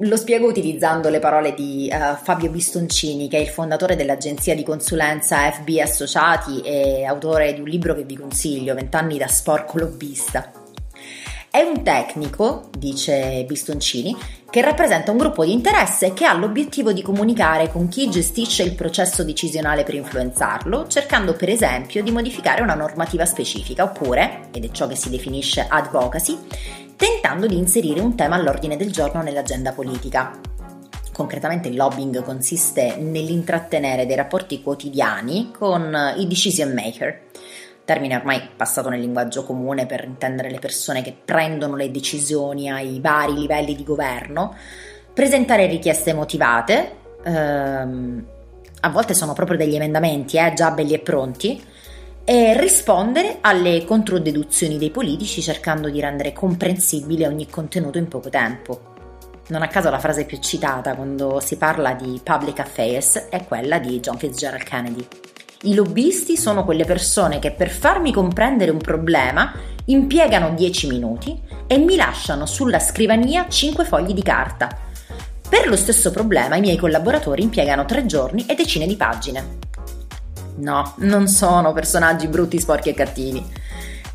Lo 0.00 0.16
spiego 0.16 0.46
utilizzando 0.46 1.08
le 1.08 1.18
parole 1.18 1.54
di 1.54 1.90
uh, 1.92 2.16
Fabio 2.22 2.50
Bistoncini, 2.50 3.28
che 3.28 3.38
è 3.38 3.40
il 3.40 3.48
fondatore 3.48 3.96
dell'agenzia 3.96 4.54
di 4.54 4.62
consulenza 4.62 5.50
FB 5.50 5.68
Associati 5.82 6.60
e 6.60 7.04
autore 7.04 7.54
di 7.54 7.60
un 7.60 7.66
libro 7.66 7.94
che 7.94 8.04
vi 8.04 8.16
consiglio, 8.16 8.74
Vent'anni 8.74 9.18
da 9.18 9.26
sporco 9.26 9.78
lobbista. 9.78 10.52
È 11.50 11.62
un 11.62 11.82
tecnico, 11.82 12.68
dice 12.76 13.42
Bistoncini, 13.46 14.14
che 14.50 14.60
rappresenta 14.60 15.10
un 15.10 15.16
gruppo 15.16 15.44
di 15.44 15.52
interesse 15.52 16.12
che 16.12 16.26
ha 16.26 16.34
l'obiettivo 16.34 16.92
di 16.92 17.02
comunicare 17.02 17.70
con 17.72 17.88
chi 17.88 18.08
gestisce 18.10 18.62
il 18.62 18.74
processo 18.74 19.24
decisionale 19.24 19.82
per 19.82 19.94
influenzarlo, 19.94 20.86
cercando 20.88 21.32
per 21.32 21.48
esempio 21.48 22.02
di 22.02 22.10
modificare 22.10 22.60
una 22.60 22.74
normativa 22.74 23.24
specifica 23.24 23.82
oppure, 23.82 24.48
ed 24.52 24.64
è 24.64 24.70
ciò 24.70 24.86
che 24.86 24.94
si 24.94 25.08
definisce 25.08 25.66
advocacy, 25.66 26.38
tentando 26.98 27.46
di 27.46 27.56
inserire 27.56 28.00
un 28.00 28.16
tema 28.16 28.34
all'ordine 28.34 28.76
del 28.76 28.90
giorno 28.90 29.22
nell'agenda 29.22 29.72
politica. 29.72 30.36
Concretamente 31.12 31.68
il 31.68 31.76
lobbying 31.76 32.24
consiste 32.24 32.96
nell'intrattenere 32.96 34.04
dei 34.04 34.16
rapporti 34.16 34.60
quotidiani 34.60 35.52
con 35.56 35.96
i 36.16 36.26
decision 36.26 36.72
maker, 36.72 37.26
termine 37.84 38.16
ormai 38.16 38.50
passato 38.56 38.88
nel 38.88 38.98
linguaggio 38.98 39.44
comune 39.44 39.86
per 39.86 40.04
intendere 40.04 40.50
le 40.50 40.58
persone 40.58 41.02
che 41.02 41.16
prendono 41.24 41.76
le 41.76 41.92
decisioni 41.92 42.68
ai 42.68 42.98
vari 43.00 43.34
livelli 43.34 43.76
di 43.76 43.84
governo, 43.84 44.56
presentare 45.14 45.66
richieste 45.66 46.12
motivate, 46.12 46.96
ehm, 47.22 48.26
a 48.80 48.90
volte 48.90 49.14
sono 49.14 49.34
proprio 49.34 49.56
degli 49.56 49.76
emendamenti, 49.76 50.36
eh, 50.36 50.52
già 50.52 50.72
belli 50.72 50.94
e 50.94 50.98
pronti, 50.98 51.64
e 52.30 52.60
rispondere 52.60 53.38
alle 53.40 53.86
controdeduzioni 53.86 54.76
dei 54.76 54.90
politici 54.90 55.40
cercando 55.40 55.88
di 55.88 55.98
rendere 55.98 56.34
comprensibile 56.34 57.26
ogni 57.26 57.48
contenuto 57.48 57.96
in 57.96 58.06
poco 58.06 58.28
tempo. 58.28 58.80
Non 59.46 59.62
a 59.62 59.68
caso 59.68 59.88
la 59.88 59.98
frase 59.98 60.26
più 60.26 60.36
citata 60.38 60.94
quando 60.94 61.40
si 61.40 61.56
parla 61.56 61.94
di 61.94 62.20
public 62.22 62.58
affairs 62.58 63.28
è 63.30 63.46
quella 63.46 63.78
di 63.78 63.98
John 64.00 64.18
Fitzgerald 64.18 64.62
Kennedy. 64.62 65.06
I 65.62 65.74
lobbisti 65.74 66.36
sono 66.36 66.66
quelle 66.66 66.84
persone 66.84 67.38
che 67.38 67.52
per 67.52 67.70
farmi 67.70 68.12
comprendere 68.12 68.72
un 68.72 68.76
problema 68.76 69.50
impiegano 69.86 70.50
10 70.50 70.86
minuti 70.86 71.40
e 71.66 71.78
mi 71.78 71.96
lasciano 71.96 72.44
sulla 72.44 72.78
scrivania 72.78 73.48
5 73.48 73.86
fogli 73.86 74.12
di 74.12 74.22
carta. 74.22 74.68
Per 75.48 75.66
lo 75.66 75.76
stesso 75.76 76.10
problema 76.10 76.56
i 76.56 76.60
miei 76.60 76.76
collaboratori 76.76 77.42
impiegano 77.42 77.86
3 77.86 78.04
giorni 78.04 78.44
e 78.44 78.54
decine 78.54 78.86
di 78.86 78.96
pagine. 78.96 79.66
No, 80.58 80.94
non 80.98 81.28
sono 81.28 81.72
personaggi 81.72 82.26
brutti, 82.26 82.58
sporchi 82.58 82.90
e 82.90 82.94
cattivi. 82.94 83.44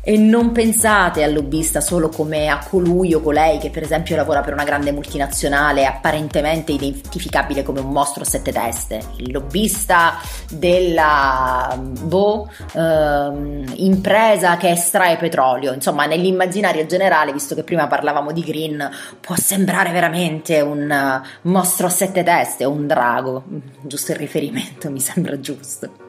E 0.06 0.18
non 0.18 0.52
pensate 0.52 1.22
al 1.22 1.32
lobbista 1.32 1.80
solo 1.80 2.10
come 2.10 2.48
a 2.48 2.62
colui 2.62 3.14
o 3.14 3.22
colei 3.22 3.58
che 3.58 3.70
per 3.70 3.84
esempio 3.84 4.16
lavora 4.16 4.42
per 4.42 4.52
una 4.52 4.64
grande 4.64 4.92
multinazionale 4.92 5.86
apparentemente 5.86 6.72
identificabile 6.72 7.62
come 7.62 7.80
un 7.80 7.88
mostro 7.88 8.22
a 8.22 8.26
sette 8.26 8.52
teste. 8.52 9.00
Il 9.16 9.32
lobbista 9.32 10.16
della 10.50 11.74
boh, 11.80 12.50
ehm, 12.74 13.72
impresa 13.76 14.58
che 14.58 14.72
estrae 14.72 15.16
petrolio. 15.16 15.72
Insomma, 15.72 16.04
nell'immaginario 16.04 16.84
generale, 16.84 17.32
visto 17.32 17.54
che 17.54 17.62
prima 17.62 17.86
parlavamo 17.86 18.30
di 18.30 18.42
green, 18.42 18.86
può 19.20 19.36
sembrare 19.36 19.90
veramente 19.90 20.60
un 20.60 21.22
mostro 21.42 21.86
a 21.86 21.90
sette 21.90 22.22
teste 22.22 22.66
o 22.66 22.70
un 22.70 22.86
drago. 22.86 23.44
Giusto 23.80 24.12
il 24.12 24.18
riferimento, 24.18 24.90
mi 24.92 25.00
sembra 25.00 25.40
giusto. 25.40 26.03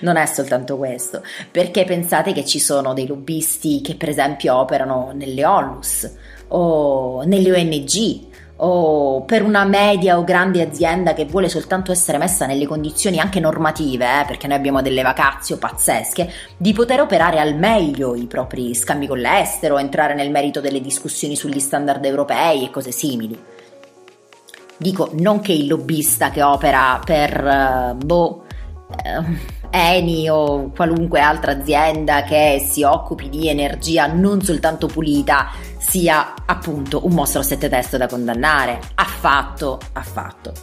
Non 0.00 0.16
è 0.16 0.26
soltanto 0.26 0.76
questo, 0.76 1.22
perché 1.50 1.84
pensate 1.84 2.32
che 2.32 2.44
ci 2.44 2.58
sono 2.58 2.94
dei 2.94 3.06
lobbisti 3.06 3.80
che 3.80 3.94
per 3.96 4.08
esempio 4.08 4.56
operano 4.56 5.12
nelle 5.14 5.44
ONLUS 5.44 6.12
o 6.48 7.22
nelle 7.24 7.52
ONG 7.52 8.34
o 8.58 9.22
per 9.22 9.42
una 9.42 9.64
media 9.64 10.16
o 10.18 10.24
grande 10.24 10.62
azienda 10.62 11.12
che 11.12 11.26
vuole 11.26 11.48
soltanto 11.48 11.92
essere 11.92 12.16
messa 12.16 12.46
nelle 12.46 12.66
condizioni 12.66 13.18
anche 13.18 13.40
normative, 13.40 14.20
eh, 14.20 14.24
perché 14.24 14.46
noi 14.46 14.56
abbiamo 14.56 14.80
delle 14.80 15.02
vacazio 15.02 15.58
pazzesche, 15.58 16.30
di 16.56 16.72
poter 16.72 17.00
operare 17.00 17.38
al 17.38 17.56
meglio 17.56 18.14
i 18.14 18.26
propri 18.26 18.74
scambi 18.74 19.06
con 19.06 19.18
l'estero, 19.18 19.78
entrare 19.78 20.14
nel 20.14 20.30
merito 20.30 20.60
delle 20.60 20.80
discussioni 20.80 21.36
sugli 21.36 21.60
standard 21.60 22.04
europei 22.04 22.64
e 22.64 22.70
cose 22.70 22.92
simili. 22.92 23.38
Dico 24.78 25.10
non 25.14 25.40
che 25.40 25.52
il 25.52 25.66
lobbista 25.66 26.30
che 26.30 26.42
opera 26.42 27.00
per 27.02 27.94
uh, 27.94 27.94
boh, 27.94 28.44
uh, 28.88 29.24
Eni 29.78 30.26
o 30.30 30.70
qualunque 30.74 31.20
altra 31.20 31.52
azienda 31.52 32.22
che 32.22 32.64
si 32.66 32.82
occupi 32.82 33.28
di 33.28 33.50
energia 33.50 34.06
non 34.06 34.40
soltanto 34.40 34.86
pulita 34.86 35.50
sia 35.76 36.32
appunto 36.46 37.04
un 37.04 37.12
mostro 37.12 37.40
a 37.40 37.44
sette 37.44 37.68
teste 37.68 37.98
da 37.98 38.06
condannare. 38.06 38.80
Affatto, 38.94 39.78
affatto. 39.92 40.54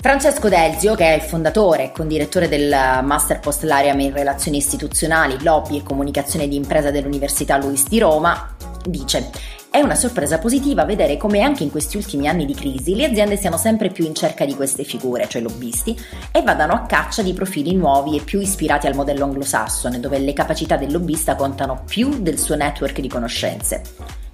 Francesco 0.00 0.48
Delzio, 0.48 0.94
che 0.94 1.12
è 1.12 1.14
il 1.16 1.22
fondatore 1.22 1.84
e 1.84 1.92
condirettore 1.92 2.48
del 2.48 2.70
Master 3.02 3.40
Post 3.40 3.64
Lauream 3.64 3.98
in 3.98 4.12
Relazioni 4.12 4.58
Istituzionali, 4.58 5.42
Lobby 5.42 5.78
e 5.78 5.82
Comunicazione 5.82 6.46
di 6.46 6.54
Impresa 6.54 6.92
dell'Università 6.92 7.56
Luis 7.56 7.88
di 7.88 7.98
Roma, 7.98 8.54
dice 8.84 9.28
è 9.70 9.80
una 9.80 9.96
sorpresa 9.96 10.38
positiva 10.38 10.84
vedere 10.84 11.16
come 11.16 11.42
anche 11.42 11.62
in 11.62 11.70
questi 11.70 11.98
ultimi 11.98 12.26
anni 12.26 12.46
di 12.46 12.54
crisi 12.54 12.94
le 12.94 13.04
aziende 13.04 13.36
siano 13.36 13.58
sempre 13.58 13.90
più 13.90 14.06
in 14.06 14.14
cerca 14.14 14.46
di 14.46 14.54
queste 14.54 14.84
figure, 14.84 15.28
cioè 15.28 15.42
lobbisti, 15.42 15.98
e 16.30 16.42
vadano 16.42 16.72
a 16.74 16.86
caccia 16.86 17.22
di 17.22 17.34
profili 17.34 17.74
nuovi 17.74 18.16
e 18.16 18.22
più 18.22 18.40
ispirati 18.40 18.86
al 18.86 18.94
modello 18.94 19.24
anglosassone, 19.24 20.00
dove 20.00 20.18
le 20.18 20.32
capacità 20.32 20.76
del 20.76 20.92
lobbista 20.92 21.34
contano 21.34 21.82
più 21.86 22.22
del 22.22 22.38
suo 22.38 22.54
network 22.54 23.00
di 23.00 23.08
conoscenze. 23.08 23.82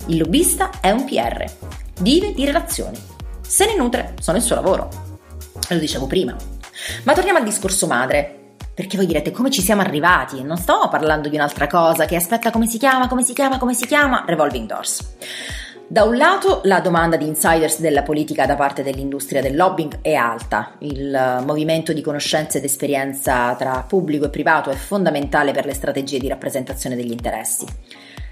Il 0.07 0.18
lobbista 0.18 0.70
è 0.81 0.90
un 0.90 1.05
PR, 1.05 1.44
vive 2.00 2.35
di 2.35 2.44
relazioni, 2.44 2.98
se 3.40 3.66
ne 3.66 3.77
nutre, 3.77 4.14
sono 4.20 4.37
il 4.37 4.42
suo 4.42 4.55
lavoro. 4.55 5.13
Lo 5.68 5.79
dicevo 5.79 6.07
prima. 6.07 6.37
Ma 7.05 7.12
torniamo 7.12 7.38
al 7.38 7.44
discorso 7.44 7.87
madre. 7.87 8.40
Perché 8.74 8.96
voi 8.96 9.07
direte 9.07 9.31
come 9.31 9.50
ci 9.50 9.62
siamo 9.62 9.83
arrivati? 9.83 10.42
Non 10.42 10.57
sto 10.57 10.88
parlando 10.90 11.29
di 11.29 11.37
un'altra 11.37 11.68
cosa 11.68 12.07
che 12.07 12.16
aspetta 12.16 12.50
come 12.50 12.66
si 12.66 12.77
chiama, 12.77 13.07
come 13.07 13.22
si 13.22 13.33
chiama, 13.33 13.59
come 13.59 13.72
si 13.72 13.87
chiama, 13.87 14.24
revolving 14.27 14.66
doors. 14.66 15.14
Da 15.87 16.03
un 16.03 16.16
lato 16.16 16.61
la 16.64 16.81
domanda 16.81 17.16
di 17.16 17.27
insiders 17.27 17.79
della 17.79 18.03
politica 18.03 18.46
da 18.46 18.57
parte 18.57 18.83
dell'industria 18.83 19.42
del 19.42 19.55
lobbying 19.55 19.98
è 20.00 20.14
alta, 20.14 20.72
il 20.79 21.42
movimento 21.44 21.92
di 21.92 22.00
conoscenze 22.00 22.59
ed 22.59 22.64
esperienza 22.64 23.55
tra 23.55 23.85
pubblico 23.87 24.24
e 24.24 24.31
privato 24.31 24.70
è 24.70 24.74
fondamentale 24.74 25.53
per 25.53 25.66
le 25.66 25.74
strategie 25.74 26.18
di 26.18 26.27
rappresentazione 26.27 26.96
degli 26.96 27.12
interessi. 27.12 27.66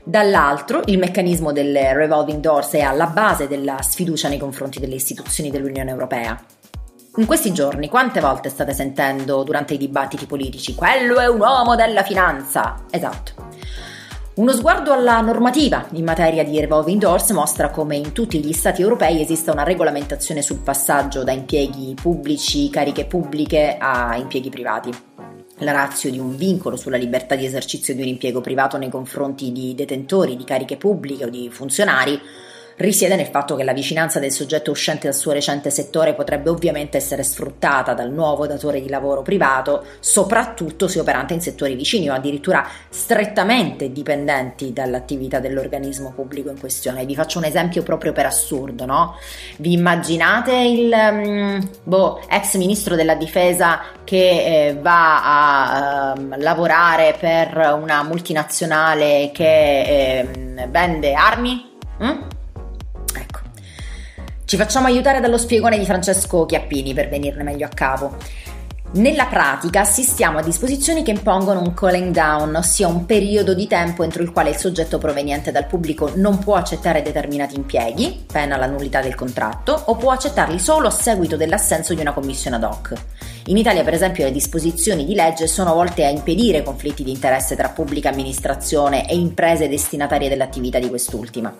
Dall'altro 0.02 0.82
il 0.86 0.98
meccanismo 0.98 1.52
delle 1.52 1.92
revolving 1.92 2.40
doors 2.40 2.72
è 2.72 2.80
alla 2.80 3.06
base 3.06 3.46
della 3.46 3.80
sfiducia 3.82 4.28
nei 4.28 4.38
confronti 4.38 4.80
delle 4.80 4.96
istituzioni 4.96 5.50
dell'Unione 5.50 5.90
Europea. 5.90 6.42
In 7.16 7.26
questi 7.26 7.52
giorni 7.52 7.90
quante 7.90 8.20
volte 8.20 8.48
state 8.48 8.72
sentendo 8.72 9.42
durante 9.42 9.74
i 9.74 9.76
dibattiti 9.76 10.24
politici 10.24 10.74
quello 10.74 11.18
è 11.18 11.28
un 11.28 11.40
uomo 11.40 11.76
della 11.76 12.02
finanza? 12.02 12.84
Esatto. 12.88 13.50
Uno 14.36 14.52
sguardo 14.52 14.94
alla 14.94 15.20
normativa 15.20 15.86
in 15.92 16.04
materia 16.04 16.42
di 16.42 16.58
revolving 16.58 16.98
doors 16.98 17.28
mostra 17.32 17.68
come 17.68 17.96
in 17.96 18.12
tutti 18.12 18.42
gli 18.42 18.54
stati 18.54 18.80
europei 18.80 19.20
esista 19.20 19.52
una 19.52 19.62
regolamentazione 19.62 20.40
sul 20.40 20.60
passaggio 20.60 21.22
da 21.22 21.32
impieghi 21.32 21.94
pubblici, 22.00 22.70
cariche 22.70 23.04
pubbliche 23.04 23.76
a 23.78 24.16
impieghi 24.16 24.48
privati. 24.48 24.90
La 25.58 25.72
razio 25.72 26.10
di 26.10 26.18
un 26.18 26.34
vincolo 26.34 26.76
sulla 26.76 26.96
libertà 26.96 27.34
di 27.34 27.44
esercizio 27.44 27.94
di 27.94 28.00
un 28.00 28.08
impiego 28.08 28.40
privato 28.40 28.78
nei 28.78 28.88
confronti 28.88 29.52
di 29.52 29.74
detentori 29.74 30.34
di 30.34 30.44
cariche 30.44 30.78
pubbliche 30.78 31.26
o 31.26 31.28
di 31.28 31.50
funzionari 31.50 32.18
risiede 32.76 33.16
nel 33.16 33.26
fatto 33.26 33.56
che 33.56 33.64
la 33.64 33.72
vicinanza 33.72 34.18
del 34.18 34.32
soggetto 34.32 34.70
uscente 34.70 35.06
dal 35.06 35.14
suo 35.14 35.32
recente 35.32 35.70
settore 35.70 36.14
potrebbe 36.14 36.50
ovviamente 36.50 36.96
essere 36.96 37.22
sfruttata 37.22 37.94
dal 37.94 38.10
nuovo 38.10 38.46
datore 38.46 38.80
di 38.80 38.88
lavoro 38.88 39.22
privato, 39.22 39.84
soprattutto 40.00 40.88
se 40.88 41.00
operante 41.00 41.34
in 41.34 41.40
settori 41.40 41.74
vicini 41.74 42.10
o 42.10 42.14
addirittura 42.14 42.66
strettamente 42.88 43.92
dipendenti 43.92 44.72
dall'attività 44.72 45.38
dell'organismo 45.38 46.12
pubblico 46.14 46.50
in 46.50 46.58
questione. 46.58 47.04
Vi 47.04 47.14
faccio 47.14 47.38
un 47.38 47.44
esempio 47.44 47.82
proprio 47.82 48.12
per 48.12 48.26
assurdo, 48.26 48.86
no? 48.86 49.16
Vi 49.58 49.72
immaginate 49.72 50.52
il 50.52 50.92
um, 50.92 51.68
boh, 51.82 52.20
ex 52.28 52.56
ministro 52.56 52.96
della 52.96 53.14
difesa 53.14 53.80
che 54.04 54.68
eh, 54.68 54.74
va 54.80 56.10
a 56.10 56.12
uh, 56.12 56.34
lavorare 56.36 57.16
per 57.18 57.78
una 57.80 58.02
multinazionale 58.02 59.30
che 59.32 59.82
eh, 60.20 60.66
vende 60.68 61.14
armi? 61.14 61.70
Mm? 62.02 62.20
Ci 64.52 64.58
facciamo 64.58 64.86
aiutare 64.86 65.20
dallo 65.20 65.38
spiegone 65.38 65.78
di 65.78 65.86
Francesco 65.86 66.44
Chiappini 66.44 66.92
per 66.92 67.08
venirne 67.08 67.42
meglio 67.42 67.64
a 67.64 67.70
capo. 67.70 68.18
Nella 68.96 69.24
pratica 69.24 69.80
assistiamo 69.80 70.36
a 70.36 70.42
disposizioni 70.42 71.02
che 71.02 71.10
impongono 71.10 71.62
un 71.62 71.72
calling 71.72 72.12
down, 72.12 72.54
ossia 72.56 72.86
un 72.86 73.06
periodo 73.06 73.54
di 73.54 73.66
tempo 73.66 74.02
entro 74.02 74.22
il 74.22 74.30
quale 74.30 74.50
il 74.50 74.56
soggetto 74.56 74.98
proveniente 74.98 75.52
dal 75.52 75.64
pubblico 75.64 76.12
non 76.16 76.38
può 76.38 76.56
accettare 76.56 77.00
determinati 77.00 77.54
impieghi, 77.54 78.26
pena 78.30 78.58
la 78.58 78.66
nullità 78.66 79.00
del 79.00 79.14
contratto, 79.14 79.84
o 79.86 79.96
può 79.96 80.10
accettarli 80.10 80.58
solo 80.58 80.86
a 80.86 80.90
seguito 80.90 81.38
dell'assenso 81.38 81.94
di 81.94 82.02
una 82.02 82.12
commissione 82.12 82.56
ad 82.56 82.64
hoc. 82.64 82.92
In 83.46 83.56
Italia, 83.56 83.84
per 83.84 83.94
esempio, 83.94 84.24
le 84.24 84.32
disposizioni 84.32 85.06
di 85.06 85.14
legge 85.14 85.46
sono 85.46 85.72
volte 85.72 86.04
a 86.04 86.10
impedire 86.10 86.62
conflitti 86.62 87.02
di 87.02 87.10
interesse 87.10 87.56
tra 87.56 87.70
pubblica 87.70 88.10
amministrazione 88.10 89.08
e 89.08 89.14
imprese 89.14 89.66
destinatarie 89.70 90.28
dell'attività 90.28 90.78
di 90.78 90.90
quest'ultima. 90.90 91.56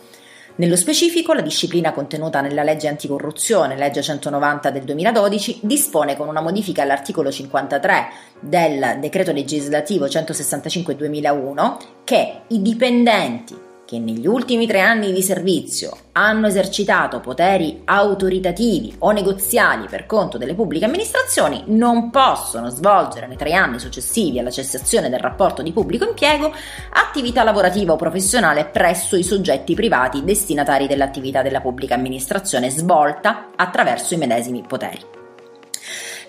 Nello 0.57 0.77
specifico, 0.77 1.33
la 1.33 1.41
disciplina 1.41 1.93
contenuta 1.93 2.43
nella 2.43 2.63
legge 2.63 2.87
anticorruzione, 2.87 3.77
legge 3.77 4.03
190 4.03 4.71
del 4.71 4.83
2012, 4.83 5.61
dispone 5.63 6.15
con 6.15 6.29
una 6.29 6.43
modifica 6.43 6.83
all'articolo 6.83 7.31
53 7.31 8.07
del 8.41 8.99
decreto 9.01 9.33
legislativo 9.33 10.05
165-2001 10.07 11.77
che 12.05 12.43
i 12.49 12.61
dipendenti 12.61 13.62
che 13.93 13.99
negli 13.99 14.27
ultimi 14.27 14.67
tre 14.67 14.81
anni 14.81 15.13
di 15.13 15.21
servizio 15.21 15.95
hanno 16.13 16.47
esercitato 16.47 17.21
poteri 17.21 17.83
autoritativi 17.85 18.95
o 19.01 19.11
negoziali 19.11 19.87
per 19.87 20.07
conto 20.07 20.39
delle 20.39 20.55
pubbliche 20.55 20.87
amministrazioni 20.87 21.65
non 21.67 22.09
possono 22.09 22.71
svolgere 22.71 23.27
nei 23.27 23.37
tre 23.37 23.53
anni 23.53 23.79
successivi 23.79 24.39
alla 24.39 24.51
cessazione 24.51 25.11
del 25.11 25.21
rapporto 25.21 25.61
di 25.61 25.73
pubblico 25.73 26.09
impiego 26.09 26.55
attività 26.95 27.43
lavorativa 27.43 27.93
o 27.93 27.97
professionale 27.97 28.65
presso 28.65 29.15
i 29.15 29.23
soggetti 29.23 29.75
privati 29.75 30.25
destinatari 30.25 30.87
dell'attività 30.87 31.43
della 31.43 31.61
pubblica 31.61 31.95
amministrazione 31.95 32.71
svolta 32.71 33.51
attraverso 33.55 34.15
i 34.15 34.17
medesimi 34.17 34.65
poteri. 34.67 35.01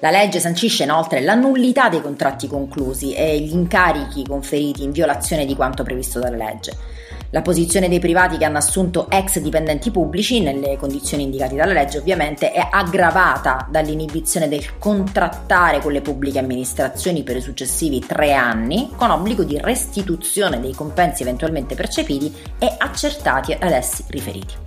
La 0.02 0.12
legge 0.12 0.41
sancisce 0.41 0.84
inoltre 0.84 1.21
la 1.21 1.36
nullità 1.36 1.88
dei 1.88 2.02
contratti 2.02 2.45
conclusi 2.45 3.13
e 3.13 3.39
gli 3.39 3.54
incarichi 3.54 4.28
conferiti 4.28 4.84
in 4.84 4.91
violazione 4.91 5.45
di 5.45 5.56
quanto 5.56 5.84
previsto 5.84 6.19
dalla 6.19 6.36
legge. 6.36 6.93
La 7.34 7.41
posizione 7.41 7.89
dei 7.89 7.98
privati 7.98 8.38
che 8.38 8.46
hanno 8.46 8.60
assunto 8.60 9.10
ex 9.10 9.39
dipendenti 9.39 9.89
pubblici, 9.89 10.39
nelle 10.39 10.78
condizioni 10.78 11.24
indicate 11.24 11.56
dalla 11.56 11.74
legge 11.74 11.98
ovviamente, 11.98 12.52
è 12.52 12.67
aggravata 12.69 13.65
dall'inibizione 13.72 14.48
del 14.48 14.78
contrattare 14.78 15.80
con 15.80 15.93
le 15.93 16.02
pubbliche 16.02 16.38
amministrazioni 16.38 17.24
per 17.24 17.38
i 17.38 17.41
successivi 17.41 18.02
tre 18.02 18.34
anni, 18.34 18.91
con 18.96 19.10
obbligo 19.10 19.43
di 19.43 19.58
restituzione 19.60 20.60
dei 20.60 20.76
compensi 20.76 21.24
eventualmente 21.24 21.74
percepiti 21.74 22.32
e 22.60 22.72
accertati 22.78 23.54
ad 23.54 23.72
essi 23.72 24.04
riferiti. 24.10 24.62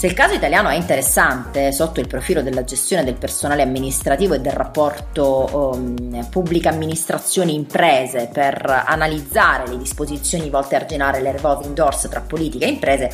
Se 0.00 0.06
il 0.06 0.14
caso 0.14 0.32
italiano 0.32 0.70
è 0.70 0.76
interessante 0.76 1.72
sotto 1.72 2.00
il 2.00 2.06
profilo 2.06 2.40
della 2.40 2.64
gestione 2.64 3.04
del 3.04 3.16
personale 3.16 3.60
amministrativo 3.60 4.32
e 4.32 4.40
del 4.40 4.54
rapporto 4.54 5.74
um, 5.74 6.26
pubblica 6.30 6.70
amministrazione 6.70 7.52
imprese 7.52 8.30
per 8.32 8.84
analizzare 8.86 9.68
le 9.68 9.76
disposizioni 9.76 10.48
volte 10.48 10.74
a 10.74 10.78
arginare 10.78 11.20
le 11.20 11.32
revolving 11.32 11.74
doors 11.74 12.08
tra 12.08 12.22
politica 12.22 12.64
e 12.64 12.70
imprese, 12.70 13.12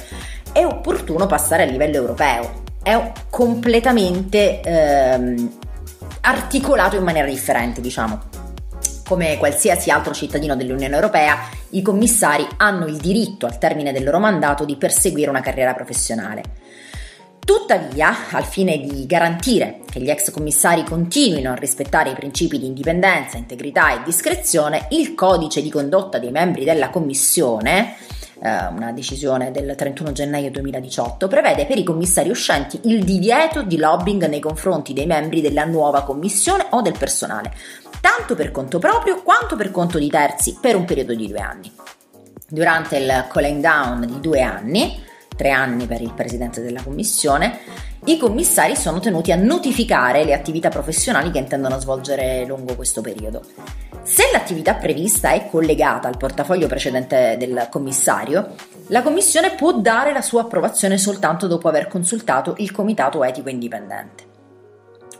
è 0.52 0.64
opportuno 0.64 1.26
passare 1.26 1.64
a 1.64 1.66
livello 1.66 1.96
europeo. 1.96 2.62
È 2.80 3.12
completamente 3.30 4.60
ehm, 4.60 5.58
articolato 6.20 6.94
in 6.94 7.02
maniera 7.02 7.26
differente, 7.26 7.80
diciamo. 7.80 8.20
Come 9.08 9.38
qualsiasi 9.38 9.90
altro 9.90 10.14
cittadino 10.14 10.54
dell'Unione 10.54 10.94
Europea, 10.94 11.48
i 11.70 11.82
commissari 11.82 12.46
hanno 12.58 12.86
il 12.86 12.98
diritto, 12.98 13.46
al 13.46 13.58
termine 13.58 13.90
del 13.90 14.04
loro 14.04 14.20
mandato, 14.20 14.64
di 14.64 14.76
perseguire 14.76 15.30
una 15.30 15.40
carriera 15.40 15.74
professionale. 15.74 16.65
Tuttavia, 17.46 18.28
al 18.32 18.42
fine 18.42 18.76
di 18.76 19.06
garantire 19.06 19.82
che 19.88 20.00
gli 20.00 20.10
ex 20.10 20.32
commissari 20.32 20.82
continuino 20.82 21.52
a 21.52 21.54
rispettare 21.54 22.10
i 22.10 22.14
principi 22.14 22.58
di 22.58 22.66
indipendenza, 22.66 23.36
integrità 23.36 23.94
e 23.94 24.02
discrezione, 24.02 24.88
il 24.90 25.14
codice 25.14 25.62
di 25.62 25.70
condotta 25.70 26.18
dei 26.18 26.32
membri 26.32 26.64
della 26.64 26.90
commissione, 26.90 27.94
eh, 28.42 28.66
una 28.66 28.90
decisione 28.90 29.52
del 29.52 29.76
31 29.76 30.10
gennaio 30.10 30.50
2018, 30.50 31.28
prevede 31.28 31.66
per 31.66 31.78
i 31.78 31.84
commissari 31.84 32.30
uscenti 32.30 32.80
il 32.86 33.04
divieto 33.04 33.62
di 33.62 33.76
lobbying 33.76 34.26
nei 34.26 34.40
confronti 34.40 34.92
dei 34.92 35.06
membri 35.06 35.40
della 35.40 35.64
nuova 35.64 36.02
commissione 36.02 36.66
o 36.70 36.82
del 36.82 36.98
personale, 36.98 37.52
tanto 38.00 38.34
per 38.34 38.50
conto 38.50 38.80
proprio 38.80 39.22
quanto 39.22 39.54
per 39.54 39.70
conto 39.70 40.00
di 40.00 40.08
terzi 40.08 40.58
per 40.60 40.74
un 40.74 40.84
periodo 40.84 41.14
di 41.14 41.28
due 41.28 41.38
anni. 41.38 41.72
Durante 42.48 42.96
il 42.96 43.26
calling 43.30 43.60
down 43.60 44.04
di 44.04 44.18
due 44.18 44.40
anni, 44.40 45.04
tre 45.36 45.50
anni 45.50 45.86
per 45.86 46.00
il 46.00 46.12
presidente 46.14 46.62
della 46.62 46.82
commissione, 46.82 47.58
i 48.06 48.18
commissari 48.18 48.74
sono 48.74 49.00
tenuti 49.00 49.32
a 49.32 49.36
notificare 49.36 50.24
le 50.24 50.32
attività 50.32 50.68
professionali 50.68 51.30
che 51.30 51.38
intendono 51.38 51.78
svolgere 51.78 52.44
lungo 52.44 52.74
questo 52.74 53.00
periodo. 53.00 53.42
Se 54.02 54.30
l'attività 54.32 54.74
prevista 54.74 55.32
è 55.32 55.48
collegata 55.50 56.08
al 56.08 56.16
portafoglio 56.16 56.68
precedente 56.68 57.36
del 57.38 57.66
commissario, 57.70 58.54
la 58.88 59.02
Commissione 59.02 59.54
può 59.56 59.72
dare 59.72 60.12
la 60.12 60.22
sua 60.22 60.42
approvazione 60.42 60.96
soltanto 60.96 61.48
dopo 61.48 61.68
aver 61.68 61.88
consultato 61.88 62.54
il 62.58 62.70
Comitato 62.70 63.24
Etico 63.24 63.48
Indipendente. 63.48 64.24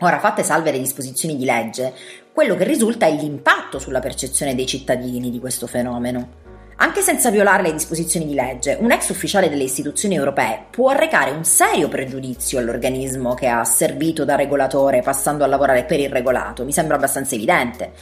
Ora, 0.01 0.21
fatte 0.21 0.45
salve 0.45 0.71
le 0.71 0.79
disposizioni 0.79 1.37
di 1.37 1.45
legge, 1.45 1.93
quello 2.33 2.55
che 2.55 2.65
risulta 2.65 3.07
è 3.07 3.13
l'impatto 3.13 3.81
sulla 3.81 3.99
percezione 3.99 4.55
dei 4.55 4.67
cittadini 4.67 5.31
di 5.31 5.41
questo 5.41 5.67
fenomeno. 5.67 6.46
Anche 6.79 7.01
senza 7.01 7.31
violare 7.31 7.63
le 7.63 7.73
disposizioni 7.73 8.27
di 8.27 8.35
legge, 8.35 8.77
un 8.79 8.91
ex 8.91 9.09
ufficiale 9.09 9.49
delle 9.49 9.63
istituzioni 9.63 10.15
europee 10.15 10.67
può 10.69 10.91
arrecare 10.91 11.31
un 11.31 11.43
serio 11.43 11.89
pregiudizio 11.89 12.59
all'organismo 12.59 13.33
che 13.33 13.47
ha 13.47 13.65
servito 13.65 14.27
da 14.27 14.35
regolatore 14.35 15.01
passando 15.01 15.43
a 15.43 15.47
lavorare 15.47 15.85
per 15.85 16.01
il 16.01 16.11
regolato. 16.11 16.65
Mi 16.65 16.73
sembra 16.73 16.97
abbastanza 16.97 17.35
evidente. 17.35 17.93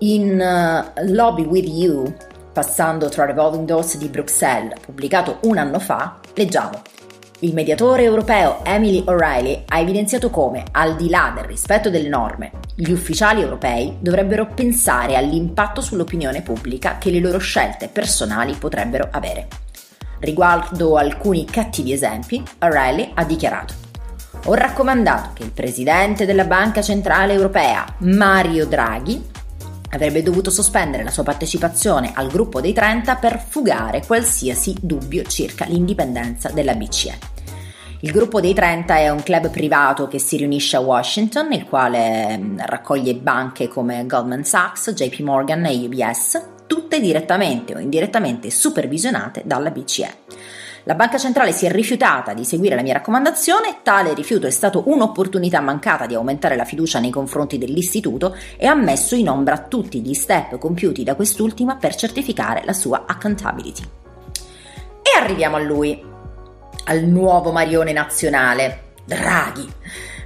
In 0.00 0.38
uh, 0.38 1.04
Lobby 1.06 1.44
with 1.44 1.66
You, 1.66 2.14
passando 2.52 3.08
tra 3.08 3.24
Revolving 3.24 3.66
Doors 3.66 3.96
di 3.96 4.08
Bruxelles, 4.08 4.78
pubblicato 4.80 5.38
un 5.44 5.56
anno 5.56 5.78
fa, 5.78 6.20
leggiamo 6.34 6.82
il 7.44 7.52
mediatore 7.52 8.04
europeo 8.04 8.64
Emily 8.64 9.02
O'Reilly 9.04 9.64
ha 9.66 9.78
evidenziato 9.78 10.30
come, 10.30 10.64
al 10.72 10.96
di 10.96 11.10
là 11.10 11.30
del 11.34 11.44
rispetto 11.44 11.90
delle 11.90 12.08
norme, 12.08 12.52
gli 12.74 12.90
ufficiali 12.90 13.42
europei 13.42 13.98
dovrebbero 14.00 14.46
pensare 14.46 15.14
all'impatto 15.14 15.82
sull'opinione 15.82 16.40
pubblica 16.40 16.96
che 16.96 17.10
le 17.10 17.20
loro 17.20 17.36
scelte 17.36 17.88
personali 17.88 18.54
potrebbero 18.54 19.08
avere. 19.10 19.48
Riguardo 20.20 20.96
alcuni 20.96 21.44
cattivi 21.44 21.92
esempi, 21.92 22.42
O'Reilly 22.60 23.10
ha 23.12 23.24
dichiarato 23.24 23.74
Ho 24.46 24.54
raccomandato 24.54 25.32
che 25.34 25.42
il 25.42 25.50
presidente 25.50 26.24
della 26.24 26.44
Banca 26.44 26.80
Centrale 26.80 27.34
Europea, 27.34 27.84
Mario 27.98 28.64
Draghi, 28.64 29.32
avrebbe 29.90 30.22
dovuto 30.22 30.50
sospendere 30.50 31.04
la 31.04 31.10
sua 31.10 31.22
partecipazione 31.24 32.12
al 32.14 32.28
gruppo 32.28 32.62
dei 32.62 32.72
30 32.72 33.16
per 33.16 33.38
fugare 33.38 34.02
qualsiasi 34.06 34.74
dubbio 34.80 35.24
circa 35.24 35.66
l'indipendenza 35.66 36.48
della 36.48 36.74
BCE. 36.74 37.33
Il 38.04 38.10
gruppo 38.10 38.38
dei 38.38 38.52
30 38.52 38.96
è 38.96 39.08
un 39.08 39.22
club 39.22 39.48
privato 39.48 40.08
che 40.08 40.18
si 40.18 40.36
riunisce 40.36 40.76
a 40.76 40.80
Washington, 40.80 41.50
il 41.54 41.64
quale 41.64 42.36
mm, 42.36 42.58
raccoglie 42.58 43.14
banche 43.14 43.66
come 43.66 44.04
Goldman 44.04 44.44
Sachs, 44.44 44.90
JP 44.90 45.20
Morgan 45.20 45.64
e 45.64 45.74
UBS, 45.74 46.48
tutte 46.66 47.00
direttamente 47.00 47.74
o 47.74 47.78
indirettamente 47.78 48.50
supervisionate 48.50 49.40
dalla 49.46 49.70
BCE. 49.70 50.16
La 50.82 50.94
Banca 50.96 51.16
Centrale 51.16 51.52
si 51.52 51.64
è 51.64 51.70
rifiutata 51.70 52.34
di 52.34 52.44
seguire 52.44 52.74
la 52.76 52.82
mia 52.82 52.92
raccomandazione, 52.92 53.78
tale 53.82 54.12
rifiuto 54.12 54.46
è 54.46 54.50
stato 54.50 54.82
un'opportunità 54.84 55.62
mancata 55.62 56.04
di 56.04 56.14
aumentare 56.14 56.56
la 56.56 56.66
fiducia 56.66 56.98
nei 56.98 57.08
confronti 57.08 57.56
dell'istituto 57.56 58.36
e 58.58 58.66
ha 58.66 58.74
messo 58.74 59.14
in 59.14 59.30
ombra 59.30 59.60
tutti 59.60 60.02
gli 60.02 60.12
step 60.12 60.58
compiuti 60.58 61.04
da 61.04 61.14
quest'ultima 61.14 61.76
per 61.76 61.94
certificare 61.94 62.64
la 62.66 62.74
sua 62.74 63.04
accountability. 63.06 63.82
E 65.00 65.18
arriviamo 65.18 65.56
a 65.56 65.60
lui, 65.60 66.12
al 66.84 67.04
nuovo 67.04 67.52
Marione 67.52 67.92
nazionale, 67.92 68.92
Draghi. 69.04 69.72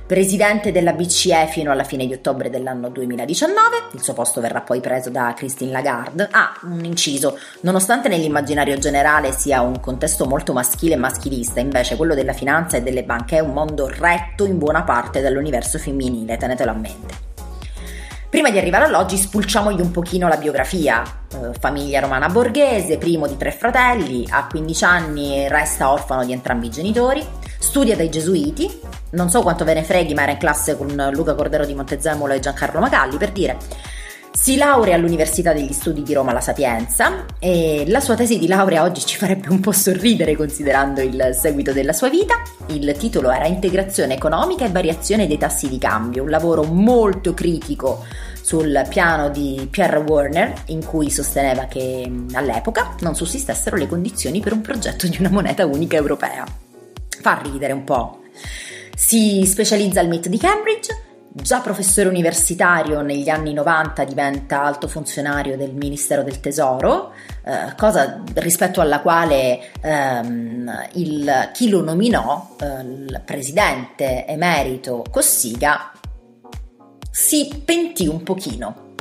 Presidente 0.07 0.73
della 0.73 0.95
BCE 0.95 1.49
fino 1.49 1.71
alla 1.71 1.85
fine 1.85 2.07
di 2.07 2.15
ottobre 2.15 2.49
dell'anno 2.49 2.89
2019, 2.89 3.89
il 3.93 4.01
suo 4.01 4.15
posto 4.15 4.41
verrà 4.41 4.63
poi 4.63 4.81
preso 4.81 5.11
da 5.11 5.35
Christine 5.37 5.71
Lagarde. 5.71 6.29
Ah, 6.31 6.59
un 6.63 6.83
inciso, 6.83 7.39
nonostante 7.61 8.09
nell'immaginario 8.09 8.79
generale 8.79 9.33
sia 9.33 9.61
un 9.61 9.79
contesto 9.81 10.25
molto 10.25 10.55
maschile 10.55 10.95
e 10.95 10.99
maschilista, 10.99 11.61
invece 11.61 11.97
quello 11.97 12.15
della 12.15 12.33
finanza 12.33 12.79
e 12.79 12.83
delle 12.83 13.05
banche 13.05 13.37
è 13.37 13.41
un 13.41 13.53
mondo 13.53 13.87
retto 13.87 14.47
in 14.47 14.57
buona 14.57 14.83
parte 14.83 15.21
dall'universo 15.21 15.79
femminile, 15.79 16.39
tenetelo 16.39 16.71
a 16.71 16.75
mente. 16.75 17.28
Prima 18.31 18.51
di 18.51 18.59
arrivare 18.59 18.85
all'oggi 18.85 19.17
spulciamogli 19.17 19.81
un 19.81 19.91
pochino 19.91 20.29
la 20.29 20.37
biografia. 20.37 21.03
Eh, 21.33 21.59
famiglia 21.59 22.01
romana 22.01 22.29
borghese, 22.29 22.99
primo 22.99 23.27
di 23.27 23.39
tre 23.39 23.51
fratelli, 23.53 24.27
a 24.29 24.47
15 24.47 24.85
anni 24.85 25.49
resta 25.49 25.91
orfano 25.91 26.27
di 26.27 26.33
entrambi 26.33 26.67
i 26.67 26.71
genitori, 26.71 27.27
studia 27.59 27.97
dai 27.97 28.11
gesuiti, 28.11 28.81
non 29.13 29.31
so 29.31 29.41
quanto 29.41 29.65
ve 29.65 29.73
ne 29.73 29.83
freghi 29.83 30.13
ma 30.13 30.25
era 30.25 30.33
in 30.33 30.37
classe 30.37 30.77
con 30.77 30.89
Luca 31.11 31.35
Cordero 31.35 31.65
di 31.65 31.75
Montezemolo 31.75 32.35
e 32.35 32.41
Giancarlo 32.41 32.81
Magalli 32.81 33.17
per 33.17 33.33
dire 33.33 33.57
si 34.33 34.57
laurea 34.57 34.95
all'Università 34.95 35.53
degli 35.53 35.73
Studi 35.73 36.03
di 36.03 36.13
Roma 36.15 36.33
La 36.33 36.41
Sapienza 36.41 37.25
e 37.39 37.85
la 37.89 38.01
sua 38.01 38.15
tesi 38.15 38.39
di 38.39 38.47
laurea 38.47 38.83
oggi 38.83 39.05
ci 39.05 39.17
farebbe 39.17 39.49
un 39.49 39.61
po' 39.61 39.73
sorridere 39.73 40.37
considerando 40.37 41.01
il 41.01 41.31
seguito 41.35 41.73
della 41.73 41.93
sua 41.93 42.09
vita. 42.09 42.35
Il 42.69 42.95
titolo 42.97 43.31
era 43.31 43.47
Integrazione 43.47 44.15
economica 44.15 44.65
e 44.65 44.71
variazione 44.71 45.27
dei 45.27 45.39
tassi 45.39 45.69
di 45.69 45.79
cambio, 45.79 46.23
un 46.23 46.31
lavoro 46.31 46.63
molto 46.65 47.35
critico 47.35 48.05
sul 48.41 48.87
piano 48.89 49.29
di 49.29 49.67
Pierre 49.71 49.99
Warner 49.99 50.63
in 50.67 50.85
cui 50.85 51.11
sosteneva 51.11 51.65
che 51.65 52.11
all'epoca 52.33 52.95
non 53.01 53.15
sussistessero 53.15 53.77
le 53.77 53.87
condizioni 53.87 54.41
per 54.41 54.53
un 54.53 54.61
progetto 54.61 55.07
di 55.07 55.17
una 55.19 55.31
moneta 55.31 55.67
unica 55.67 55.97
europea. 55.97 56.47
Fa 57.21 57.41
ridere 57.43 57.73
un 57.73 57.85
po'. 57.85 58.21
Si 58.95 59.45
specializza 59.45 60.01
al 60.01 60.09
MIT 60.09 60.29
di 60.29 60.39
Cambridge 60.39 61.08
Già 61.31 61.61
professore 61.61 62.09
universitario 62.09 63.03
negli 63.03 63.29
anni 63.29 63.53
90 63.53 64.05
diventa 64.05 64.63
alto 64.63 64.89
funzionario 64.89 65.59
del 65.59 65.75
Ministero 65.75 66.23
del 66.23 66.41
Tesoro, 66.41 67.13
eh, 67.45 67.75
cosa 67.77 68.23
rispetto 68.35 68.81
alla 68.81 69.01
quale 69.01 69.71
ehm, 69.83 70.89
il, 70.95 71.51
chi 71.53 71.69
lo 71.69 71.83
nominò, 71.83 72.57
eh, 72.61 72.65
il 72.81 73.23
presidente 73.27 74.27
emerito 74.27 75.05
Cossiga, 75.11 75.93
si 77.11 77.63
pentì 77.63 78.09
un 78.09 78.23
pochino. 78.23 78.95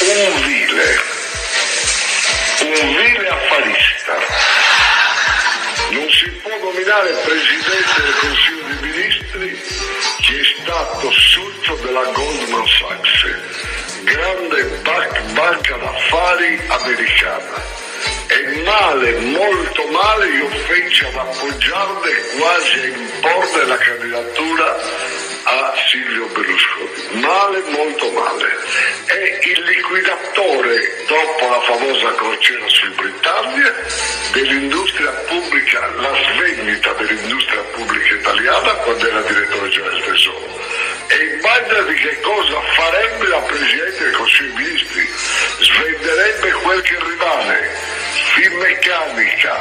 Un 0.00 0.46
vile, 0.46 0.84
un 2.62 2.88
vile 2.96 3.28
affarista. 3.28 4.12
Non 5.90 6.08
si 6.10 6.30
può 6.42 6.50
nominare 6.70 7.10
presidente 7.24 8.02
del 8.02 8.14
Consiglio 8.20 8.65
stato 10.66 11.12
socio 11.12 11.76
della 11.76 12.02
Goldman 12.12 12.66
Sachs, 12.66 14.02
grande 14.02 14.80
banca 15.32 15.76
d'affari 15.76 16.60
americana. 16.66 17.84
E 18.26 18.62
male, 18.64 19.18
molto 19.20 19.86
male, 19.92 20.26
io 20.26 20.48
feci 20.66 21.04
ad 21.04 21.14
appoggiarne 21.14 22.10
quasi 22.36 22.78
a 22.80 22.86
imporre 22.86 23.66
la 23.66 23.76
candidatura 23.76 24.76
a 25.56 25.74
Silvio 25.88 26.26
Berlusconi. 26.26 27.20
Male, 27.20 27.62
molto 27.70 28.10
male. 28.10 28.56
È 29.06 29.38
il 29.46 29.62
liquidatore, 29.62 31.04
dopo 31.06 31.48
la 31.48 31.60
famosa 31.62 32.14
crociera 32.14 32.68
sul 32.68 32.90
Britannia, 32.90 33.74
dell'industria 34.32 35.10
pubblica, 35.28 35.86
la 35.96 36.12
svendita 36.14 36.92
dell'industria 36.92 37.60
pubblica 37.72 38.14
italiana 38.14 38.72
quando 38.84 39.08
era 39.08 39.20
direttore 39.22 39.68
generale 39.70 40.00
del 40.00 40.12
Tesoro. 40.12 40.64
E 41.08 41.16
immaginati 41.36 41.94
che 41.94 42.20
cosa 42.20 42.60
farebbe 42.74 43.28
la 43.28 43.40
Presidente 43.40 44.04
del 44.04 44.12
Consiglio 44.12 44.54
dei 44.54 44.64
Ministri. 44.64 45.08
Svenderebbe 45.60 46.50
quel 46.52 46.82
che 46.82 46.98
rimane, 46.98 47.70
Finmeccanica, 48.36 49.54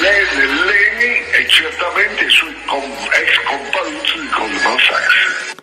Lene, 0.00 0.46
Leni 0.64 1.20
e 1.30 1.46
certamente 1.46 2.24
i 2.24 2.30
suoi 2.30 2.54
ex 2.54 3.36
comparuzzi 3.44 4.18
di 4.18 4.28
Goldman 4.30 4.78
Sachs. 4.78 5.56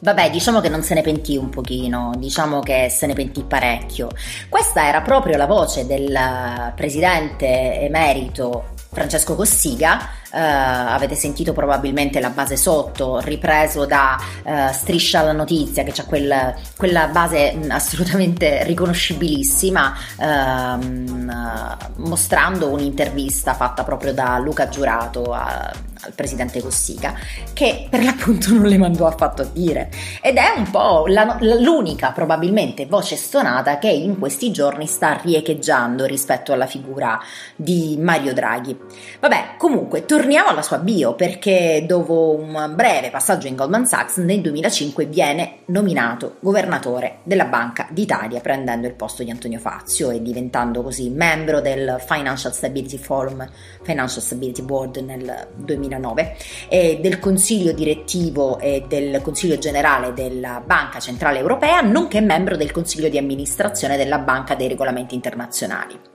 Vabbè, 0.00 0.30
diciamo 0.30 0.60
che 0.60 0.68
non 0.68 0.82
se 0.82 0.94
ne 0.94 1.02
pentì 1.02 1.36
un 1.36 1.50
pochino, 1.50 2.14
diciamo 2.16 2.58
che 2.58 2.88
se 2.90 3.06
ne 3.06 3.14
pentì 3.14 3.44
parecchio. 3.44 4.08
Questa 4.48 4.88
era 4.88 5.02
proprio 5.02 5.36
la 5.36 5.46
voce 5.46 5.86
del 5.86 6.72
presidente 6.74 7.78
emerito 7.78 8.70
Francesco 8.92 9.36
Cossiga, 9.36 10.10
eh, 10.32 10.40
avete 10.40 11.14
sentito 11.14 11.52
probabilmente 11.52 12.18
la 12.18 12.30
base 12.30 12.56
sotto, 12.56 13.20
ripreso 13.20 13.84
da 13.84 14.18
eh, 14.42 14.72
Striscia 14.72 15.22
la 15.22 15.32
Notizia, 15.32 15.84
che 15.84 15.92
ha 16.00 16.04
quel, 16.04 16.54
quella 16.76 17.08
base 17.08 17.54
mm, 17.54 17.70
assolutamente 17.70 18.64
riconoscibilissima, 18.64 19.94
ehm, 20.18 21.76
mostrando 21.96 22.68
un'intervista 22.68 23.52
fatta 23.54 23.84
proprio 23.84 24.14
da 24.14 24.38
Luca 24.38 24.68
Giurato 24.68 25.32
a, 25.32 25.70
al 26.00 26.12
presidente 26.14 26.62
Cossiga, 26.62 27.14
che 27.52 27.86
per 27.90 28.02
l'appunto 28.02 28.52
non 28.54 28.64
le 28.64 28.78
mandò 28.78 29.06
affatto 29.06 29.42
a 29.42 29.48
dire. 29.52 29.90
Ed 30.22 30.36
è 30.36 30.54
un 30.56 30.70
po' 30.70 31.04
la, 31.08 31.36
l'unica 31.40 32.10
probabilmente 32.12 32.86
voce 32.86 33.16
stonata 33.16 33.78
che 33.78 33.90
in 33.90 34.18
questi 34.18 34.50
giorni 34.50 34.86
sta 34.86 35.20
riecheggiando 35.22 36.06
rispetto 36.06 36.52
alla 36.52 36.66
figura 36.66 37.20
di 37.54 37.98
Mario 38.00 38.32
Draghi. 38.32 38.76
Vabbè, 39.20 39.56
comunque, 39.58 40.06
torniamo 40.06 40.20
Torniamo 40.22 40.50
alla 40.50 40.62
sua 40.62 40.78
bio 40.78 41.14
perché 41.14 41.82
dopo 41.84 42.38
un 42.38 42.74
breve 42.76 43.10
passaggio 43.10 43.48
in 43.48 43.56
Goldman 43.56 43.86
Sachs 43.86 44.18
nel 44.18 44.40
2005 44.40 45.06
viene 45.06 45.62
nominato 45.66 46.36
governatore 46.38 47.18
della 47.24 47.46
Banca 47.46 47.88
d'Italia 47.90 48.38
prendendo 48.38 48.86
il 48.86 48.94
posto 48.94 49.24
di 49.24 49.32
Antonio 49.32 49.58
Fazio 49.58 50.10
e 50.10 50.22
diventando 50.22 50.84
così 50.84 51.10
membro 51.10 51.60
del 51.60 52.00
Financial 52.06 52.54
Stability 52.54 52.98
Forum, 52.98 53.50
Financial 53.82 54.22
Stability 54.22 54.62
Board 54.62 54.98
nel 54.98 55.48
2009 55.56 56.36
e 56.68 57.00
del 57.02 57.18
consiglio 57.18 57.72
direttivo 57.72 58.60
e 58.60 58.84
del 58.86 59.20
consiglio 59.22 59.58
generale 59.58 60.12
della 60.14 60.62
Banca 60.64 61.00
Centrale 61.00 61.40
Europea 61.40 61.80
nonché 61.80 62.20
membro 62.20 62.56
del 62.56 62.70
consiglio 62.70 63.08
di 63.08 63.18
amministrazione 63.18 63.96
della 63.96 64.20
Banca 64.20 64.54
dei 64.54 64.68
Regolamenti 64.68 65.16
Internazionali. 65.16 66.11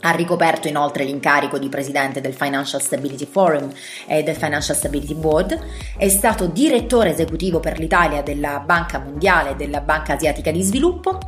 Ha 0.00 0.10
ricoperto 0.10 0.68
inoltre 0.68 1.04
l'incarico 1.04 1.58
di 1.58 1.68
presidente 1.68 2.20
del 2.20 2.34
Financial 2.34 2.80
Stability 2.80 3.26
Forum 3.26 3.70
e 4.06 4.22
del 4.22 4.36
Financial 4.36 4.76
Stability 4.76 5.14
Board, 5.14 5.58
è 5.96 6.08
stato 6.08 6.46
direttore 6.46 7.12
esecutivo 7.12 7.60
per 7.60 7.78
l'Italia 7.78 8.22
della 8.22 8.60
Banca 8.60 8.98
Mondiale 8.98 9.50
e 9.50 9.56
della 9.56 9.80
Banca 9.80 10.14
Asiatica 10.14 10.50
di 10.50 10.62
Sviluppo, 10.62 11.18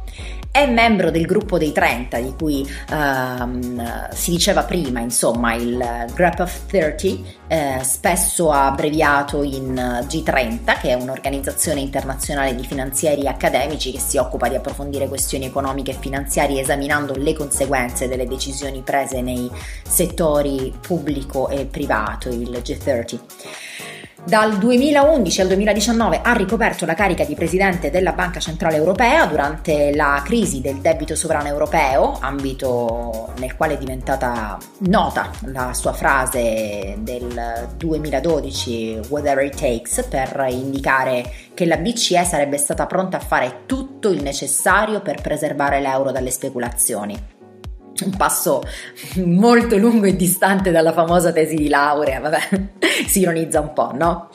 è 0.51 0.67
membro 0.67 1.11
del 1.11 1.27
gruppo 1.27 1.59
dei 1.59 1.73
30 1.73 2.19
di 2.19 2.35
cui 2.37 2.69
um, 2.91 4.11
si 4.13 4.31
diceva 4.31 4.65
prima, 4.65 5.01
insomma, 5.01 5.55
il 5.55 6.07
Group 6.15 6.41
of 6.41 6.67
30, 6.67 7.07
eh, 7.49 7.79
spesso 7.83 8.51
abbreviato 8.51 9.43
in 9.43 9.75
G30, 9.75 10.81
che 10.81 10.89
è 10.91 10.95
un'organizzazione 10.95 11.81
internazionale 11.81 12.55
di 12.55 12.65
finanzieri 12.65 13.27
accademici 13.27 13.93
che 13.93 14.01
si 14.01 14.17
occupa 14.17 14.49
di 14.49 14.57
approfondire 14.57 15.07
questioni 15.07 15.45
economiche 15.45 15.93
e 15.93 15.97
finanziarie 15.99 16.61
esaminando 16.61 17.15
le 17.15 17.35
conseguenze 17.35 18.09
delle 18.09 18.27
decisioni 18.27 18.83
prese 18.83 19.21
nei 19.21 19.51
settori 19.87 20.75
pubblico 20.81 21.49
e 21.49 21.67
privato, 21.67 22.29
il 22.31 22.51
G30. 22.51 23.98
Dal 24.29 24.59
2011 24.59 25.41
al 25.41 25.47
2019 25.47 26.21
ha 26.23 26.35
ricoperto 26.35 26.85
la 26.85 26.93
carica 26.93 27.25
di 27.25 27.35
presidente 27.35 27.91
della 27.91 28.13
Banca 28.13 28.41
Centrale 28.41 28.77
Europea 28.77 29.25
durante 29.25 29.95
la 29.95 30.21
crisi 30.23 30.61
del 30.61 30.83
debito 30.83 31.15
sovrano 31.15 31.49
europeo, 31.49 32.19
ambito 32.21 33.33
nel 33.39 33.57
quale 33.57 33.77
è 33.77 33.79
diventata 33.79 34.59
nota 34.81 35.31
la 35.47 35.73
sua 35.73 35.95
frase 35.95 36.97
del 36.99 37.71
2012 37.79 39.01
Whatever 39.09 39.47
it 39.47 39.57
takes 39.59 40.05
per 40.07 40.45
indicare 40.51 41.33
che 41.55 41.65
la 41.65 41.79
BCE 41.79 42.23
sarebbe 42.25 42.59
stata 42.59 42.85
pronta 42.85 43.17
a 43.17 43.21
fare 43.21 43.61
tutto 43.65 44.11
il 44.11 44.23
necessario 44.23 45.01
per 45.01 45.23
preservare 45.23 45.81
l'euro 45.81 46.13
dalle 46.13 46.31
speculazioni 46.31 47.38
un 48.05 48.17
passo 48.17 48.63
molto 49.25 49.77
lungo 49.77 50.07
e 50.07 50.17
distante 50.17 50.71
dalla 50.71 50.93
famosa 50.93 51.33
tesi 51.33 51.57
di 51.57 51.69
laurea, 51.69 52.21
vabbè, 52.21 52.39
si 53.07 53.21
ironizza 53.21 53.61
un 53.61 53.73
po', 53.73 53.93
no? 53.95 54.31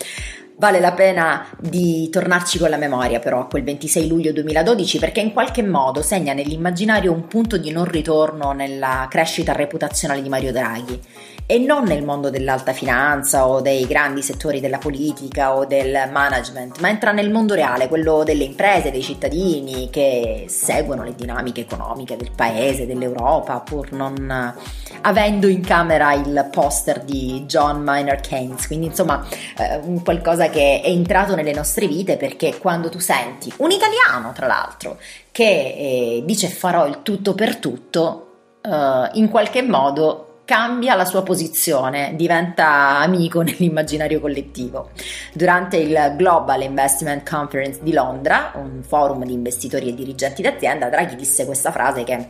Vale 0.56 0.80
la 0.80 0.94
pena 0.94 1.48
di 1.60 2.10
tornarci 2.10 2.60
con 2.60 2.70
la 2.70 2.78
memoria 2.78 3.20
però 3.20 3.40
a 3.40 3.48
quel 3.48 3.64
26 3.64 4.08
luglio 4.08 4.32
2012 4.32 5.00
perché 5.00 5.20
in 5.20 5.34
qualche 5.34 5.64
modo 5.64 6.04
segna 6.04 6.34
nell'immaginario 6.34 7.12
un 7.12 7.28
punto 7.28 7.58
di 7.58 7.72
non 7.72 7.86
ritorno 7.86 8.52
nella 8.52 9.08
crescita 9.10 9.52
reputazionale 9.52 10.22
di 10.22 10.30
Mario 10.30 10.52
Draghi 10.52 11.02
e 11.46 11.58
non 11.60 11.84
nel 11.84 12.04
mondo 12.04 12.30
dell'alta 12.30 12.74
finanza 12.74 13.48
o 13.48 13.62
dei 13.62 13.86
grandi 13.86 14.22
settori 14.22 14.60
della 14.60 14.78
politica 14.78 15.56
o 15.56 15.66
del 15.66 16.10
management, 16.12 16.80
ma 16.80 16.90
entra 16.90 17.12
nel 17.12 17.32
mondo 17.32 17.54
reale, 17.54 17.88
quello 17.88 18.24
delle 18.24 18.44
imprese, 18.44 18.92
dei 18.92 19.02
cittadini 19.02 19.90
che 19.90 20.46
seguono 20.48 21.04
le 21.04 21.16
dinamiche 21.16 21.62
economiche 21.62 22.16
del 22.16 22.32
paese, 22.36 22.86
dell'Europa, 22.86 23.60
pur 23.60 23.92
non 23.92 24.54
avendo 25.02 25.48
in 25.48 25.62
camera 25.62 26.14
il 26.14 26.48
poster 26.52 27.04
di 27.04 27.44
John 27.46 27.82
Maynard 27.82 28.26
Keynes. 28.26 28.68
Quindi 28.68 28.88
insomma 28.88 29.26
eh, 29.58 29.82
qualcosa 30.04 30.50
che 30.50 30.82
è 30.82 30.88
entrato 30.88 31.36
nelle 31.36 31.54
nostre 31.54 31.88
vite 31.88 32.18
perché 32.18 32.58
quando 32.58 32.90
tu 32.90 33.00
senti 33.00 33.52
un 33.58 33.72
italiano, 33.72 34.32
tra 34.34 34.48
l'altro, 34.48 34.98
che 35.32 35.44
eh, 35.44 36.24
dice 36.26 36.48
farò 36.48 36.88
il 36.88 37.02
tutto 37.02 37.34
per 37.34 37.58
tutto, 37.58 38.28
Uh, 38.66 39.10
in 39.16 39.28
qualche 39.28 39.62
modo 39.62 40.33
cambia 40.54 40.94
la 40.94 41.04
sua 41.04 41.24
posizione, 41.24 42.14
diventa 42.16 43.00
amico 43.00 43.42
nell'immaginario 43.42 44.20
collettivo. 44.20 44.92
Durante 45.34 45.78
il 45.78 46.14
Global 46.16 46.62
Investment 46.62 47.28
Conference 47.28 47.80
di 47.82 47.92
Londra, 47.92 48.52
un 48.54 48.84
forum 48.84 49.26
di 49.26 49.34
investitori 49.34 49.90
e 49.90 49.96
dirigenti 49.96 50.44
d'azienda, 50.44 50.90
Draghi 50.90 51.16
disse 51.16 51.48
questa 51.48 51.72
frase 51.72 52.04
che 52.04 52.30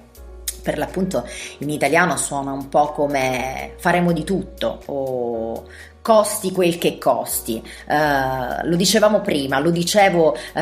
per 0.61 0.77
l'appunto 0.77 1.27
in 1.57 1.69
italiano 1.69 2.15
suona 2.15 2.53
un 2.53 2.69
po' 2.69 2.93
come 2.93 3.73
faremo 3.75 4.13
di 4.13 4.23
tutto 4.23 4.79
o 4.85 5.65
costi 6.03 6.51
quel 6.51 6.77
che 6.77 6.99
costi. 6.99 7.63
Uh, 7.87 8.67
lo 8.67 8.75
dicevamo 8.75 9.21
prima, 9.21 9.59
lo 9.59 9.71
dicevo 9.71 10.31
uh, 10.31 10.61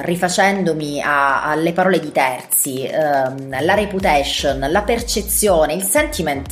rifacendomi 0.00 1.02
a, 1.02 1.44
alle 1.44 1.72
parole 1.72 2.00
di 2.00 2.10
terzi, 2.10 2.88
uh, 2.90 3.50
la 3.60 3.74
reputation, 3.74 4.66
la 4.68 4.82
percezione, 4.82 5.74
il 5.74 5.82
sentiment 5.82 6.46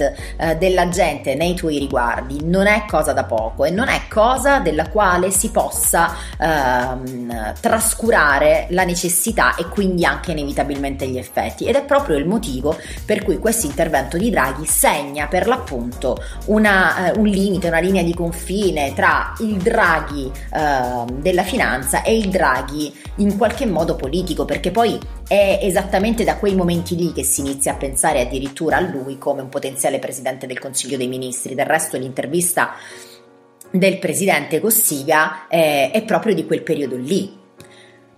della 0.58 0.88
gente 0.90 1.34
nei 1.34 1.54
tuoi 1.54 1.78
riguardi 1.78 2.44
non 2.44 2.66
è 2.66 2.84
cosa 2.86 3.14
da 3.14 3.24
poco 3.24 3.64
e 3.64 3.70
non 3.70 3.88
è 3.88 4.02
cosa 4.08 4.58
della 4.58 4.90
quale 4.90 5.30
si 5.30 5.50
possa 5.50 6.14
ehm, 6.38 7.54
trascurare 7.58 8.66
la 8.70 8.84
necessità 8.84 9.54
e 9.54 9.66
quindi 9.68 10.04
anche 10.04 10.32
inevitabilmente 10.32 11.08
gli 11.08 11.16
effetti 11.16 11.64
ed 11.64 11.74
è 11.74 11.84
proprio 11.84 12.18
il 12.18 12.26
motivo 12.26 12.76
per 13.06 13.22
cui 13.22 13.38
questo 13.38 13.66
intervento 13.66 14.18
di 14.18 14.28
Draghi 14.28 14.66
segna 14.66 15.26
per 15.26 15.46
l'appunto 15.46 16.22
una, 16.46 17.12
un 17.16 17.26
limite, 17.26 17.68
una 17.68 17.80
linea 17.80 18.02
di 18.02 18.12
confronto 18.12 18.25
confine 18.26 18.92
tra 18.92 19.34
il 19.38 19.56
Draghi 19.58 20.30
eh, 20.52 21.04
della 21.12 21.44
finanza 21.44 22.02
e 22.02 22.16
il 22.16 22.28
Draghi 22.28 22.92
in 23.16 23.36
qualche 23.36 23.66
modo 23.66 23.94
politico, 23.94 24.44
perché 24.44 24.72
poi 24.72 24.98
è 25.28 25.60
esattamente 25.62 26.24
da 26.24 26.36
quei 26.36 26.56
momenti 26.56 26.96
lì 26.96 27.12
che 27.12 27.22
si 27.22 27.40
inizia 27.40 27.72
a 27.72 27.76
pensare 27.76 28.20
addirittura 28.20 28.78
a 28.78 28.80
lui 28.80 29.16
come 29.16 29.42
un 29.42 29.48
potenziale 29.48 30.00
presidente 30.00 30.46
del 30.46 30.58
Consiglio 30.58 30.96
dei 30.96 31.06
Ministri. 31.06 31.54
Del 31.54 31.66
resto 31.66 31.96
l'intervista 31.96 32.74
del 33.70 33.98
presidente 33.98 34.60
Cossiga 34.60 35.46
eh, 35.48 35.90
è 35.90 36.02
proprio 36.04 36.34
di 36.34 36.46
quel 36.46 36.62
periodo 36.62 36.96
lì, 36.96 37.32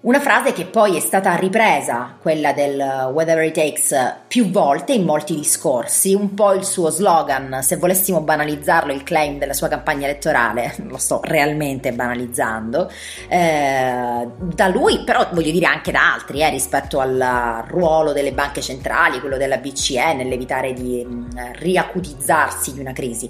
una 0.01 0.21
frase 0.21 0.53
che 0.53 0.65
poi 0.65 0.97
è 0.97 1.01
stata 1.01 1.35
ripresa, 1.35 2.15
quella 2.21 2.53
del 2.53 2.79
whatever 3.13 3.43
it 3.43 3.55
takes, 3.55 3.93
più 4.29 4.49
volte 4.49 4.93
in 4.93 5.05
molti 5.05 5.35
discorsi, 5.35 6.15
un 6.15 6.35
po' 6.35 6.53
il 6.53 6.65
suo 6.65 6.89
slogan, 6.89 7.59
se 7.63 7.79
volessimo 7.79 8.21
banalizzarlo, 8.21 8.93
il 8.93 9.03
claim 9.03 9.39
della 9.39 9.55
sua 9.55 9.67
campagna 9.67 10.07
elettorale, 10.07 10.77
lo 10.87 10.99
sto 10.99 11.21
realmente 11.25 11.93
banalizzando, 11.93 12.89
eh, 13.29 14.29
da 14.37 14.69
lui, 14.69 15.03
però 15.03 15.27
voglio 15.33 15.51
dire 15.51 15.67
anche 15.67 15.91
da 15.91 16.13
altri, 16.13 16.43
eh, 16.43 16.51
rispetto 16.51 17.01
al 17.01 17.65
ruolo 17.67 18.13
delle 18.13 18.33
banche 18.33 18.61
centrali, 18.61 19.19
quello 19.19 19.37
della 19.37 19.57
BCE 19.57 20.15
nell'evitare 20.15 20.75
di 20.75 21.05
mh, 21.05 21.13
mm, 21.13 21.53
riacutizzarsi 21.55 22.73
di 22.73 22.79
una 22.79 22.93
crisi 22.93 23.29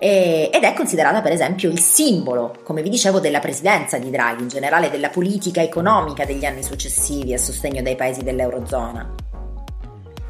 ed 0.00 0.62
è 0.62 0.72
considerata 0.72 1.20
per 1.20 1.32
esempio 1.32 1.68
il 1.68 1.78
simbolo, 1.78 2.54
come 2.62 2.80
vi 2.80 2.88
dicevo, 2.88 3.20
della 3.20 3.38
presidenza 3.38 3.98
di 3.98 4.10
Draghi, 4.10 4.42
in 4.42 4.48
generale 4.48 4.88
della 4.88 5.10
politica 5.10 5.60
economica 5.60 6.24
degli 6.24 6.46
anni 6.46 6.62
successivi 6.62 7.34
a 7.34 7.38
sostegno 7.38 7.82
dei 7.82 7.96
paesi 7.96 8.22
dell'Eurozona. 8.22 9.14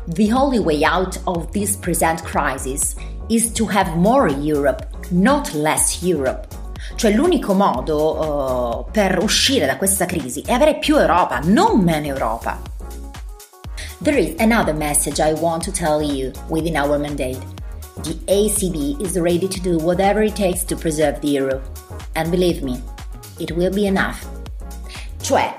The 0.07 0.33
only 0.33 0.59
way 0.59 0.83
out 0.83 1.21
of 1.25 1.51
this 1.51 1.77
present 1.77 2.23
crisis 2.23 2.97
is 3.29 3.53
to 3.53 3.69
have 3.71 3.95
more 3.95 4.29
Europe, 4.29 4.89
not 5.11 5.53
less 5.53 6.03
Europe. 6.03 6.49
Cioè 6.97 7.13
l'unico 7.13 7.55
modo 7.55 8.87
uh, 8.87 8.91
per 8.91 9.23
uscire 9.23 9.67
da 9.67 9.77
questa 9.77 10.05
crisi 10.05 10.43
è 10.45 10.53
avere 10.53 10.79
più 10.79 10.97
Europa, 10.97 11.39
non 11.45 11.81
meno 11.81 12.07
Europa. 12.07 12.61
There 14.03 14.19
is 14.19 14.35
another 14.39 14.75
message 14.75 15.23
I 15.23 15.33
want 15.39 15.63
to 15.65 15.71
tell 15.71 16.03
you 16.03 16.33
within 16.49 16.77
our 16.77 16.99
mandate. 16.99 17.60
The 18.03 18.19
ACB 18.29 19.03
is 19.03 19.19
ready 19.19 19.47
to 19.47 19.61
do 19.61 19.77
whatever 19.77 20.23
it 20.23 20.35
takes 20.35 20.65
to 20.65 20.77
preserve 20.77 21.21
the 21.21 21.37
euro. 21.37 21.61
And 22.15 22.31
believe 22.31 22.63
me, 22.63 22.83
it 23.39 23.51
will 23.51 23.71
be 23.71 23.87
enough. 23.87 24.27
Cioè, 25.21 25.55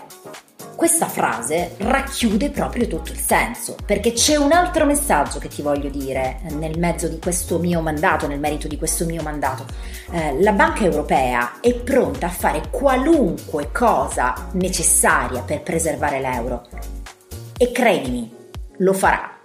questa 0.76 1.06
frase 1.06 1.76
racchiude 1.78 2.50
proprio 2.50 2.88
tutto 2.88 3.12
il 3.12 3.20
senso, 3.20 3.76
perché 3.86 4.14
c'è 4.14 4.38
un 4.38 4.52
altro 4.52 4.86
messaggio 4.86 5.38
che 5.38 5.50
ti 5.50 5.62
voglio 5.62 5.90
dire 5.90 6.40
nel 6.54 6.80
mezzo 6.80 7.08
di 7.08 7.20
questo 7.20 7.60
mio 7.60 7.80
mandato, 7.82 8.26
nel 8.26 8.40
merito 8.40 8.68
di 8.68 8.78
questo 8.78 9.06
mio 9.06 9.22
mandato. 9.22 9.64
Eh, 10.12 10.42
la 10.42 10.54
Banca 10.54 10.84
Europea 10.84 11.60
è 11.60 11.76
pronta 11.76 12.26
a 12.26 12.32
fare 12.32 12.70
qualunque 12.72 13.72
cosa 13.72 14.50
necessaria 14.54 15.44
per 15.44 15.62
preservare 15.62 16.20
l'euro. 16.20 16.68
E 17.56 17.72
credimi, 17.72 18.34
lo 18.78 18.94
farà. 18.94 19.38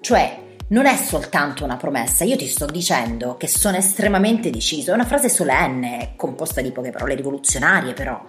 Cioè, 0.00 0.48
non 0.70 0.86
è 0.86 0.96
soltanto 0.96 1.64
una 1.64 1.76
promessa, 1.76 2.24
io 2.24 2.36
ti 2.36 2.46
sto 2.46 2.66
dicendo 2.66 3.36
che 3.36 3.48
sono 3.48 3.76
estremamente 3.76 4.50
deciso, 4.50 4.92
è 4.92 4.94
una 4.94 5.04
frase 5.04 5.28
solenne, 5.28 6.12
composta 6.16 6.60
di 6.60 6.70
poche 6.70 6.90
parole 6.90 7.16
rivoluzionarie 7.16 7.92
però, 7.92 8.22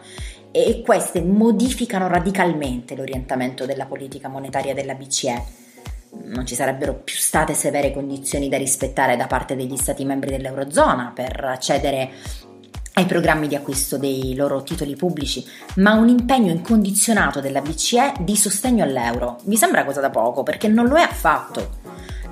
e 0.51 0.81
queste 0.83 1.21
modificano 1.21 2.07
radicalmente 2.07 2.95
l'orientamento 2.95 3.65
della 3.65 3.85
politica 3.85 4.27
monetaria 4.27 4.73
della 4.73 4.95
BCE. 4.95 5.59
non 6.23 6.45
ci 6.45 6.55
sarebbero 6.55 6.95
più 6.95 7.15
state 7.15 7.53
severe 7.53 7.93
condizioni 7.93 8.49
da 8.49 8.57
rispettare 8.57 9.15
da 9.15 9.27
parte 9.27 9.55
degli 9.55 9.77
Stati 9.77 10.03
membri 10.03 10.31
dell'Eurozona 10.31 11.11
per 11.15 11.43
accedere 11.45 12.09
ai 12.93 13.05
programmi 13.05 13.47
di 13.47 13.55
acquisto 13.55 13.97
dei 13.97 14.35
loro 14.35 14.63
titoli 14.63 14.95
pubblici, 14.95 15.45
ma 15.75 15.93
un 15.93 16.09
impegno 16.09 16.51
incondizionato 16.51 17.39
della 17.39 17.61
BCE 17.61 18.13
di 18.19 18.35
sostegno 18.35 18.83
all'euro. 18.83 19.39
Vi 19.45 19.55
sembra 19.55 19.85
cosa 19.85 20.01
da 20.01 20.09
poco, 20.09 20.43
perché 20.43 20.67
non 20.67 20.87
lo 20.87 20.97
è 20.97 21.01
affatto. 21.03 21.80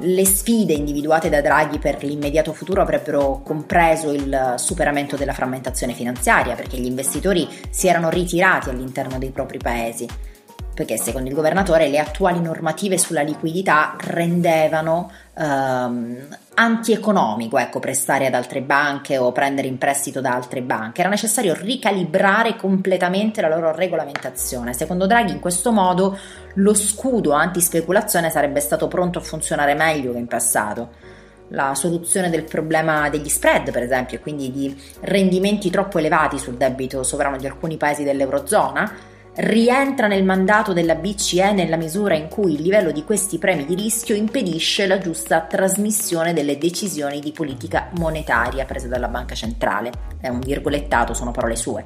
Le 0.02 0.26
sfide 0.26 0.72
individuate 0.72 1.30
da 1.30 1.42
Draghi 1.42 1.78
per 1.78 2.02
l'immediato 2.04 2.54
futuro 2.54 2.82
avrebbero 2.82 3.42
compreso 3.44 4.14
il 4.14 4.54
superamento 4.56 5.18
della 5.18 5.34
frammentazione 5.34 5.94
finanziaria, 5.94 6.56
perché 6.56 6.78
gli 6.78 6.86
investitori 6.86 7.48
si 7.70 7.88
erano 7.88 8.10
ritirati 8.10 8.70
all'interno 8.70 9.18
dei 9.18 9.32
propri 9.32 9.58
paesi 9.58 10.08
perché 10.80 10.98
secondo 10.98 11.28
il 11.28 11.36
governatore 11.36 11.90
le 11.90 12.00
attuali 12.00 12.40
normative 12.40 12.98
sulla 12.98 13.20
liquidità 13.20 13.98
rendevano 14.00 15.12
ehm, 15.38 16.38
antieconomico 16.54 17.58
ecco, 17.58 17.80
prestare 17.80 18.28
ad 18.28 18.34
altre 18.34 18.62
banche 18.62 19.18
o 19.18 19.34
prendere 19.34 19.68
in 19.68 19.78
prestito 19.78 20.22
da 20.22 20.34
altre 20.34 20.62
banche. 20.62 21.02
Era 21.02 21.10
necessario 21.10 21.54
ricalibrare 21.54 22.56
completamente 22.56 23.42
la 23.42 23.50
loro 23.50 23.76
regolamentazione. 23.76 24.72
Secondo 24.72 25.06
Draghi 25.06 25.34
in 25.34 25.42
questo 25.42 25.74
modo 25.74 26.18
lo 26.54 26.74
scudo 26.74 27.34
antispeculazione 27.34 28.30
sarebbe 28.30 28.62
stato 28.62 28.88
pronto 28.88 29.20
a 29.20 29.22
funzionare 29.22 29.74
meglio 29.74 30.14
che 30.14 30.20
in 30.20 30.28
passato 30.28 30.92
la 31.50 31.76
soluzione 31.76 32.30
del 32.30 32.44
problema 32.44 33.10
degli 33.10 33.28
spread, 33.28 33.72
per 33.72 33.84
esempio, 33.84 34.18
e 34.18 34.22
quindi 34.22 34.50
di 34.50 34.82
rendimenti 35.02 35.70
troppo 35.70 35.98
elevati 35.98 36.38
sul 36.38 36.56
debito 36.56 37.04
sovrano 37.04 37.36
di 37.36 37.48
alcuni 37.48 37.76
paesi 37.76 38.04
dell'Eurozona, 38.04 39.09
rientra 39.40 40.08
nel 40.08 40.26
mandato 40.26 40.74
della 40.74 40.96
BCE 40.96 41.54
nella 41.54 41.78
misura 41.78 42.16
in 42.16 42.28
cui 42.28 42.56
il 42.56 42.62
livello 42.62 42.92
di 42.92 43.04
questi 43.06 43.38
premi 43.38 43.66
di 43.66 43.74
rischio 43.74 44.16
impedisce 44.16 44.86
la 44.86 44.98
giusta 44.98 45.42
trasmissione 45.42 46.34
delle 46.34 46.58
decisioni 46.58 47.20
di 47.20 47.32
politica 47.32 47.90
monetaria 47.98 48.66
prese 48.66 48.90
dalla 48.90 49.08
banca 49.08 49.36
centrale. 49.36 49.92
È 50.20 50.28
un 50.28 50.42
virgolettato, 50.42 51.14
sono 51.14 51.32
parole 51.32 51.56
sue. 51.56 51.86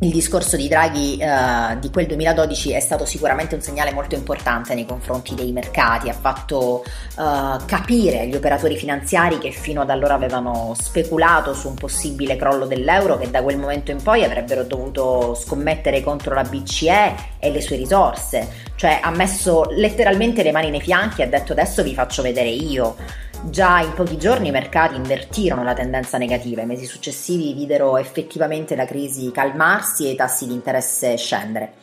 Il 0.00 0.12
discorso 0.12 0.56
di 0.56 0.68
Draghi 0.68 1.18
uh, 1.20 1.76
di 1.80 1.90
quel 1.90 2.06
2012 2.06 2.70
è 2.70 2.78
stato 2.78 3.04
sicuramente 3.04 3.56
un 3.56 3.60
segnale 3.60 3.92
molto 3.92 4.14
importante 4.14 4.72
nei 4.74 4.86
confronti 4.86 5.34
dei 5.34 5.50
mercati, 5.50 6.08
ha 6.08 6.12
fatto 6.12 6.84
uh, 7.16 7.64
capire 7.66 8.20
agli 8.20 8.36
operatori 8.36 8.76
finanziari 8.76 9.38
che 9.38 9.50
fino 9.50 9.80
ad 9.80 9.90
allora 9.90 10.14
avevano 10.14 10.72
speculato 10.80 11.52
su 11.52 11.66
un 11.66 11.74
possibile 11.74 12.36
crollo 12.36 12.66
dell'euro 12.66 13.18
che 13.18 13.28
da 13.28 13.42
quel 13.42 13.56
momento 13.56 13.90
in 13.90 14.00
poi 14.00 14.22
avrebbero 14.22 14.62
dovuto 14.62 15.34
scommettere 15.34 16.00
contro 16.00 16.32
la 16.32 16.44
BCE 16.44 17.14
e 17.40 17.50
le 17.50 17.60
sue 17.60 17.74
risorse, 17.74 18.48
cioè 18.76 19.00
ha 19.02 19.10
messo 19.10 19.64
letteralmente 19.70 20.44
le 20.44 20.52
mani 20.52 20.70
nei 20.70 20.80
fianchi 20.80 21.22
e 21.22 21.24
ha 21.24 21.28
detto 21.28 21.50
adesso 21.50 21.82
vi 21.82 21.94
faccio 21.94 22.22
vedere 22.22 22.50
io. 22.50 23.26
Già 23.44 23.80
in 23.80 23.94
pochi 23.94 24.18
giorni 24.18 24.48
i 24.48 24.50
mercati 24.50 24.96
invertirono 24.96 25.62
la 25.62 25.72
tendenza 25.72 26.18
negativa, 26.18 26.62
i 26.62 26.66
mesi 26.66 26.84
successivi 26.84 27.54
videro 27.54 27.96
effettivamente 27.96 28.74
la 28.74 28.84
crisi 28.84 29.30
calmarsi 29.30 30.06
e 30.06 30.10
i 30.10 30.16
tassi 30.16 30.46
di 30.46 30.52
interesse 30.52 31.16
scendere. 31.16 31.74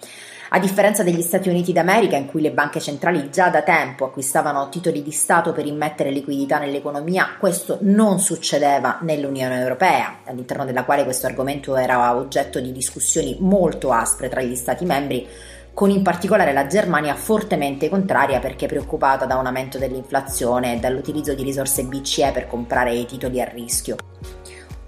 A 0.50 0.60
differenza 0.60 1.02
degli 1.02 1.22
Stati 1.22 1.50
Uniti 1.50 1.74
d'America, 1.74 2.18
in 2.18 2.28
cui 2.28 2.42
le 2.42 2.52
banche 2.52 2.80
centrali 2.80 3.32
già 3.32 3.50
da 3.50 3.64
tempo 3.64 4.06
acquistavano 4.06 4.70
titoli 4.70 5.02
di 5.02 5.12
Stato 5.12 5.54
per 5.54 5.66
immettere 5.66 6.12
liquidità 6.12 6.60
nell'economia, 6.60 7.36
questo 7.40 7.80
non 7.82 8.20
succedeva 8.20 9.00
nell'Unione 9.02 9.60
Europea, 9.60 10.20
all'interno 10.26 10.66
della 10.66 10.84
quale 10.84 11.04
questo 11.04 11.26
argomento 11.26 11.76
era 11.78 12.16
oggetto 12.16 12.60
di 12.60 12.72
discussioni 12.72 13.38
molto 13.40 13.92
aspre 13.92 14.30
tra 14.30 14.42
gli 14.42 14.56
Stati 14.56 14.86
membri 14.86 15.28
con 15.76 15.90
in 15.90 16.02
particolare 16.02 16.54
la 16.54 16.68
Germania 16.68 17.14
fortemente 17.16 17.90
contraria 17.90 18.40
perché 18.40 18.66
preoccupata 18.66 19.26
da 19.26 19.36
un 19.36 19.46
aumento 19.46 19.78
dell'inflazione 19.78 20.74
e 20.74 20.80
dall'utilizzo 20.80 21.36
di 21.36 21.44
risorse 21.44 21.84
BCE 21.84 22.32
per 22.32 22.48
comprare 22.48 22.96
i 22.96 23.06
titoli 23.06 23.42
a 23.42 23.46
rischio. 23.46 23.98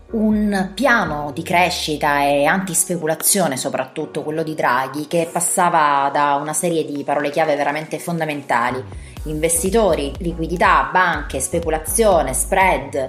Un 0.09 0.71
piano 0.73 1.31
di 1.33 1.43
crescita 1.43 2.23
e 2.23 2.45
antispeculazione, 2.45 3.57
soprattutto 3.57 4.23
quello 4.23 4.41
di 4.41 4.55
Draghi, 4.55 5.05
che 5.05 5.27
passava 5.29 6.09
da 6.13 6.35
una 6.35 6.53
serie 6.53 6.85
di 6.85 7.03
parole 7.03 7.31
chiave 7.31 7.57
veramente 7.57 7.99
fondamentali: 7.99 8.81
investitori, 9.23 10.13
liquidità, 10.19 10.89
banche, 10.93 11.41
speculazione, 11.41 12.33
spread, 12.33 13.07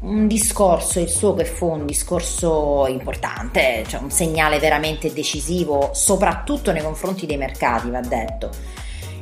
un 0.00 0.26
discorso, 0.26 0.98
il 0.98 1.08
suo 1.08 1.34
che 1.34 1.44
fu 1.44 1.66
un 1.66 1.84
discorso 1.84 2.86
importante, 2.88 3.84
cioè 3.86 4.00
un 4.00 4.10
segnale 4.10 4.58
veramente 4.58 5.12
decisivo, 5.12 5.90
soprattutto 5.92 6.72
nei 6.72 6.82
confronti 6.82 7.26
dei 7.26 7.36
mercati, 7.36 7.90
va 7.90 8.00
detto. 8.00 8.50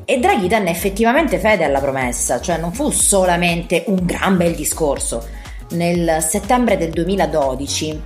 E 0.05 0.18
Draghi 0.20 0.49
tenne 0.49 0.70
effettivamente 0.70 1.39
fede 1.39 1.64
alla 1.64 1.81
promessa, 1.81 2.41
cioè 2.41 2.59
non 2.59 2.72
fu 2.72 2.91
solamente 2.91 3.85
un 3.89 3.99
gran 4.05 4.37
bel 4.37 4.55
discorso. 4.55 5.26
Nel 5.70 6.22
settembre 6.22 6.79
del 6.79 6.91
2012 6.91 8.03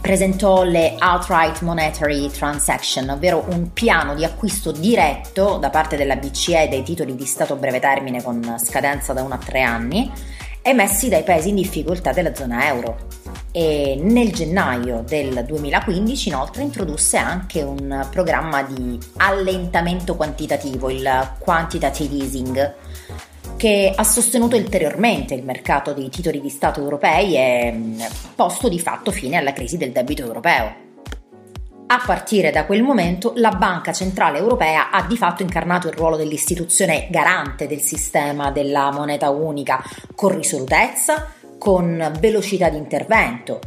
presentò 0.00 0.62
le 0.62 0.94
Outright 1.00 1.62
Monetary 1.62 2.30
Transaction, 2.30 3.08
ovvero 3.08 3.44
un 3.48 3.72
piano 3.72 4.14
di 4.14 4.22
acquisto 4.22 4.70
diretto 4.70 5.56
da 5.56 5.70
parte 5.70 5.96
della 5.96 6.14
BCE 6.14 6.68
dei 6.68 6.84
titoli 6.84 7.16
di 7.16 7.24
Stato 7.24 7.54
a 7.54 7.56
breve 7.56 7.80
termine 7.80 8.22
con 8.22 8.56
scadenza 8.62 9.12
da 9.12 9.22
1 9.22 9.34
a 9.34 9.38
3 9.38 9.62
anni 9.62 10.12
emessi 10.66 11.08
dai 11.08 11.22
paesi 11.22 11.50
in 11.50 11.54
difficoltà 11.54 12.12
della 12.12 12.34
zona 12.34 12.66
euro. 12.66 13.06
E 13.52 13.96
nel 14.02 14.32
gennaio 14.32 15.04
del 15.06 15.44
2015 15.46 16.28
inoltre 16.28 16.62
introdusse 16.62 17.16
anche 17.16 17.62
un 17.62 18.06
programma 18.10 18.62
di 18.64 18.98
allentamento 19.18 20.16
quantitativo, 20.16 20.90
il 20.90 21.08
quantitative 21.38 22.16
easing, 22.16 22.74
che 23.56 23.92
ha 23.94 24.04
sostenuto 24.04 24.56
ulteriormente 24.56 25.34
il 25.34 25.44
mercato 25.44 25.94
dei 25.94 26.10
titoli 26.10 26.40
di 26.40 26.50
Stato 26.50 26.80
europei 26.80 27.36
e 27.36 27.80
posto 28.34 28.68
di 28.68 28.80
fatto 28.80 29.12
fine 29.12 29.36
alla 29.36 29.52
crisi 29.52 29.78
del 29.78 29.92
debito 29.92 30.22
europeo. 30.22 30.85
A 31.88 32.02
partire 32.04 32.50
da 32.50 32.64
quel 32.64 32.82
momento 32.82 33.32
la 33.36 33.50
Banca 33.50 33.92
Centrale 33.92 34.38
Europea 34.38 34.90
ha 34.90 35.02
di 35.02 35.16
fatto 35.16 35.42
incarnato 35.42 35.86
il 35.86 35.94
ruolo 35.94 36.16
dell'istituzione 36.16 37.06
garante 37.10 37.68
del 37.68 37.80
sistema 37.80 38.50
della 38.50 38.90
moneta 38.90 39.30
unica 39.30 39.80
con 40.16 40.34
risolutezza, 40.34 41.32
con 41.58 42.12
velocità 42.18 42.68
di 42.70 42.76
intervento. 42.76 43.60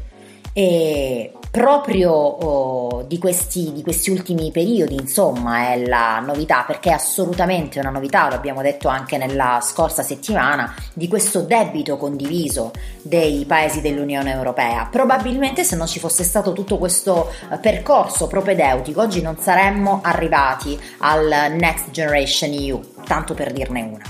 E 0.51 1.31
proprio 1.51 2.11
oh, 2.11 3.03
di, 3.03 3.17
questi, 3.17 3.71
di, 3.73 3.81
questi, 3.81 4.11
ultimi 4.11 4.51
periodi, 4.51 4.95
insomma, 4.95 5.71
è 5.71 5.85
la 5.85 6.19
novità, 6.19 6.63
perché 6.65 6.89
è 6.89 6.93
assolutamente 6.93 7.79
una 7.79 7.89
novità, 7.89 8.27
lo 8.29 8.35
abbiamo 8.35 8.61
detto 8.61 8.87
anche 8.87 9.17
nella 9.17 9.59
scorsa 9.61 10.03
settimana, 10.03 10.73
di 10.93 11.07
questo 11.07 11.41
debito 11.41 11.97
condiviso 11.97 12.71
dei 13.01 13.45
paesi 13.45 13.81
dell'Unione 13.81 14.31
Europea. 14.31 14.87
Probabilmente 14.91 15.63
se 15.63 15.75
non 15.75 15.87
ci 15.87 15.99
fosse 15.99 16.23
stato 16.23 16.53
tutto 16.53 16.77
questo 16.77 17.31
eh, 17.51 17.57
percorso 17.57 18.27
propedeutico, 18.27 19.01
oggi 19.01 19.21
non 19.21 19.37
saremmo 19.37 20.01
arrivati 20.03 20.79
al 20.99 21.53
Next 21.57 21.89
Generation 21.91 22.51
EU, 22.51 22.81
tanto 23.05 23.33
per 23.33 23.51
dirne 23.51 23.81
una. 23.81 24.03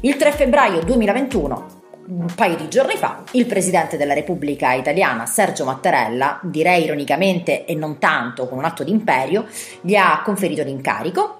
Il 0.00 0.16
3 0.16 0.32
febbraio 0.32 0.82
2021 0.84 1.77
un 2.08 2.26
paio 2.34 2.56
di 2.56 2.68
giorni 2.68 2.96
fa 2.96 3.22
il 3.32 3.44
presidente 3.44 3.98
della 3.98 4.14
Repubblica 4.14 4.72
Italiana 4.72 5.26
Sergio 5.26 5.64
Mattarella, 5.64 6.40
direi 6.42 6.84
ironicamente 6.84 7.66
e 7.66 7.74
non 7.74 7.98
tanto 7.98 8.48
con 8.48 8.58
un 8.58 8.64
atto 8.64 8.82
d'imperio, 8.82 9.46
gli 9.82 9.94
ha 9.94 10.22
conferito 10.24 10.62
l'incarico 10.62 11.34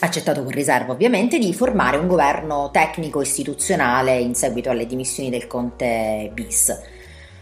accettato 0.00 0.44
con 0.44 0.52
riserva 0.52 0.92
ovviamente, 0.92 1.38
di 1.38 1.52
formare 1.52 1.96
un 1.96 2.06
governo 2.06 2.70
tecnico 2.72 3.20
istituzionale 3.20 4.16
in 4.18 4.34
seguito 4.34 4.70
alle 4.70 4.86
dimissioni 4.86 5.28
del 5.28 5.46
Conte 5.46 6.30
bis 6.32 6.97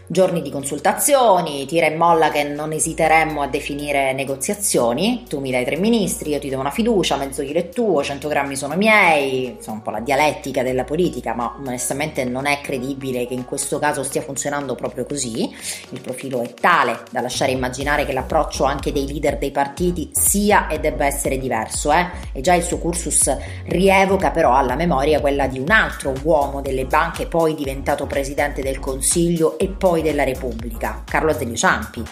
giorni 0.07 0.41
di 0.41 0.49
consultazioni, 0.49 1.65
tira 1.65 1.87
e 1.87 1.95
molla 1.95 2.29
che 2.29 2.43
non 2.43 2.71
esiteremmo 2.71 3.41
a 3.41 3.47
definire 3.47 4.13
negoziazioni, 4.13 5.25
tu 5.27 5.39
mi 5.39 5.51
dai 5.51 5.65
tre 5.65 5.75
ministri, 5.77 6.31
io 6.31 6.39
ti 6.39 6.49
do 6.49 6.57
una 6.57 6.71
fiducia, 6.71 7.17
mezzo 7.17 7.43
chilo 7.43 7.59
è 7.59 7.69
tuo, 7.69 8.01
100 8.01 8.27
grammi 8.29 8.55
sono 8.55 8.75
miei, 8.75 9.47
insomma 9.47 9.77
un 9.77 9.83
po' 9.83 9.91
la 9.91 9.99
dialettica 9.99 10.63
della 10.63 10.85
politica, 10.85 11.33
ma 11.33 11.55
onestamente 11.59 12.23
non 12.23 12.45
è 12.45 12.61
credibile 12.61 13.27
che 13.27 13.33
in 13.33 13.43
questo 13.43 13.79
caso 13.79 14.03
stia 14.03 14.21
funzionando 14.21 14.75
proprio 14.75 15.05
così, 15.05 15.53
il 15.89 15.99
profilo 15.99 16.41
è 16.41 16.53
tale 16.53 17.03
da 17.11 17.19
lasciare 17.19 17.51
immaginare 17.51 18.05
che 18.05 18.13
l'approccio 18.13 18.63
anche 18.63 18.93
dei 18.93 19.05
leader 19.05 19.37
dei 19.37 19.51
partiti 19.51 20.09
sia 20.13 20.67
e 20.67 20.79
debba 20.79 21.05
essere 21.05 21.37
diverso, 21.37 21.91
eh? 21.91 22.07
e 22.31 22.39
già 22.39 22.53
il 22.53 22.63
suo 22.63 22.77
cursus 22.77 23.35
rievoca 23.65 24.31
però 24.31 24.55
alla 24.55 24.75
memoria 24.75 25.19
quella 25.19 25.47
di 25.47 25.59
un 25.59 25.69
altro 25.69 26.13
uomo 26.23 26.61
delle 26.61 26.85
banche 26.85 27.27
poi 27.27 27.55
diventato 27.55 28.05
presidente 28.05 28.61
del 28.61 28.79
Consiglio 28.79 29.57
e 29.59 29.67
poi 29.67 29.96
poi 29.97 30.01
della 30.01 30.23
Repubblica, 30.23 31.01
Carlo 31.05 31.31
Azeglio 31.31 31.55
Ciampi. 31.55 32.03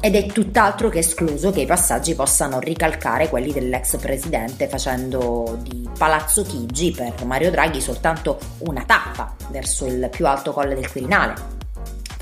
Ed 0.00 0.16
è 0.16 0.26
tutt'altro 0.26 0.88
che 0.88 0.98
escluso 0.98 1.52
che 1.52 1.60
i 1.60 1.66
passaggi 1.66 2.14
possano 2.14 2.58
ricalcare 2.58 3.28
quelli 3.28 3.52
dell'ex 3.52 3.98
presidente 3.98 4.66
facendo 4.66 5.58
di 5.62 5.88
Palazzo 5.96 6.42
Chigi 6.42 6.90
per 6.90 7.24
Mario 7.24 7.52
Draghi 7.52 7.80
soltanto 7.80 8.38
una 8.58 8.82
tappa 8.84 9.36
verso 9.50 9.86
il 9.86 10.08
più 10.10 10.26
alto 10.26 10.52
colle 10.52 10.74
del 10.74 10.90
Quirinale. 10.90 11.61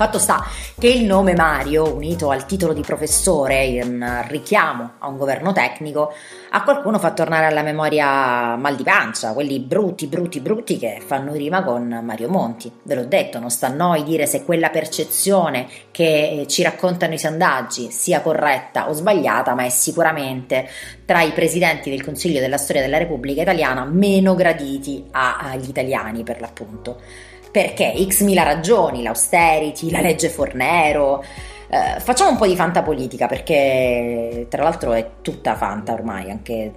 Fatto 0.01 0.17
sta 0.17 0.43
che 0.79 0.87
il 0.87 1.05
nome 1.05 1.35
Mario, 1.35 1.93
unito 1.93 2.31
al 2.31 2.47
titolo 2.47 2.73
di 2.73 2.81
professore, 2.81 3.65
in 3.65 4.25
richiamo 4.29 4.93
a 4.97 5.07
un 5.07 5.15
governo 5.15 5.53
tecnico, 5.53 6.11
a 6.49 6.63
qualcuno 6.63 6.97
fa 6.97 7.11
tornare 7.11 7.45
alla 7.45 7.61
memoria 7.61 8.55
mal 8.55 8.75
di 8.75 8.81
pancia, 8.81 9.33
quelli 9.33 9.59
brutti, 9.59 10.07
brutti, 10.07 10.39
brutti 10.39 10.79
che 10.79 11.03
fanno 11.05 11.33
rima 11.33 11.61
con 11.61 12.01
Mario 12.03 12.29
Monti. 12.29 12.71
Ve 12.81 12.95
l'ho 12.95 13.05
detto, 13.05 13.37
non 13.37 13.51
sta 13.51 13.67
a 13.67 13.73
noi 13.73 14.01
dire 14.01 14.25
se 14.25 14.43
quella 14.43 14.71
percezione 14.71 15.67
che 15.91 16.45
ci 16.47 16.63
raccontano 16.63 17.13
i 17.13 17.19
sondaggi 17.19 17.91
sia 17.91 18.21
corretta 18.21 18.89
o 18.89 18.93
sbagliata, 18.93 19.53
ma 19.53 19.65
è 19.65 19.69
sicuramente 19.69 20.67
tra 21.05 21.21
i 21.21 21.31
presidenti 21.31 21.91
del 21.91 22.03
Consiglio 22.03 22.39
della 22.39 22.57
storia 22.57 22.81
della 22.81 22.97
Repubblica 22.97 23.43
Italiana 23.43 23.85
meno 23.85 24.33
graditi 24.33 25.05
agli 25.11 25.69
italiani, 25.69 26.23
per 26.23 26.41
l'appunto. 26.41 27.29
Perché? 27.51 27.93
X 28.07 28.21
mila 28.21 28.43
ragioni, 28.43 29.03
l'austerity, 29.03 29.91
la 29.91 30.01
legge 30.01 30.29
Fornero. 30.29 31.23
Eh, 31.67 31.99
facciamo 31.99 32.31
un 32.31 32.37
po' 32.37 32.47
di 32.47 32.55
fantapolitica 32.55 33.27
perché 33.27 34.45
tra 34.49 34.63
l'altro 34.63 34.93
è 34.93 35.09
tutta 35.21 35.55
fanta 35.55 35.93
ormai, 35.93 36.29
anche 36.29 36.73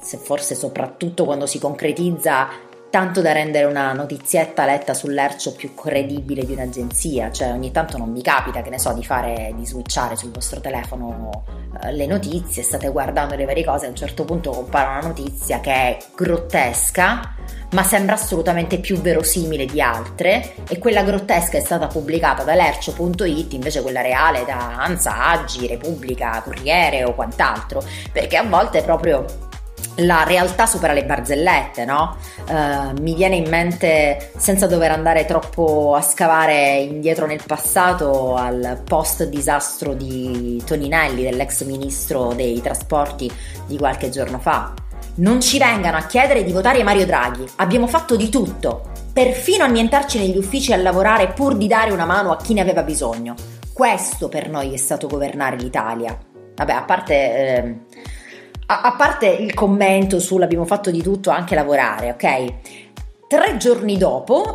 se 0.00 0.18
forse 0.18 0.54
soprattutto 0.54 1.24
quando 1.24 1.46
si 1.46 1.58
concretizza 1.58 2.48
tanto 2.90 3.20
da 3.20 3.32
rendere 3.32 3.64
una 3.66 3.92
notizietta 3.92 4.64
letta 4.64 4.94
sull'ercio 4.94 5.54
più 5.54 5.74
credibile 5.74 6.44
di 6.44 6.52
un'agenzia, 6.52 7.30
cioè 7.30 7.52
ogni 7.52 7.70
tanto 7.70 7.98
non 7.98 8.10
mi 8.10 8.22
capita, 8.22 8.62
che 8.62 8.70
ne 8.70 8.78
so, 8.78 8.92
di 8.92 9.04
fare, 9.04 9.52
di 9.56 9.66
switchare 9.66 10.16
sul 10.16 10.30
vostro 10.30 10.60
telefono 10.60 11.44
eh, 11.82 11.92
le 11.92 12.06
notizie, 12.06 12.62
state 12.62 12.88
guardando 12.88 13.34
le 13.34 13.44
varie 13.44 13.64
cose, 13.64 13.86
a 13.86 13.88
un 13.88 13.96
certo 13.96 14.24
punto 14.24 14.50
compare 14.50 14.98
una 14.98 15.08
notizia 15.08 15.60
che 15.60 15.72
è 15.72 15.98
grottesca, 16.14 17.34
ma 17.72 17.82
sembra 17.82 18.14
assolutamente 18.14 18.78
più 18.78 19.00
verosimile 19.00 19.66
di 19.66 19.80
altre 19.80 20.54
e 20.68 20.78
quella 20.78 21.02
grottesca 21.02 21.58
è 21.58 21.60
stata 21.60 21.88
pubblicata 21.88 22.44
da 22.44 22.54
lercio.it, 22.54 23.52
invece 23.52 23.82
quella 23.82 24.00
reale 24.00 24.44
da 24.44 24.76
Anza, 24.76 25.26
Aggi, 25.26 25.66
Repubblica, 25.66 26.40
Corriere 26.42 27.04
o 27.04 27.14
quant'altro, 27.14 27.82
perché 28.12 28.36
a 28.36 28.44
volte 28.44 28.82
proprio 28.82 29.24
la 29.96 30.24
realtà 30.24 30.66
supera 30.66 30.92
le 30.92 31.04
barzellette, 31.04 31.84
no? 31.84 32.16
Uh, 32.48 33.00
mi 33.00 33.14
viene 33.14 33.36
in 33.36 33.48
mente, 33.48 34.32
senza 34.36 34.66
dover 34.66 34.90
andare 34.90 35.24
troppo 35.24 35.94
a 35.94 36.02
scavare 36.02 36.76
indietro 36.76 37.26
nel 37.26 37.42
passato, 37.44 38.34
al 38.34 38.82
post 38.84 39.24
disastro 39.24 39.94
di 39.94 40.62
Toninelli, 40.64 41.22
dell'ex 41.22 41.64
ministro 41.64 42.32
dei 42.34 42.60
trasporti 42.60 43.30
di 43.66 43.78
qualche 43.78 44.10
giorno 44.10 44.38
fa. 44.38 44.74
Non 45.16 45.40
ci 45.40 45.58
vengano 45.58 45.96
a 45.96 46.04
chiedere 46.04 46.44
di 46.44 46.52
votare 46.52 46.82
Mario 46.82 47.06
Draghi, 47.06 47.48
abbiamo 47.56 47.86
fatto 47.86 48.16
di 48.16 48.28
tutto, 48.28 48.90
perfino 49.12 49.64
annientarci 49.64 50.18
negli 50.18 50.36
uffici 50.36 50.74
a 50.74 50.76
lavorare 50.76 51.28
pur 51.28 51.56
di 51.56 51.66
dare 51.66 51.90
una 51.90 52.04
mano 52.04 52.32
a 52.32 52.36
chi 52.36 52.52
ne 52.52 52.60
aveva 52.60 52.82
bisogno. 52.82 53.34
Questo 53.72 54.28
per 54.28 54.50
noi 54.50 54.74
è 54.74 54.76
stato 54.76 55.06
governare 55.06 55.56
l'Italia. 55.56 56.18
Vabbè, 56.54 56.72
a 56.72 56.82
parte... 56.82 57.14
Eh, 57.14 57.76
a, 58.66 58.80
a 58.80 58.92
parte 58.92 59.28
il 59.28 59.54
commento 59.54 60.18
sull'abbiamo 60.18 60.64
fatto 60.64 60.90
di 60.90 61.02
tutto 61.02 61.30
anche 61.30 61.54
lavorare, 61.54 62.10
ok? 62.10 62.52
Tre 63.28 63.56
giorni 63.56 63.96
dopo, 63.96 64.54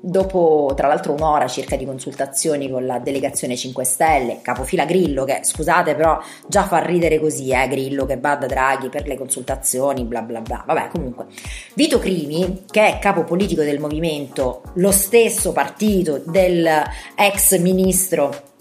dopo 0.00 0.72
tra 0.76 0.88
l'altro 0.88 1.12
un'ora 1.12 1.46
circa 1.46 1.76
di 1.76 1.84
consultazioni 1.84 2.68
con 2.68 2.84
la 2.84 2.98
delegazione 2.98 3.56
5 3.56 3.84
Stelle, 3.84 4.38
capofila 4.42 4.84
Grillo, 4.84 5.24
che 5.24 5.40
scusate 5.42 5.94
però 5.94 6.20
già 6.46 6.64
fa 6.64 6.78
ridere 6.78 7.20
così, 7.20 7.50
eh, 7.50 7.68
Grillo 7.68 8.06
che 8.06 8.18
va 8.18 8.36
da 8.36 8.46
Draghi 8.46 8.88
per 8.88 9.06
le 9.06 9.16
consultazioni, 9.16 10.04
bla 10.04 10.22
bla 10.22 10.40
bla, 10.40 10.64
vabbè 10.66 10.88
comunque. 10.88 11.26
Vito 11.74 11.98
Crimi, 11.98 12.64
che 12.70 12.86
è 12.86 12.98
capo 12.98 13.24
politico 13.24 13.62
del 13.62 13.80
movimento, 13.80 14.62
lo 14.74 14.90
stesso 14.90 15.52
partito 15.52 16.22
del 16.24 16.68
ex 17.16 17.58
ministro 17.58 18.52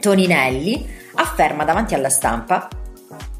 Toninelli, 0.00 0.96
afferma 1.14 1.64
davanti 1.64 1.94
alla 1.94 2.10
stampa 2.10 2.68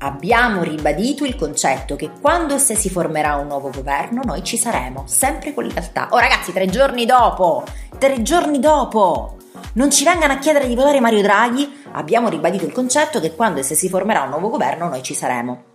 Abbiamo 0.00 0.62
ribadito 0.62 1.24
il 1.24 1.34
concetto 1.34 1.96
che 1.96 2.10
quando 2.20 2.54
e 2.54 2.58
se 2.58 2.76
si 2.76 2.88
formerà 2.88 3.34
un 3.34 3.48
nuovo 3.48 3.70
governo 3.70 4.20
noi 4.24 4.44
ci 4.44 4.56
saremo, 4.56 5.02
sempre 5.06 5.52
con 5.52 5.64
lealtà. 5.64 6.06
Oh 6.12 6.18
ragazzi, 6.18 6.52
tre 6.52 6.66
giorni 6.66 7.04
dopo, 7.04 7.64
tre 7.98 8.22
giorni 8.22 8.60
dopo, 8.60 9.38
non 9.72 9.90
ci 9.90 10.04
vengano 10.04 10.34
a 10.34 10.38
chiedere 10.38 10.68
di 10.68 10.76
votare 10.76 11.00
Mario 11.00 11.22
Draghi, 11.22 11.82
abbiamo 11.92 12.28
ribadito 12.28 12.64
il 12.64 12.72
concetto 12.72 13.18
che 13.18 13.34
quando 13.34 13.58
e 13.58 13.64
se 13.64 13.74
si 13.74 13.88
formerà 13.88 14.22
un 14.22 14.30
nuovo 14.30 14.50
governo 14.50 14.88
noi 14.88 15.02
ci 15.02 15.14
saremo. 15.14 15.67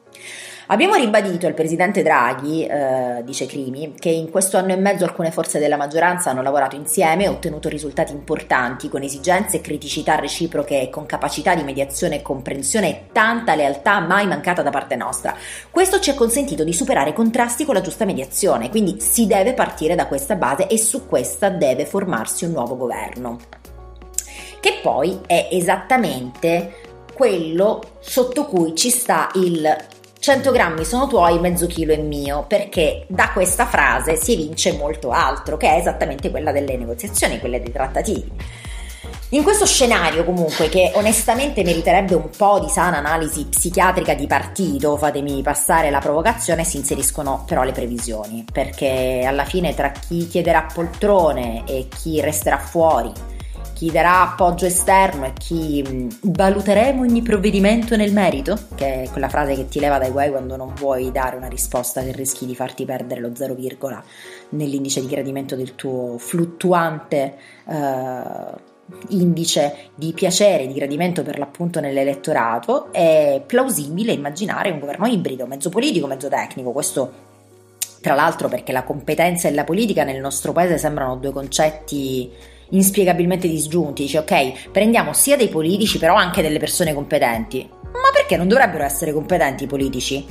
Abbiamo 0.67 0.95
ribadito 0.95 1.45
al 1.45 1.53
presidente 1.53 2.03
Draghi, 2.03 2.65
eh, 2.65 3.21
dice 3.25 3.45
Crimi, 3.45 3.95
che 3.99 4.09
in 4.09 4.31
questo 4.31 4.55
anno 4.55 4.71
e 4.71 4.77
mezzo 4.77 5.03
alcune 5.03 5.29
forze 5.29 5.59
della 5.59 5.75
maggioranza 5.75 6.29
hanno 6.29 6.41
lavorato 6.41 6.77
insieme 6.77 7.25
e 7.25 7.27
ottenuto 7.27 7.67
risultati 7.67 8.13
importanti 8.13 8.87
con 8.87 9.01
esigenze 9.01 9.57
e 9.57 9.61
criticità 9.61 10.15
reciproche 10.15 10.79
e 10.79 10.89
con 10.89 11.05
capacità 11.05 11.53
di 11.53 11.63
mediazione 11.63 12.15
e 12.15 12.21
comprensione 12.21 12.89
e 12.89 13.01
tanta 13.11 13.55
lealtà 13.55 13.99
mai 13.99 14.25
mancata 14.25 14.61
da 14.61 14.69
parte 14.69 14.95
nostra. 14.95 15.35
Questo 15.69 15.99
ci 15.99 16.11
ha 16.11 16.15
consentito 16.15 16.63
di 16.63 16.71
superare 16.71 17.11
contrasti 17.11 17.65
con 17.65 17.73
la 17.73 17.81
giusta 17.81 18.05
mediazione, 18.05 18.69
quindi 18.69 19.01
si 19.01 19.27
deve 19.27 19.53
partire 19.53 19.95
da 19.95 20.07
questa 20.07 20.35
base 20.35 20.67
e 20.67 20.77
su 20.77 21.07
questa 21.07 21.49
deve 21.49 21.85
formarsi 21.85 22.45
un 22.45 22.51
nuovo 22.51 22.77
governo. 22.77 23.37
Che 24.61 24.79
poi 24.81 25.19
è 25.27 25.49
esattamente 25.51 26.91
quello 27.13 27.81
sotto 27.99 28.45
cui 28.45 28.73
ci 28.75 28.89
sta 28.89 29.29
il 29.35 29.91
100 30.23 30.51
grammi 30.51 30.85
sono 30.85 31.05
tuoi, 31.05 31.37
mezzo 31.37 31.67
chilo 31.67 31.91
è 31.91 31.97
mio, 31.97 32.45
perché 32.47 33.03
da 33.09 33.31
questa 33.33 33.65
frase 33.65 34.15
si 34.15 34.31
evince 34.31 34.71
molto 34.71 35.09
altro, 35.09 35.57
che 35.57 35.67
è 35.67 35.77
esattamente 35.77 36.31
quella 36.31 36.53
delle 36.53 36.77
negoziazioni, 36.77 37.41
quelle 37.41 37.61
dei 37.61 37.73
trattativi. 37.73 38.31
In 39.31 39.43
questo 39.43 39.65
scenario 39.65 40.23
comunque 40.23 40.69
che 40.69 40.93
onestamente 40.95 41.61
meriterebbe 41.65 42.15
un 42.15 42.29
po' 42.29 42.61
di 42.61 42.69
sana 42.69 42.99
analisi 42.99 43.47
psichiatrica 43.47 44.13
di 44.13 44.25
partito, 44.25 44.95
fatemi 44.95 45.41
passare 45.41 45.89
la 45.89 45.99
provocazione, 45.99 46.63
si 46.63 46.77
inseriscono 46.77 47.43
però 47.45 47.63
le 47.63 47.73
previsioni, 47.73 48.45
perché 48.49 49.25
alla 49.27 49.43
fine 49.43 49.73
tra 49.73 49.91
chi 49.91 50.25
chiederà 50.29 50.65
poltrone 50.73 51.63
e 51.67 51.89
chi 51.89 52.21
resterà 52.21 52.59
fuori, 52.59 53.11
chi 53.83 53.91
darà 53.91 54.21
appoggio 54.21 54.65
esterno 54.65 55.25
e 55.25 55.33
chi 55.33 56.07
valuteremo 56.21 57.01
ogni 57.01 57.21
provvedimento 57.21 57.97
nel 57.97 58.13
merito, 58.13 58.57
che 58.75 59.03
è 59.03 59.09
quella 59.09 59.27
frase 59.27 59.55
che 59.55 59.67
ti 59.67 59.81
leva 59.81 59.97
dai 59.97 60.09
guai 60.09 60.29
quando 60.29 60.55
non 60.55 60.73
vuoi 60.73 61.11
dare 61.11 61.35
una 61.35 61.49
risposta 61.49 62.01
che 62.01 62.13
rischi 62.13 62.45
di 62.45 62.55
farti 62.55 62.85
perdere 62.85 63.19
lo 63.19 63.35
0, 63.35 63.57
nell'indice 64.51 65.01
di 65.01 65.07
gradimento 65.07 65.57
del 65.57 65.75
tuo 65.75 66.15
fluttuante 66.17 67.35
eh, 67.67 68.21
indice 69.09 69.89
di 69.95 70.13
piacere, 70.13 70.65
di 70.65 70.73
gradimento 70.73 71.21
per 71.21 71.37
l'appunto 71.37 71.81
nell'elettorato, 71.81 72.93
è 72.93 73.43
plausibile 73.45 74.13
immaginare 74.13 74.71
un 74.71 74.79
governo 74.79 75.07
ibrido, 75.07 75.45
mezzo 75.45 75.67
politico, 75.67 76.07
mezzo 76.07 76.29
tecnico. 76.29 76.71
Questo 76.71 77.31
tra 77.99 78.15
l'altro 78.15 78.47
perché 78.47 78.71
la 78.71 78.83
competenza 78.83 79.49
e 79.49 79.51
la 79.51 79.65
politica 79.65 80.05
nel 80.05 80.21
nostro 80.21 80.53
paese 80.53 80.77
sembrano 80.77 81.17
due 81.17 81.33
concetti 81.33 82.51
inspiegabilmente 82.73 83.47
disgiunti, 83.47 84.03
dice 84.03 84.19
ok, 84.19 84.69
prendiamo 84.71 85.13
sia 85.13 85.37
dei 85.37 85.49
politici 85.49 85.97
però 85.97 86.15
anche 86.15 86.41
delle 86.41 86.59
persone 86.59 86.93
competenti. 86.93 87.67
Ma 87.81 88.09
perché 88.11 88.37
non 88.37 88.47
dovrebbero 88.47 88.83
essere 88.83 89.13
competenti 89.13 89.63
i 89.63 89.67
politici? 89.67 90.25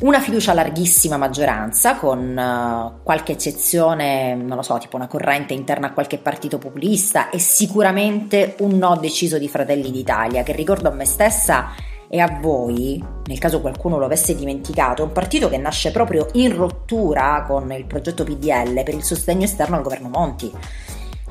Una 0.00 0.20
fiducia 0.20 0.50
a 0.50 0.54
larghissima 0.54 1.16
maggioranza, 1.16 1.94
con 1.96 2.36
uh, 2.36 3.02
qualche 3.04 3.32
eccezione, 3.32 4.34
non 4.34 4.56
lo 4.56 4.62
so, 4.62 4.76
tipo 4.78 4.96
una 4.96 5.06
corrente 5.06 5.54
interna 5.54 5.86
a 5.86 5.92
qualche 5.92 6.18
partito 6.18 6.58
populista 6.58 7.30
e 7.30 7.38
sicuramente 7.38 8.56
un 8.58 8.76
no 8.76 8.96
deciso 8.96 9.38
di 9.38 9.48
Fratelli 9.48 9.92
d'Italia, 9.92 10.42
che 10.42 10.52
ricordo 10.52 10.88
a 10.88 10.92
me 10.92 11.04
stessa 11.04 11.70
e 12.08 12.18
a 12.18 12.38
voi, 12.40 13.02
nel 13.26 13.38
caso 13.38 13.60
qualcuno 13.60 13.96
lo 13.96 14.04
avesse 14.04 14.34
dimenticato, 14.34 15.02
è 15.02 15.06
un 15.06 15.12
partito 15.12 15.48
che 15.48 15.58
nasce 15.58 15.92
proprio 15.92 16.26
in 16.32 16.56
rottura 16.56 17.44
con 17.46 17.70
il 17.72 17.86
progetto 17.86 18.24
PDL 18.24 18.82
per 18.82 18.94
il 18.94 19.04
sostegno 19.04 19.44
esterno 19.44 19.76
al 19.76 19.82
governo 19.82 20.08
Monti 20.08 20.52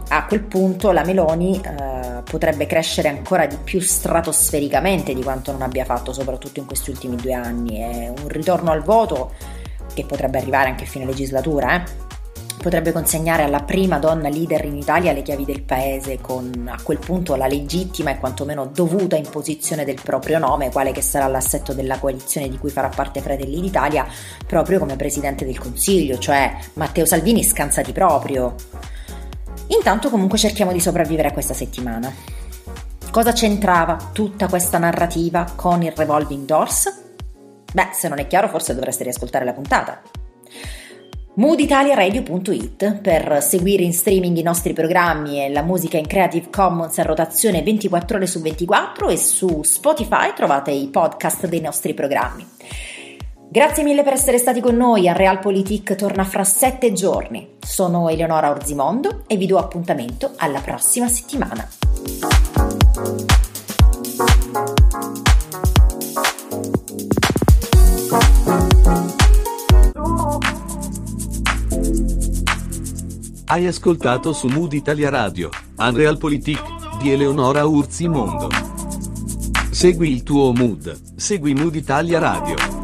a 0.10 0.26
quel 0.26 0.42
punto 0.42 0.92
la 0.92 1.04
Meloni 1.04 1.60
eh, 1.60 2.22
potrebbe 2.24 2.66
crescere 2.66 3.10
ancora 3.10 3.46
di 3.46 3.58
più 3.64 3.80
stratosfericamente 3.80 5.14
di 5.14 5.24
quanto 5.24 5.52
non 5.52 5.62
abbia 5.62 5.86
fatto, 5.86 6.14
soprattutto 6.14 6.60
in 6.60 6.66
questi 6.66 6.90
ultimi 6.90 7.16
due 7.16 7.34
anni. 7.34 7.78
È 7.78 8.08
un 8.10 8.28
ritorno 8.28 8.72
al 8.72 8.84
voto 8.84 9.32
che 9.94 10.06
potrebbe 10.06 10.40
arrivare 10.40 10.70
anche 10.70 10.84
a 10.84 10.88
fine 10.88 11.06
legislatura, 11.06 11.76
eh? 11.76 12.12
potrebbe 12.64 12.94
consegnare 12.94 13.44
alla 13.44 13.62
prima 13.62 14.00
donna 14.00 14.30
leader 14.30 14.64
in 14.64 14.78
Italia 14.78 15.12
le 15.12 15.22
chiavi 15.22 15.44
del 15.44 15.64
paese 15.64 16.20
con 16.22 16.70
a 16.72 16.82
quel 16.82 16.98
punto 16.98 17.36
la 17.36 17.46
legittima 17.46 18.12
e 18.12 18.18
quantomeno 18.18 18.66
dovuta 18.66 19.18
imposizione 19.18 19.84
del 19.84 20.00
proprio 20.02 20.40
nome, 20.40 20.72
quale 20.72 20.94
che 20.94 21.02
sarà 21.02 21.28
l'assetto 21.28 21.74
della 21.74 22.00
coalizione 22.00 22.48
di 22.48 22.58
cui 22.58 22.70
farà 22.70 22.88
parte 22.88 23.20
Fratelli 23.22 23.60
d'Italia, 23.60 24.08
proprio 24.48 24.80
come 24.80 24.96
Presidente 24.96 25.46
del 25.46 25.60
Consiglio, 25.60 26.18
cioè 26.18 26.56
Matteo 26.76 27.06
Salvini 27.06 27.44
scansati 27.44 27.92
proprio. 27.92 28.56
Intanto 29.68 30.10
comunque 30.10 30.38
cerchiamo 30.38 30.72
di 30.72 30.80
sopravvivere 30.80 31.30
a 31.30 31.34
questa 31.34 31.54
settimana. 31.54 32.14
Cosa 33.12 33.32
c'entrava 33.32 34.10
tutta 34.12 34.48
questa 34.48 34.78
narrativa 34.78 35.46
con 35.56 35.84
il 35.84 35.94
revolving 35.96 36.46
doors? 36.46 37.02
Beh, 37.72 37.90
se 37.94 38.08
non 38.08 38.20
è 38.20 38.28
chiaro 38.28 38.48
forse 38.48 38.74
dovreste 38.74 39.04
riascoltare 39.04 39.46
la 39.46 39.54
puntata. 39.54 40.02
mooditaliaradio.it 41.36 43.02
per 43.02 43.42
seguire 43.42 43.84
in 43.84 43.94
streaming 43.94 44.38
i 44.38 44.44
nostri 44.44 44.74
programmi 44.74 45.44
e 45.44 45.50
la 45.50 45.64
musica 45.64 45.98
in 45.98 46.06
Creative 46.06 46.50
Commons 46.52 46.98
a 47.00 47.04
rotazione 47.04 47.64
24 47.64 48.18
ore 48.18 48.28
su 48.28 48.42
24 48.42 49.10
e 49.10 49.18
su 49.18 49.62
Spotify 49.64 50.34
trovate 50.36 50.72
i 50.72 50.88
podcast 50.88 51.48
dei 51.48 51.62
nostri 51.62 51.94
programmi. 51.94 52.46
Grazie 53.50 53.84
mille 53.84 54.04
per 54.04 54.14
essere 54.14 54.38
stati 54.38 54.62
con 54.62 54.76
noi, 54.76 55.08
a 55.08 55.14
Realpolitik 55.14 55.96
torna 55.96 56.24
fra 56.24 56.44
sette 56.44 56.92
giorni. 56.94 57.56
Sono 57.60 58.10
Eleonora 58.10 58.50
Orzimondo 58.50 59.24
e 59.28 59.38
vi 59.38 59.46
do 59.46 59.58
appuntamento 59.58 60.32
alla 60.38 60.60
prossima 60.60 61.08
settimana. 61.08 61.68
Hai 73.46 73.68
ascoltato 73.68 74.34
su 74.34 74.48
Mood 74.48 74.74
Italia 74.74 75.10
Radio, 75.12 75.50
Unrealpolitik 75.78 76.98
di 77.00 77.12
Eleonora 77.12 77.66
Urzi 77.66 78.08
Mondo. 78.08 78.50
Segui 79.70 80.12
il 80.12 80.24
tuo 80.24 80.54
mood, 80.54 81.18
segui 81.18 81.54
Mood 81.54 81.76
Italia 81.76 82.18
Radio. 82.18 82.83